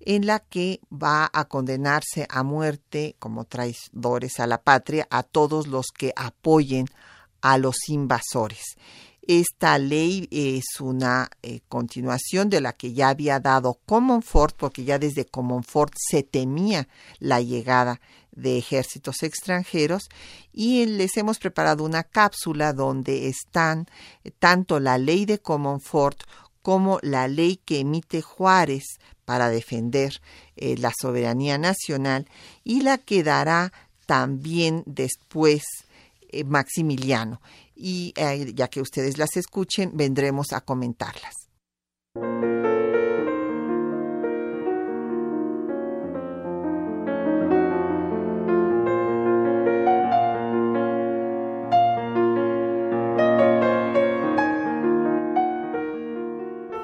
en 0.00 0.26
la 0.26 0.40
que 0.40 0.80
va 0.90 1.28
a 1.32 1.46
condenarse 1.46 2.26
a 2.30 2.42
muerte 2.42 3.16
como 3.18 3.44
traidores 3.44 4.38
a 4.40 4.46
la 4.46 4.62
patria 4.62 5.06
a 5.10 5.22
todos 5.22 5.66
los 5.66 5.86
que 5.86 6.12
apoyen 6.16 6.86
a 7.40 7.58
los 7.58 7.88
invasores. 7.88 8.76
Esta 9.26 9.78
ley 9.78 10.28
es 10.30 10.80
una 10.80 11.28
eh, 11.42 11.58
continuación 11.68 12.48
de 12.48 12.60
la 12.60 12.72
que 12.72 12.92
ya 12.92 13.08
había 13.08 13.40
dado 13.40 13.80
Comonfort, 13.84 14.56
porque 14.56 14.84
ya 14.84 15.00
desde 15.00 15.26
Comonfort 15.26 15.92
se 15.96 16.22
temía 16.22 16.86
la 17.18 17.40
llegada 17.40 18.00
de 18.30 18.58
ejércitos 18.58 19.24
extranjeros 19.24 20.08
y 20.52 20.86
les 20.86 21.16
hemos 21.16 21.38
preparado 21.38 21.82
una 21.82 22.04
cápsula 22.04 22.72
donde 22.72 23.26
están 23.26 23.88
tanto 24.38 24.78
la 24.78 24.98
ley 24.98 25.24
de 25.24 25.40
Comonfort 25.40 26.20
como 26.66 26.98
la 27.02 27.28
ley 27.28 27.60
que 27.64 27.78
emite 27.78 28.22
Juárez 28.22 28.98
para 29.24 29.50
defender 29.50 30.20
eh, 30.56 30.76
la 30.76 30.92
soberanía 31.00 31.58
nacional 31.58 32.28
y 32.64 32.80
la 32.80 32.98
que 32.98 33.22
dará 33.22 33.72
también 34.04 34.82
después 34.84 35.62
eh, 36.28 36.42
Maximiliano. 36.42 37.40
Y 37.76 38.12
eh, 38.16 38.52
ya 38.52 38.66
que 38.66 38.80
ustedes 38.80 39.16
las 39.16 39.36
escuchen, 39.36 39.92
vendremos 39.94 40.52
a 40.52 40.60
comentarlas. 40.60 41.34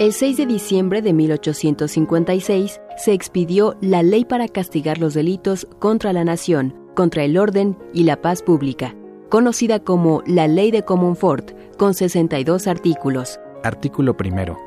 El 0.02 0.12
6 0.12 0.36
de 0.36 0.46
diciembre 0.46 1.00
de 1.00 1.12
1856 1.12 2.80
se 2.96 3.12
expidió 3.12 3.76
la 3.80 4.02
ley 4.02 4.24
para 4.24 4.48
castigar 4.48 4.98
los 4.98 5.14
delitos 5.14 5.64
contra 5.78 6.12
la 6.12 6.24
nación, 6.24 6.74
contra 6.96 7.22
el 7.22 7.38
orden 7.38 7.78
y 7.94 8.02
la 8.02 8.20
paz 8.20 8.42
pública, 8.42 8.96
conocida 9.28 9.78
como 9.78 10.24
la 10.26 10.48
Ley 10.48 10.72
de 10.72 10.82
Comonfort, 10.82 11.52
con 11.76 11.94
62 11.94 12.66
artículos. 12.66 13.38
Artículo 13.62 14.16
primero. 14.16 14.58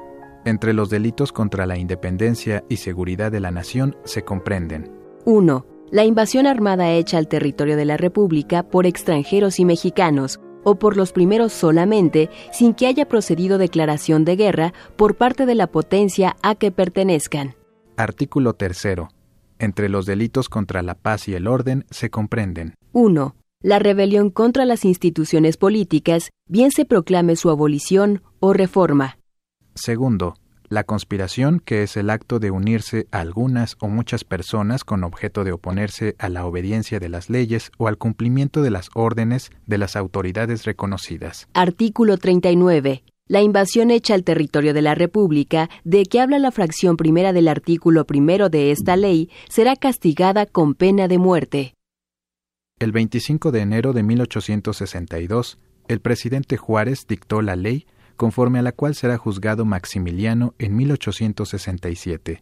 Entre 0.46 0.72
los 0.72 0.90
delitos 0.90 1.34
contra 1.34 1.66
la 1.66 1.78
independencia 1.78 2.64
y 2.70 2.78
seguridad 2.78 3.30
de 3.30 3.42
la 3.42 3.52
nación 3.52 3.98
se 4.06 4.24
comprenden 4.24 4.90
1. 5.26 5.66
La 5.92 6.06
invasión 6.06 6.48
armada 6.48 6.94
hecha 6.94 7.18
al 7.18 7.28
territorio 7.28 7.76
de 7.76 7.84
la 7.84 7.98
República 7.98 8.64
por 8.64 8.86
extranjeros 8.86 9.60
y 9.60 9.66
mexicanos, 9.66 10.40
o 10.66 10.76
por 10.76 10.98
los 10.98 11.14
primeros 11.14 11.54
solamente, 11.54 12.30
sin 12.52 12.74
que 12.74 12.88
haya 12.88 13.08
procedido 13.08 13.58
declaración 13.58 14.26
de 14.26 14.36
guerra 14.36 14.74
por 14.98 15.16
parte 15.16 15.46
de 15.46 15.56
la 15.56 15.68
potencia 15.68 16.36
a 16.42 16.56
que 16.56 16.72
pertenezcan. 16.72 17.56
Artículo 17.96 18.54
tercero. 18.54 19.08
Entre 19.58 19.88
los 19.88 20.06
delitos 20.06 20.50
contra 20.50 20.82
la 20.82 20.96
paz 20.96 21.30
y 21.30 21.36
el 21.36 21.48
orden 21.48 21.86
se 21.90 22.10
comprenden 22.10 22.76
1. 22.92 23.36
La 23.62 23.80
rebelión 23.80 24.30
contra 24.30 24.66
las 24.66 24.84
instituciones 24.84 25.56
políticas, 25.56 26.30
bien 26.48 26.72
se 26.72 26.84
proclame 26.84 27.36
su 27.36 27.50
abolición 27.50 28.22
o 28.40 28.52
reforma. 28.54 29.18
Segundo, 29.76 30.36
la 30.76 30.84
conspiración, 30.84 31.60
que 31.60 31.82
es 31.82 31.98
el 31.98 32.10
acto 32.12 32.38
de 32.38 32.52
unirse 32.52 33.08
a 33.10 33.22
algunas 33.22 33.78
o 33.80 33.88
muchas 33.88 34.24
personas 34.24 34.84
con 34.84 35.04
objeto 35.04 35.44
de 35.44 35.54
oponerse 35.54 36.16
a 36.20 36.30
la 36.30 36.46
obediencia 36.46 37.00
de 37.00 37.10
las 37.10 37.30
leyes 37.30 37.72
o 37.78 37.88
al 37.88 37.98
cumplimiento 37.98 38.62
de 38.62 38.70
las 38.70 38.90
órdenes 38.94 39.52
de 39.66 39.78
las 39.78 39.96
autoridades 39.96 40.66
reconocidas. 40.66 41.48
Artículo 41.54 42.18
39. 42.18 43.04
La 43.28 43.42
invasión 43.42 43.90
hecha 43.90 44.14
al 44.14 44.24
territorio 44.24 44.74
de 44.74 44.84
la 44.84 44.94
República, 44.94 45.70
de 45.84 46.04
que 46.04 46.20
habla 46.20 46.38
la 46.40 46.52
fracción 46.52 46.98
primera 46.98 47.32
del 47.34 47.48
artículo 47.48 48.06
primero 48.06 48.50
de 48.50 48.72
esta 48.72 48.98
ley, 48.98 49.32
será 49.50 49.76
castigada 49.78 50.46
con 50.46 50.76
pena 50.76 51.08
de 51.08 51.18
muerte. 51.18 51.74
El 52.80 52.92
25 52.92 53.52
de 53.54 53.62
enero 53.62 53.94
de 53.94 54.04
1862, 54.04 55.58
el 55.88 56.02
presidente 56.02 56.58
Juárez 56.58 57.08
dictó 57.08 57.42
la 57.42 57.56
ley 57.56 57.88
conforme 58.16 58.60
a 58.60 58.62
la 58.62 58.72
cual 58.72 58.96
será 58.96 59.18
juzgado 59.18 59.66
Maximiliano 59.66 60.54
en 60.60 60.76
1867. 60.76 62.42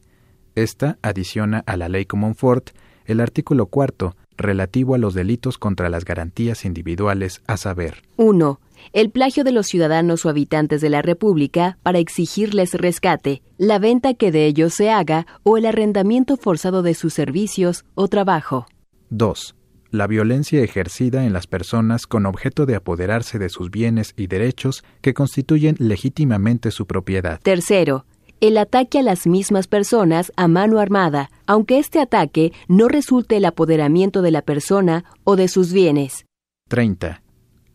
Esta 0.56 0.98
adiciona 1.02 1.64
a 1.66 1.78
la 1.78 1.90
ley 1.90 2.06
Comonfort 2.06 2.72
el 3.06 3.20
artículo 3.20 3.66
cuarto 3.66 4.16
relativo 4.38 4.96
a 4.96 4.98
los 4.98 5.14
delitos 5.14 5.58
contra 5.58 5.90
las 5.90 6.06
garantías 6.06 6.66
individuales, 6.66 7.42
a 7.48 7.58
saber 7.58 8.04
1. 8.18 8.60
El 8.92 9.12
plagio 9.12 9.44
de 9.44 9.52
los 9.52 9.68
ciudadanos 9.68 10.26
o 10.26 10.30
habitantes 10.30 10.82
de 10.82 10.90
la 10.90 11.02
República 11.02 11.78
para 11.84 12.00
exigirles 12.00 12.74
rescate, 12.74 13.42
la 13.58 13.80
venta 13.80 14.14
que 14.14 14.32
de 14.32 14.46
ellos 14.46 14.74
se 14.74 14.90
haga 14.90 15.26
o 15.44 15.58
el 15.58 15.66
arrendamiento 15.66 16.38
forzado 16.38 16.82
de 16.82 16.94
sus 16.94 17.14
servicios 17.14 17.86
o 17.96 18.08
trabajo. 18.08 18.66
2 19.10 19.56
la 19.94 20.08
violencia 20.08 20.64
ejercida 20.64 21.24
en 21.24 21.34
las 21.34 21.46
personas 21.46 22.08
con 22.08 22.26
objeto 22.26 22.66
de 22.66 22.74
apoderarse 22.74 23.38
de 23.38 23.48
sus 23.48 23.70
bienes 23.70 24.16
y 24.18 24.26
derechos 24.26 24.84
que 25.02 25.14
constituyen 25.14 25.76
legítimamente 25.78 26.72
su 26.72 26.88
propiedad. 26.88 27.40
Tercero, 27.44 28.04
el 28.42 28.58
ataque 28.58 28.98
a 28.98 29.04
las 29.04 29.28
mismas 29.28 29.68
personas 29.68 30.34
a 30.36 30.48
mano 30.48 30.80
armada, 30.80 31.30
aunque 31.46 31.78
este 31.78 32.02
ataque 32.02 32.54
no 32.68 32.88
resulte 32.88 33.38
el 33.38 33.46
apoderamiento 33.46 34.24
de 34.24 34.32
la 34.32 34.42
persona 34.42 35.06
o 35.26 35.36
de 35.36 35.48
sus 35.48 35.72
bienes. 35.72 36.26
30. 36.70 37.22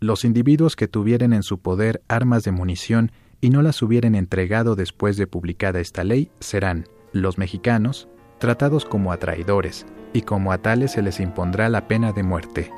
Los 0.00 0.24
individuos 0.24 0.74
que 0.74 0.88
tuvieren 0.88 1.32
en 1.32 1.44
su 1.44 1.60
poder 1.60 2.02
armas 2.08 2.42
de 2.42 2.50
munición 2.50 3.12
y 3.40 3.50
no 3.50 3.62
las 3.62 3.80
hubieren 3.80 4.16
entregado 4.16 4.74
después 4.74 5.16
de 5.18 5.28
publicada 5.28 5.78
esta 5.78 6.02
ley 6.02 6.32
serán 6.40 6.88
los 7.12 7.38
mexicanos, 7.38 8.08
tratados 8.40 8.84
como 8.84 9.12
a 9.12 9.18
traidores, 9.18 9.86
y 10.12 10.22
como 10.22 10.52
a 10.52 10.58
tales 10.58 10.92
se 10.92 11.02
les 11.02 11.20
impondrá 11.20 11.68
la 11.68 11.88
pena 11.88 12.12
de 12.12 12.22
muerte. 12.22 12.72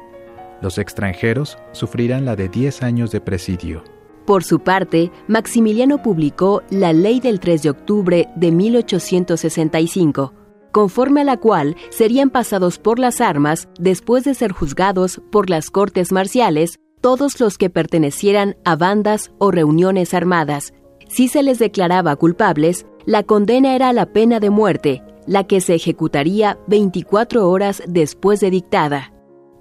Los 0.61 0.79
extranjeros 0.79 1.59
sufrirán 1.73 2.25
la 2.25 2.37
de 2.37 2.49
10 2.49 2.83
años 2.83 3.11
de 3.11 3.21
presidio. 3.21 3.83
Por 4.27 4.45
su 4.45 4.61
parte, 4.61 5.11
Maximiliano 5.27 6.03
publicó 6.03 6.63
la 6.71 6.93
Ley 6.93 7.21
del 7.21 7.41
3 7.41 7.63
de 7.63 7.71
octubre 7.71 8.29
de 8.37 8.53
1865, 8.53 10.35
conforme 10.71 11.23
a 11.23 11.25
la 11.25 11.37
cual 11.37 11.77
serían 11.91 12.31
pasados 12.31 12.79
por 12.79 12.99
las 12.99 13.21
armas 13.21 13.69
después 13.79 14.25
de 14.25 14.35
ser 14.35 14.53
juzgados 14.53 15.21
por 15.33 15.51
las 15.51 15.71
cortes 15.71 16.13
marciales 16.13 16.79
todos 17.01 17.41
los 17.41 17.59
que 17.59 17.71
pertenecieran 17.71 18.57
a 18.65 18.77
bandas 18.77 19.33
o 19.39 19.51
reuniones 19.51 20.15
armadas. 20.15 20.75
Si 21.09 21.29
se 21.29 21.43
les 21.43 21.59
declaraba 21.59 22.15
culpables, 22.17 22.87
la 23.07 23.23
condena 23.23 23.75
era 23.75 23.93
la 23.93 24.13
pena 24.13 24.39
de 24.39 24.51
muerte, 24.51 25.03
la 25.27 25.45
que 25.45 25.61
se 25.61 25.75
ejecutaría 25.75 26.59
24 26.67 27.49
horas 27.49 27.83
después 27.87 28.41
de 28.41 28.51
dictada. 28.51 29.13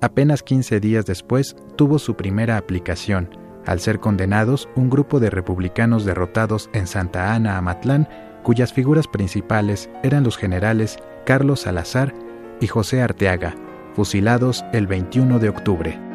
Apenas 0.02 0.44
15 0.44 0.80
días 0.80 1.06
después 1.06 1.56
tuvo 1.76 2.00
su 2.00 2.16
primera 2.16 2.58
aplicación, 2.58 3.30
al 3.66 3.80
ser 3.80 4.00
condenados 4.00 4.70
un 4.76 4.90
grupo 4.90 5.20
de 5.20 5.30
republicanos 5.30 6.06
derrotados 6.06 6.70
en 6.74 6.88
Santa 6.88 7.34
Ana, 7.34 7.58
Amatlán, 7.58 8.08
cuyas 8.44 8.74
figuras 8.74 9.08
principales 9.08 9.90
eran 10.04 10.24
los 10.24 10.38
generales 10.38 10.98
Carlos 11.26 11.62
Salazar 11.62 12.14
y 12.62 12.68
José 12.68 13.02
Arteaga, 13.02 13.56
fusilados 13.94 14.64
el 14.74 14.88
21 14.88 15.40
de 15.40 15.50
octubre. 15.50 16.09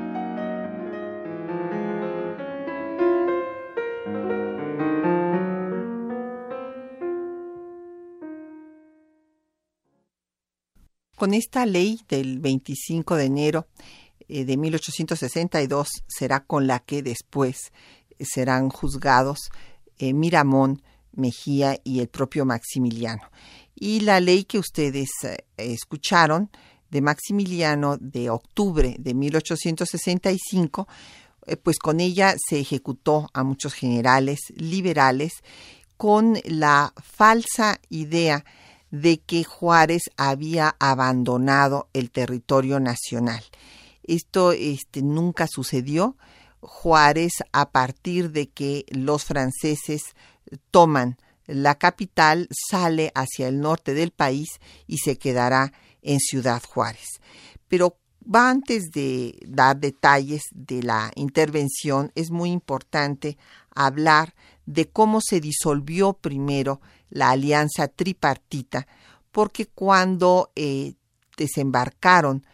Con 11.25 11.33
esta 11.33 11.65
ley 11.65 12.03
del 12.07 12.39
25 12.39 13.17
de 13.17 13.25
enero 13.25 13.67
eh, 14.29 14.45
de 14.45 14.59
1862 14.59 15.89
será 16.07 16.41
con 16.45 16.67
la 16.67 16.81
que 16.81 17.03
después 17.03 17.73
eh, 18.11 18.27
serán 18.27 18.69
juzgados 18.69 19.49
eh, 19.97 20.13
Miramón, 20.13 20.83
Mejía 21.13 21.81
y 21.83 22.01
el 22.01 22.09
propio 22.09 22.45
Maximiliano. 22.45 23.23
Y 23.75 24.01
la 24.01 24.21
ley 24.21 24.45
que 24.45 24.59
ustedes 24.59 25.09
escucharon 25.57 26.51
de 26.91 27.01
Maximiliano 27.01 27.97
de 27.97 28.29
octubre 28.29 28.95
de 28.99 29.15
1865, 29.15 30.87
pues 31.63 31.79
con 31.79 32.01
ella 32.01 32.35
se 32.37 32.61
ejecutó 32.61 33.31
a 33.33 33.45
muchos 33.45 33.73
generales 33.73 34.41
liberales 34.55 35.33
con 35.97 36.37
la 36.45 36.93
falsa 37.03 37.81
idea 37.89 38.45
de 38.95 39.19
que 39.19 39.43
Juárez 39.43 40.03
había 40.17 40.77
abandonado 40.79 41.89
el 41.95 42.13
territorio 42.13 42.79
nacional. 42.79 43.43
Esto 44.05 44.53
este, 44.53 45.03
nunca 45.03 45.49
sucedió. 45.49 46.17
Juárez, 46.61 47.33
a 47.51 47.73
partir 47.73 48.31
de 48.31 48.49
que 48.51 48.87
los 48.91 49.25
franceses 49.25 50.15
toman 50.71 51.17
la 51.47 51.75
capital, 51.75 52.49
sale 52.71 53.11
hacia 53.17 53.49
el 53.49 53.61
norte 53.61 53.95
del 53.95 54.13
país 54.13 54.61
y 54.87 54.99
se 54.99 55.19
quedará 55.19 55.73
en 56.01 56.21
Ciudad 56.21 56.63
Juárez. 56.63 57.21
Pero 57.67 57.99
va 58.25 58.49
antes 58.49 58.93
de 58.93 59.41
dar 59.45 59.77
detalles 59.77 60.43
de 60.53 60.85
la 60.85 61.11
intervención, 61.17 62.13
es 62.15 62.31
muy 62.31 62.53
importante 62.53 63.39
hablar 63.75 64.37
de 64.67 64.89
cómo 64.89 65.21
se 65.21 65.41
disolvió 65.41 66.13
primero 66.13 66.81
la 67.15 67.31
alianza 67.31 67.89
tripartita, 67.89 68.87
porque 69.31 69.67
cuando 69.67 70.51
eh, 70.57 70.95
desembarcaron 71.37 72.45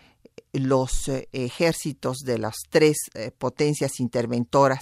los 0.53 1.09
eh, 1.09 1.29
ejércitos 1.33 2.19
de 2.19 2.39
las 2.39 2.57
tres 2.69 2.99
eh, 3.15 3.33
potencias 3.37 3.99
interventoras, 4.01 4.81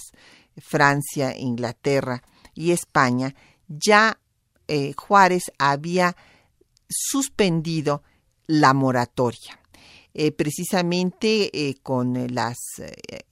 Francia, 0.57 1.35
Inglaterra 1.37 2.21
y 2.53 2.71
España, 2.71 3.33
ya 3.67 4.19
Juárez 4.97 5.51
había 5.57 6.15
suspendido 6.87 8.03
la 8.45 8.75
moratoria. 8.75 9.59
precisamente 10.37 11.75
con 11.81 12.35
las 12.35 12.57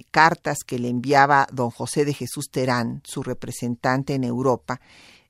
cartas 0.10 0.60
que 0.66 0.80
le 0.80 0.90
enviaba 0.90 1.48
don 1.52 1.70
José 1.70 2.06
de 2.06 2.16
Jesús 2.16 2.50
Terán, 2.50 3.04
su 3.06 3.22
representante 3.22 4.16
en 4.16 4.24
Europa, 4.24 4.82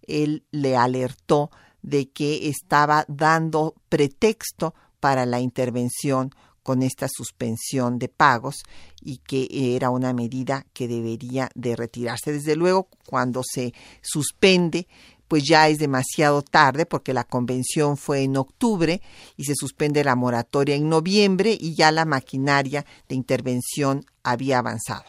él 0.08 0.44
le 0.52 0.76
alertó 0.76 1.52
de 1.82 2.10
que 2.10 2.50
estaba 2.50 3.06
dando 3.08 3.76
pretexto 3.90 4.74
para 5.00 5.26
la 5.26 5.40
intervención 5.40 6.32
con 6.64 6.84
esta 6.84 7.08
suspensión 7.08 7.98
de 7.98 8.10
pagos 8.10 8.64
y 9.02 9.20
que 9.20 9.48
era 9.50 9.90
una 9.90 10.12
medida 10.12 10.66
que 10.74 10.90
debería 10.90 11.50
de 11.56 11.78
retirarse. 11.78 12.34
Desde 12.34 12.58
luego, 12.58 12.90
cuando 13.06 13.42
se 13.42 13.74
suspende 14.02 14.86
pues 15.28 15.44
ya 15.44 15.68
es 15.68 15.78
demasiado 15.78 16.42
tarde 16.42 16.86
porque 16.86 17.14
la 17.14 17.24
convención 17.24 17.98
fue 17.98 18.22
en 18.24 18.38
octubre 18.38 19.02
y 19.36 19.46
se 19.46 19.56
suspende 19.56 20.04
la 20.04 20.16
moratoria 20.16 20.76
en 20.76 20.90
noviembre 20.90 21.58
y 21.60 21.76
ya 21.76 21.92
la 21.92 22.06
maquinaria 22.06 22.86
de 23.10 23.16
intervención 23.16 24.06
había 24.24 24.60
avanzado. 24.60 25.06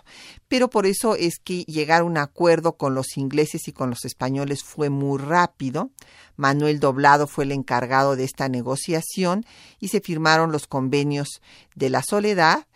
Pero 0.48 0.70
por 0.70 0.86
eso 0.86 1.14
es 1.14 1.38
que 1.42 1.64
llegar 1.64 2.02
a 2.02 2.04
un 2.04 2.18
acuerdo 2.18 2.76
con 2.76 2.94
los 2.94 3.16
ingleses 3.16 3.68
y 3.68 3.72
con 3.72 3.90
los 3.90 4.04
españoles 4.04 4.62
fue 4.62 4.90
muy 4.90 5.18
rápido. 5.18 5.90
Manuel 6.36 6.80
Doblado 6.80 7.26
fue 7.26 7.44
el 7.44 7.52
encargado 7.52 8.16
de 8.16 8.24
esta 8.24 8.48
negociación 8.48 9.44
y 9.80 9.88
se 9.88 10.00
firmaron 10.00 10.52
los 10.52 10.66
convenios 10.66 11.42
de 11.74 11.90
la 11.90 12.02
soledad 12.02 12.66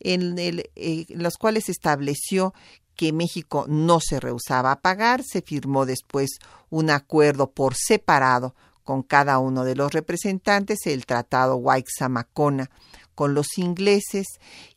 en, 0.00 0.38
el, 0.38 0.70
eh, 0.74 1.06
en 1.08 1.22
los 1.22 1.36
cuales 1.36 1.68
estableció 1.68 2.54
que 3.00 3.14
México 3.14 3.64
no 3.66 3.98
se 3.98 4.20
rehusaba 4.20 4.72
a 4.72 4.82
pagar, 4.82 5.22
se 5.24 5.40
firmó 5.40 5.86
después 5.86 6.32
un 6.68 6.90
acuerdo 6.90 7.50
por 7.50 7.74
separado 7.74 8.54
con 8.84 9.02
cada 9.02 9.38
uno 9.38 9.64
de 9.64 9.74
los 9.74 9.90
representantes, 9.94 10.80
el 10.84 11.06
tratado 11.06 11.56
Waixamacona 11.56 12.68
con 13.14 13.32
los 13.32 13.56
ingleses 13.56 14.26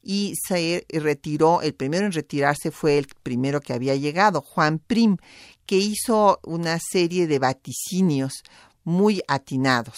y 0.02 0.36
se 0.48 0.86
retiró, 0.88 1.62
el 1.62 1.74
primero 1.74 2.06
en 2.06 2.14
retirarse 2.14 2.72
fue 2.72 2.98
el 2.98 3.08
primero 3.24 3.60
que 3.60 3.74
había 3.74 3.98
llegado, 3.98 4.40
Juan 4.40 4.80
Prim, 4.80 5.18
que 5.66 5.80
hizo 5.80 6.40
una 6.44 6.80
serie 6.80 7.28
de 7.28 7.40
vaticinios 7.40 8.44
muy 8.86 9.22
atinados, 9.28 9.98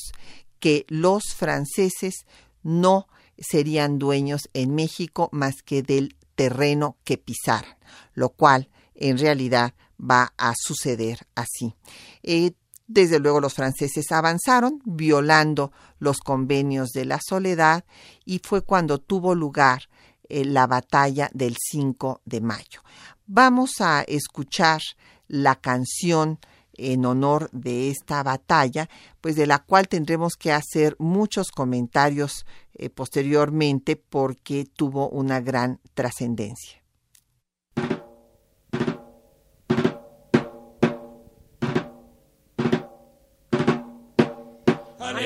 que 0.59 0.88
los 0.88 1.26
franceses 1.38 2.26
no 2.63 3.07
serían 3.38 3.99
dueños 3.99 4.49
en 4.55 4.73
México 4.73 5.30
más 5.32 5.61
que 5.63 5.84
del 5.84 6.15
terreno 6.36 6.97
que 7.03 7.17
pisaran, 7.17 7.76
lo 8.16 8.30
cual 8.30 8.70
en 8.95 9.18
realidad 9.20 9.74
va 9.99 10.34
a 10.38 10.53
suceder 10.57 11.20
así. 11.36 11.76
Eh, 12.24 12.53
desde 12.88 13.20
luego 13.20 13.41
los 13.41 13.53
franceses 13.53 14.11
avanzaron 14.11 14.82
violando 14.86 15.72
los 15.99 16.18
convenios 16.18 16.89
de 16.89 17.05
la 17.05 17.20
soledad 17.26 17.84
y 18.26 18.39
fue 18.43 18.61
cuando 18.61 18.99
tuvo 18.99 19.34
lugar 19.34 19.89
eh, 20.30 20.45
la 20.45 20.68
batalla 20.68 21.30
del 21.34 21.55
5 21.59 22.22
de 22.26 22.41
mayo. 22.41 22.82
Vamos 23.26 23.82
a 23.82 24.03
escuchar 24.03 24.82
la 25.28 25.55
canción 25.55 26.39
en 26.78 27.05
honor 27.05 27.49
de 27.51 27.89
esta 27.89 28.22
batalla, 28.22 28.89
pues 29.22 29.36
de 29.36 29.47
la 29.47 29.59
cual 29.59 29.88
tendremos 29.88 30.34
que 30.36 30.51
hacer 30.51 30.95
muchos 30.99 31.49
comentarios 31.49 32.45
eh, 32.74 32.89
posteriormente 32.89 33.95
porque 33.95 34.66
tuvo 34.66 35.09
una 35.09 35.39
gran 35.39 35.80
trascendencia. 35.93 36.84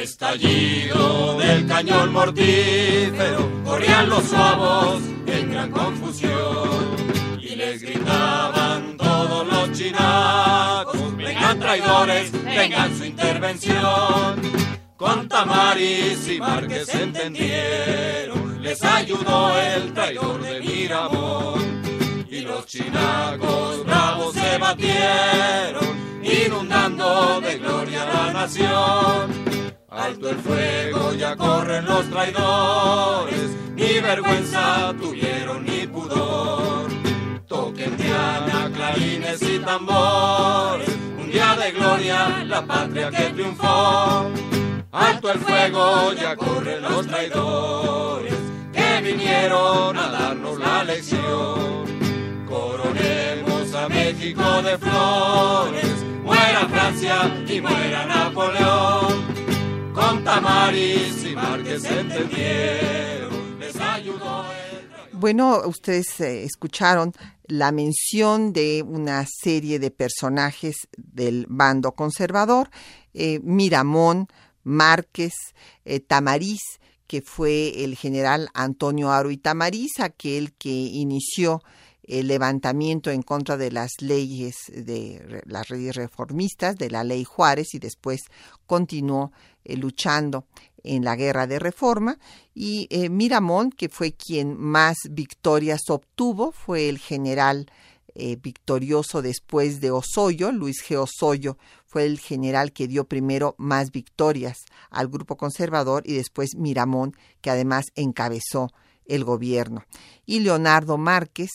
Estallido 0.04 1.38
del 1.38 1.68
cañón 1.68 2.14
mortífero 2.14 3.50
corrían 3.66 4.10
los 4.10 4.24
suavos 4.24 5.02
en 5.28 5.52
gran 5.52 5.72
confusión 5.72 6.96
y 7.42 7.56
les 7.56 7.82
gritaban 7.82 8.98
todos 8.98 9.48
los 9.48 9.72
chinacos, 9.78 11.18
vengan 11.18 11.60
traidores, 11.60 12.32
vengan 12.32 12.98
su 12.98 13.06
intervención. 13.06 14.60
Con 14.96 15.30
Tamaris 15.30 16.28
y 16.28 16.40
Márquez 16.40 16.94
entendieron, 16.94 18.62
les 18.62 18.84
ayudó 18.84 19.58
el 19.58 19.94
traidor 19.94 20.42
de 20.42 20.60
Miramón. 20.60 22.26
Y 22.30 22.42
los 22.42 22.66
chinacos 22.66 23.86
bravos 23.86 24.34
se 24.34 24.58
batieron, 24.58 26.22
inundando 26.22 27.40
de 27.42 27.58
gloria 27.58 28.06
la 28.06 28.34
nación. 28.34 29.39
Alto 30.00 30.30
el 30.30 30.38
fuego, 30.38 31.14
ya 31.14 31.36
corren 31.36 31.86
los 31.86 32.10
traidores, 32.10 33.50
ni 33.76 34.00
vergüenza 34.00 34.94
tuvieron 34.98 35.66
ni 35.66 35.88
pudor. 35.88 36.90
Toquen 37.46 37.98
diana, 37.98 38.72
clarines 38.74 39.42
y 39.42 39.60
tambores, 39.60 40.88
un 41.20 41.30
día 41.30 41.54
de 41.58 41.72
gloria, 41.74 42.46
la 42.46 42.66
patria 42.66 43.12
que 43.12 43.24
triunfó. 43.34 44.32
Alto 44.94 45.32
el 45.32 45.40
fuego, 45.40 46.14
ya 46.14 46.34
corren 46.38 46.82
los 46.82 47.06
traidores 47.06 48.36
que 48.72 49.02
vinieron 49.02 49.98
a 49.98 50.10
darnos 50.12 50.60
la 50.60 50.86
lección. 50.86 51.86
Coronemos 52.48 53.76
a 53.76 53.90
México 53.90 54.62
de 54.62 54.78
flores, 54.78 56.06
muera 56.24 56.68
Francia 56.70 57.44
y 57.46 57.60
muera 57.60 58.06
Napoleón. 58.06 59.39
Bueno, 65.14 65.62
ustedes 65.66 66.20
eh, 66.22 66.44
escucharon 66.44 67.14
la 67.46 67.72
mención 67.72 68.54
de 68.54 68.84
una 68.88 69.26
serie 69.28 69.78
de 69.78 69.92
personajes 69.92 70.88
del 70.98 71.46
bando 71.50 71.92
conservador, 71.92 72.70
eh, 73.14 73.40
Miramón, 73.44 74.28
Márquez, 74.64 75.34
eh, 75.86 76.00
Tamariz, 76.00 76.62
que 77.06 77.22
fue 77.22 77.84
el 77.84 77.96
general 77.96 78.50
Antonio 78.54 79.12
Aro 79.12 79.30
y 79.30 79.38
Tamariz, 79.38 80.00
aquel 80.00 80.54
que 80.54 80.70
inició 80.70 81.62
el 82.10 82.28
levantamiento 82.28 83.12
en 83.12 83.22
contra 83.22 83.56
de 83.56 83.72
las 83.72 83.92
leyes 84.02 84.56
de 84.68 85.44
las 85.46 85.70
leyes 85.70 85.96
reformistas, 85.96 86.76
de 86.76 86.90
la 86.90 87.04
ley 87.04 87.24
Juárez, 87.24 87.74
y 87.74 87.80
después 87.80 88.22
continuó 88.66 89.32
eh, 89.64 89.78
luchando 89.78 90.46
en 90.84 91.04
la 91.04 91.16
guerra 91.16 91.46
de 91.46 91.60
reforma. 91.60 92.18
Y 92.56 92.88
eh, 92.90 93.10
Miramón, 93.10 93.70
que 93.72 93.90
fue 93.90 94.14
quien 94.14 94.58
más 94.58 94.98
victorias 95.10 95.82
obtuvo, 95.90 96.52
fue 96.52 96.90
el 96.90 96.98
general 96.98 97.72
eh, 98.16 98.38
victorioso 98.42 99.22
después 99.22 99.80
de 99.80 99.92
Osoyo, 99.92 100.52
Luis 100.52 100.84
G. 100.84 100.98
Osoyo 100.98 101.58
fue 101.86 102.06
el 102.06 102.20
general 102.20 102.72
que 102.72 102.88
dio 102.88 103.06
primero 103.06 103.56
más 103.58 103.92
victorias 103.92 104.58
al 104.90 105.08
grupo 105.08 105.38
conservador 105.38 106.04
y 106.06 106.14
después 106.14 106.56
Miramón, 106.56 107.16
que 107.42 107.50
además 107.50 107.86
encabezó 107.96 108.72
el 109.06 109.24
gobierno. 109.24 109.84
Y 110.26 110.40
Leonardo 110.40 110.98
Márquez, 110.98 111.50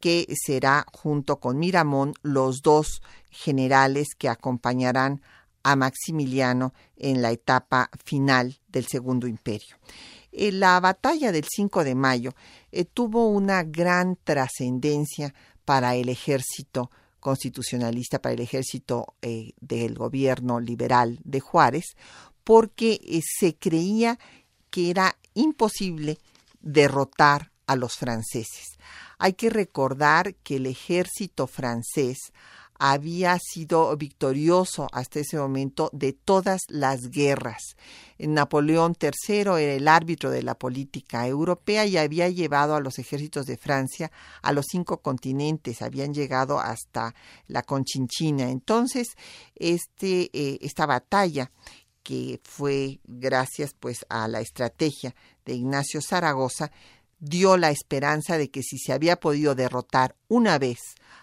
que 0.00 0.26
será 0.34 0.86
junto 0.92 1.40
con 1.40 1.58
Miramón 1.58 2.14
los 2.22 2.62
dos 2.62 3.02
generales 3.30 4.08
que 4.16 4.28
acompañarán 4.28 5.22
a 5.62 5.74
Maximiliano 5.74 6.74
en 6.96 7.22
la 7.22 7.32
etapa 7.32 7.90
final 8.04 8.60
del 8.68 8.86
Segundo 8.86 9.26
Imperio. 9.26 9.76
Eh, 10.30 10.52
la 10.52 10.78
batalla 10.80 11.32
del 11.32 11.44
5 11.44 11.82
de 11.82 11.94
mayo 11.94 12.34
eh, 12.70 12.84
tuvo 12.84 13.28
una 13.28 13.64
gran 13.64 14.16
trascendencia 14.22 15.34
para 15.64 15.96
el 15.96 16.08
ejército 16.08 16.90
constitucionalista, 17.20 18.20
para 18.20 18.34
el 18.34 18.40
ejército 18.40 19.14
eh, 19.22 19.54
del 19.60 19.94
gobierno 19.94 20.60
liberal 20.60 21.18
de 21.24 21.40
Juárez, 21.40 21.96
porque 22.44 23.00
se 23.24 23.56
creía 23.56 24.18
que 24.70 24.90
era 24.90 25.16
imposible 25.34 26.18
derrotar 26.60 27.50
a 27.66 27.74
los 27.74 27.94
franceses. 27.94 28.78
Hay 29.18 29.34
que 29.34 29.50
recordar 29.50 30.34
que 30.36 30.56
el 30.56 30.66
ejército 30.66 31.46
francés 31.46 32.32
había 32.78 33.38
sido 33.38 33.96
victorioso 33.96 34.88
hasta 34.92 35.20
ese 35.20 35.38
momento 35.38 35.90
de 35.92 36.12
todas 36.12 36.62
las 36.68 37.10
guerras. 37.10 37.76
Napoleón 38.18 38.94
III 39.00 39.38
era 39.38 39.60
el 39.60 39.88
árbitro 39.88 40.30
de 40.30 40.42
la 40.42 40.54
política 40.54 41.26
europea 41.26 41.86
y 41.86 41.96
había 41.96 42.28
llevado 42.28 42.74
a 42.74 42.80
los 42.80 42.98
ejércitos 42.98 43.46
de 43.46 43.56
Francia 43.56 44.10
a 44.42 44.52
los 44.52 44.66
cinco 44.70 45.00
continentes, 45.00 45.82
habían 45.82 46.12
llegado 46.12 46.60
hasta 46.60 47.14
la 47.46 47.62
Conchinchina. 47.62 48.50
Entonces, 48.50 49.08
este, 49.54 50.30
eh, 50.32 50.58
esta 50.60 50.86
batalla 50.86 51.50
que 52.02 52.40
fue 52.44 53.00
gracias 53.04 53.74
pues 53.78 54.06
a 54.08 54.28
la 54.28 54.40
estrategia 54.40 55.14
de 55.44 55.54
Ignacio 55.54 56.00
Zaragoza, 56.00 56.70
dio 57.18 57.56
la 57.56 57.70
esperanza 57.70 58.38
de 58.38 58.50
que 58.50 58.62
si 58.62 58.78
se 58.78 58.92
había 58.92 59.16
podido 59.16 59.54
derrotar 59.54 60.16
una 60.28 60.58
vez 60.58 60.78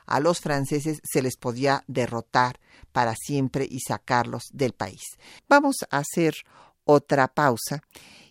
a 0.05 0.19
los 0.19 0.39
franceses, 0.39 0.99
se 1.03 1.21
les 1.21 1.37
podía 1.37 1.83
derrotar 1.87 2.59
para 2.91 3.15
siempre 3.15 3.67
y 3.69 3.79
sacarlos 3.79 4.43
del 4.51 4.73
país. 4.73 5.01
Vamos 5.47 5.77
a 5.89 5.99
hacer 5.99 6.35
otra 6.85 7.27
pausa 7.27 7.81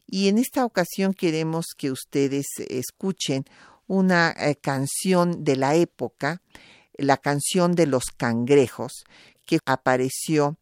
y 0.06 0.28
en 0.28 0.38
esta 0.38 0.64
ocasión 0.64 1.14
queremos 1.14 1.66
que 1.76 1.90
ustedes 1.90 2.46
escuchen 2.68 3.44
una 3.86 4.30
eh, 4.30 4.56
canción 4.56 5.44
de 5.44 5.56
la 5.56 5.74
época, 5.74 6.42
la 6.94 7.16
canción 7.16 7.74
de 7.74 7.86
los 7.86 8.04
cangrejos, 8.16 9.04
que 9.46 9.58
apareció 9.64 10.58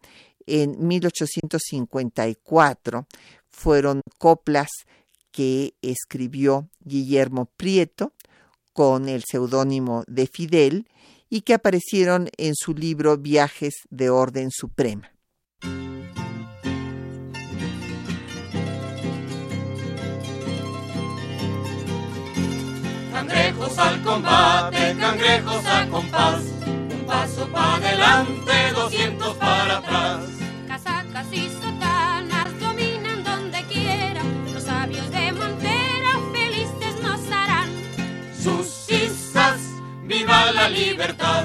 en 0.47 0.87
1854. 0.87 3.07
Fueron 3.49 4.03
coplas 4.19 4.69
que 5.31 5.75
escribió 5.83 6.69
Guillermo 6.81 7.51
Prieto 7.57 8.13
con 8.73 9.09
el 9.09 9.25
seudónimo 9.25 10.05
de 10.07 10.27
Fidel 10.27 10.87
y 11.29 11.43
que 11.43 11.55
aparecieron 11.55 12.29
en 12.37 12.55
su 12.55 12.75
libro 12.75 13.17
Viajes 13.17 13.75
de 13.91 14.11
Orden 14.11 14.51
Suprema. 14.51 15.13
Cangrejos 23.13 23.79
al 23.79 24.03
combate, 24.03 24.97
cangrejos 24.99 25.67
a 25.67 25.89
compás, 25.89 26.43
un 26.67 27.07
paso 27.07 27.49
para 27.53 27.77
adelante, 27.77 28.53
doscientos 28.75 29.37
para 29.37 29.79
atrás. 29.79 30.50
Viva 40.31 40.53
la 40.53 40.69
libertad, 40.69 41.45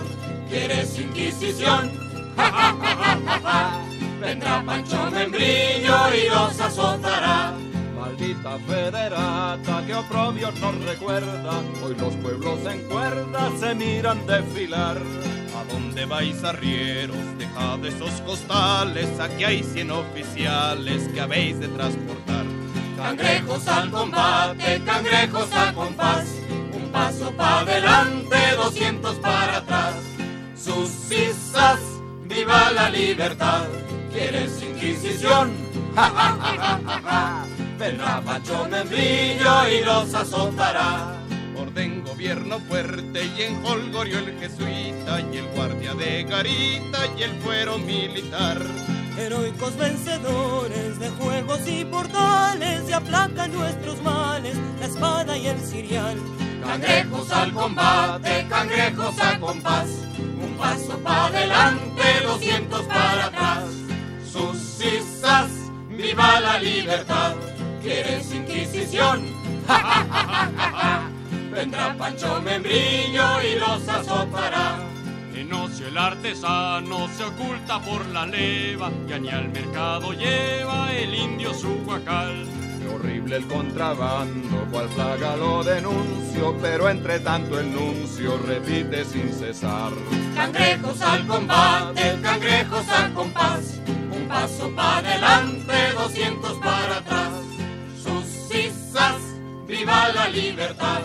¿quieres 0.49 0.99
inquisición? 0.99 1.91
Ja, 2.35 2.51
ja, 2.51 3.39
ja. 3.43 3.81
Vendrá 4.19 4.61
Pancho 4.65 5.09
Membrillo 5.09 5.97
y 6.13 6.29
los 6.29 6.59
azotará. 6.59 7.53
Maldita 7.97 8.57
federata 8.67 9.83
que 9.87 9.95
oprobio 9.95 10.51
nos 10.51 10.83
recuerda, 10.83 11.61
hoy 11.81 11.95
los 11.97 12.13
pueblos 12.15 12.59
en 12.65 12.81
cuerda 12.89 13.51
se 13.57 13.73
miran 13.73 14.25
desfilar. 14.27 14.97
¿A 14.97 15.73
dónde 15.73 16.05
vais 16.05 16.43
arrieros? 16.43 17.17
Dejad 17.37 17.85
esos 17.85 18.19
costales, 18.21 19.17
aquí 19.19 19.45
hay 19.45 19.63
cien 19.63 19.91
oficiales 19.91 21.07
que 21.13 21.21
habéis 21.21 21.59
de 21.59 21.69
transportar. 21.69 22.45
Cangrejos 22.97 23.67
al 23.67 23.91
combate, 23.91 24.81
cangrejos 24.85 25.51
a 25.53 25.73
compás, 25.73 26.25
paso 26.95 27.29
para 27.35 27.59
adelante, 27.59 28.37
doscientos 28.55 29.15
para 29.15 29.57
atrás. 29.57 29.95
Sus 30.55 30.89
cisas, 30.89 31.79
viva 32.23 32.71
la 32.71 32.89
libertad, 32.89 33.65
¿quieres 34.13 34.63
inquisición? 34.63 35.51
Ja, 35.93 36.09
ja, 36.09 36.29
ja, 36.41 36.79
ja, 36.85 37.01
ja. 37.03 37.45
Vendrá 37.77 38.21
Pancho 38.21 38.65
Membrillo 38.69 39.55
y 39.69 39.83
los 39.83 40.13
azotará. 40.13 41.17
Orden 41.57 42.01
gobierno 42.05 42.59
fuerte 42.59 43.25
y 43.37 43.41
en 43.41 43.65
Holgorio 43.65 44.19
el 44.19 44.39
jesuita 44.39 45.19
y 45.33 45.37
el 45.37 45.47
guardia 45.47 45.93
de 45.95 46.23
garita 46.23 46.99
y 47.17 47.23
el 47.23 47.33
fuero 47.41 47.77
militar. 47.77 48.57
Heroicos 49.17 49.75
vencedores 49.77 50.99
de 50.99 51.09
juegos 51.09 51.59
y 51.67 51.83
portales 51.83 52.89
y 52.89 52.93
aplacan 52.93 53.51
nuestros 53.53 54.01
males, 54.01 54.55
la 54.79 54.85
espada 54.85 55.37
y 55.37 55.47
el 55.47 55.59
cirial. 55.59 56.17
Cangrejos 56.65 57.31
al 57.31 57.53
combate, 57.53 58.47
cangrejos 58.49 59.19
a 59.19 59.39
compás, 59.39 59.87
un 60.17 60.55
paso 60.57 60.97
para 60.99 61.27
adelante, 61.27 62.03
doscientos 62.23 62.81
para 62.83 63.25
atrás. 63.25 63.63
Sus 64.29 64.57
cisas, 64.57 65.49
viva 65.89 66.39
la 66.39 66.59
libertad, 66.59 67.35
¿quieres 67.81 68.33
inquisición? 68.33 69.23
Ja, 69.67 69.79
ja, 69.79 70.51
ja. 70.73 71.09
Vendrá 71.51 71.95
Pancho 71.97 72.41
Membrillo 72.41 73.41
y 73.41 73.57
los 73.57 73.87
azotará. 73.87 74.77
En 75.33 75.51
ocio 75.53 75.87
el 75.87 75.97
artesano 75.97 77.07
se 77.15 77.23
oculta 77.23 77.79
por 77.81 78.05
la 78.07 78.25
leva, 78.25 78.91
ya 79.07 79.17
ni 79.17 79.29
al 79.29 79.49
mercado 79.49 80.13
lleva 80.13 80.91
el 80.93 81.15
indio 81.15 81.53
su 81.53 81.73
guacal. 81.85 82.54
Horrible 83.05 83.35
el 83.35 83.45
contrabando, 83.45 84.67
cual 84.71 84.87
plaga 84.87 85.35
lo 85.35 85.63
denuncio, 85.63 86.57
pero 86.59 86.89
entre 86.89 87.19
tanto 87.19 87.59
el 87.59 87.71
nuncio 87.71 88.35
repite 88.47 89.05
sin 89.05 89.31
cesar. 89.31 89.91
Cangrejos 90.33 90.99
al 91.03 91.27
combate, 91.27 92.19
cangrejos 92.23 92.89
a 92.89 93.13
compás, 93.13 93.79
un 94.11 94.27
paso 94.27 94.71
para 94.75 95.07
adelante, 95.07 95.73
doscientos 95.93 96.57
para 96.57 96.97
atrás. 96.97 97.29
Sus 98.03 98.25
cisas, 98.49 99.21
viva 99.67 100.09
la 100.09 100.27
libertad, 100.27 101.01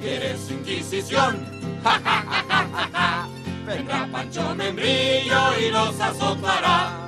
¿quieres 0.00 0.50
inquisición? 0.50 1.36
Ja, 1.84 2.00
ja, 2.02 2.24
ja, 2.30 2.44
ja, 2.48 2.68
ja, 2.72 2.90
ja. 2.94 3.28
Vendrá 3.66 4.08
Pancho 4.10 4.54
Membrillo 4.54 5.58
y 5.60 5.70
los 5.70 6.00
azotará. 6.00 7.01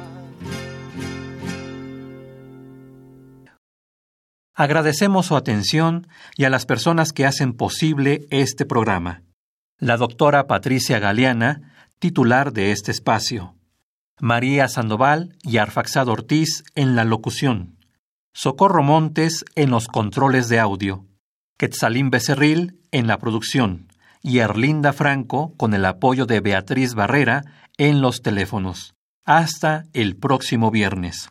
Agradecemos 4.54 5.26
su 5.26 5.36
atención 5.36 6.06
y 6.36 6.44
a 6.44 6.50
las 6.50 6.64
personas 6.64 7.12
que 7.12 7.26
hacen 7.26 7.54
posible 7.54 8.26
este 8.30 8.64
programa. 8.64 9.22
La 9.78 9.96
doctora 9.96 10.46
Patricia 10.46 11.00
Galeana, 11.00 11.72
titular 11.98 12.52
de 12.52 12.70
este 12.70 12.92
espacio. 12.92 13.56
María 14.20 14.68
Sandoval 14.68 15.36
y 15.42 15.56
Arfaxado 15.56 16.12
Ortiz 16.12 16.62
en 16.76 16.94
la 16.94 17.04
locución. 17.04 17.78
Socorro 18.32 18.84
Montes 18.84 19.44
en 19.56 19.70
los 19.70 19.88
controles 19.88 20.48
de 20.48 20.60
audio, 20.60 21.04
Quetzalín 21.58 22.10
Becerril 22.10 22.80
en 22.92 23.08
la 23.08 23.18
producción 23.18 23.88
y 24.22 24.38
Erlinda 24.38 24.92
Franco 24.92 25.54
con 25.56 25.74
el 25.74 25.84
apoyo 25.84 26.26
de 26.26 26.40
Beatriz 26.40 26.94
Barrera 26.94 27.42
en 27.76 28.00
los 28.00 28.22
teléfonos. 28.22 28.94
Hasta 29.24 29.84
el 29.92 30.16
próximo 30.16 30.70
viernes. 30.70 31.30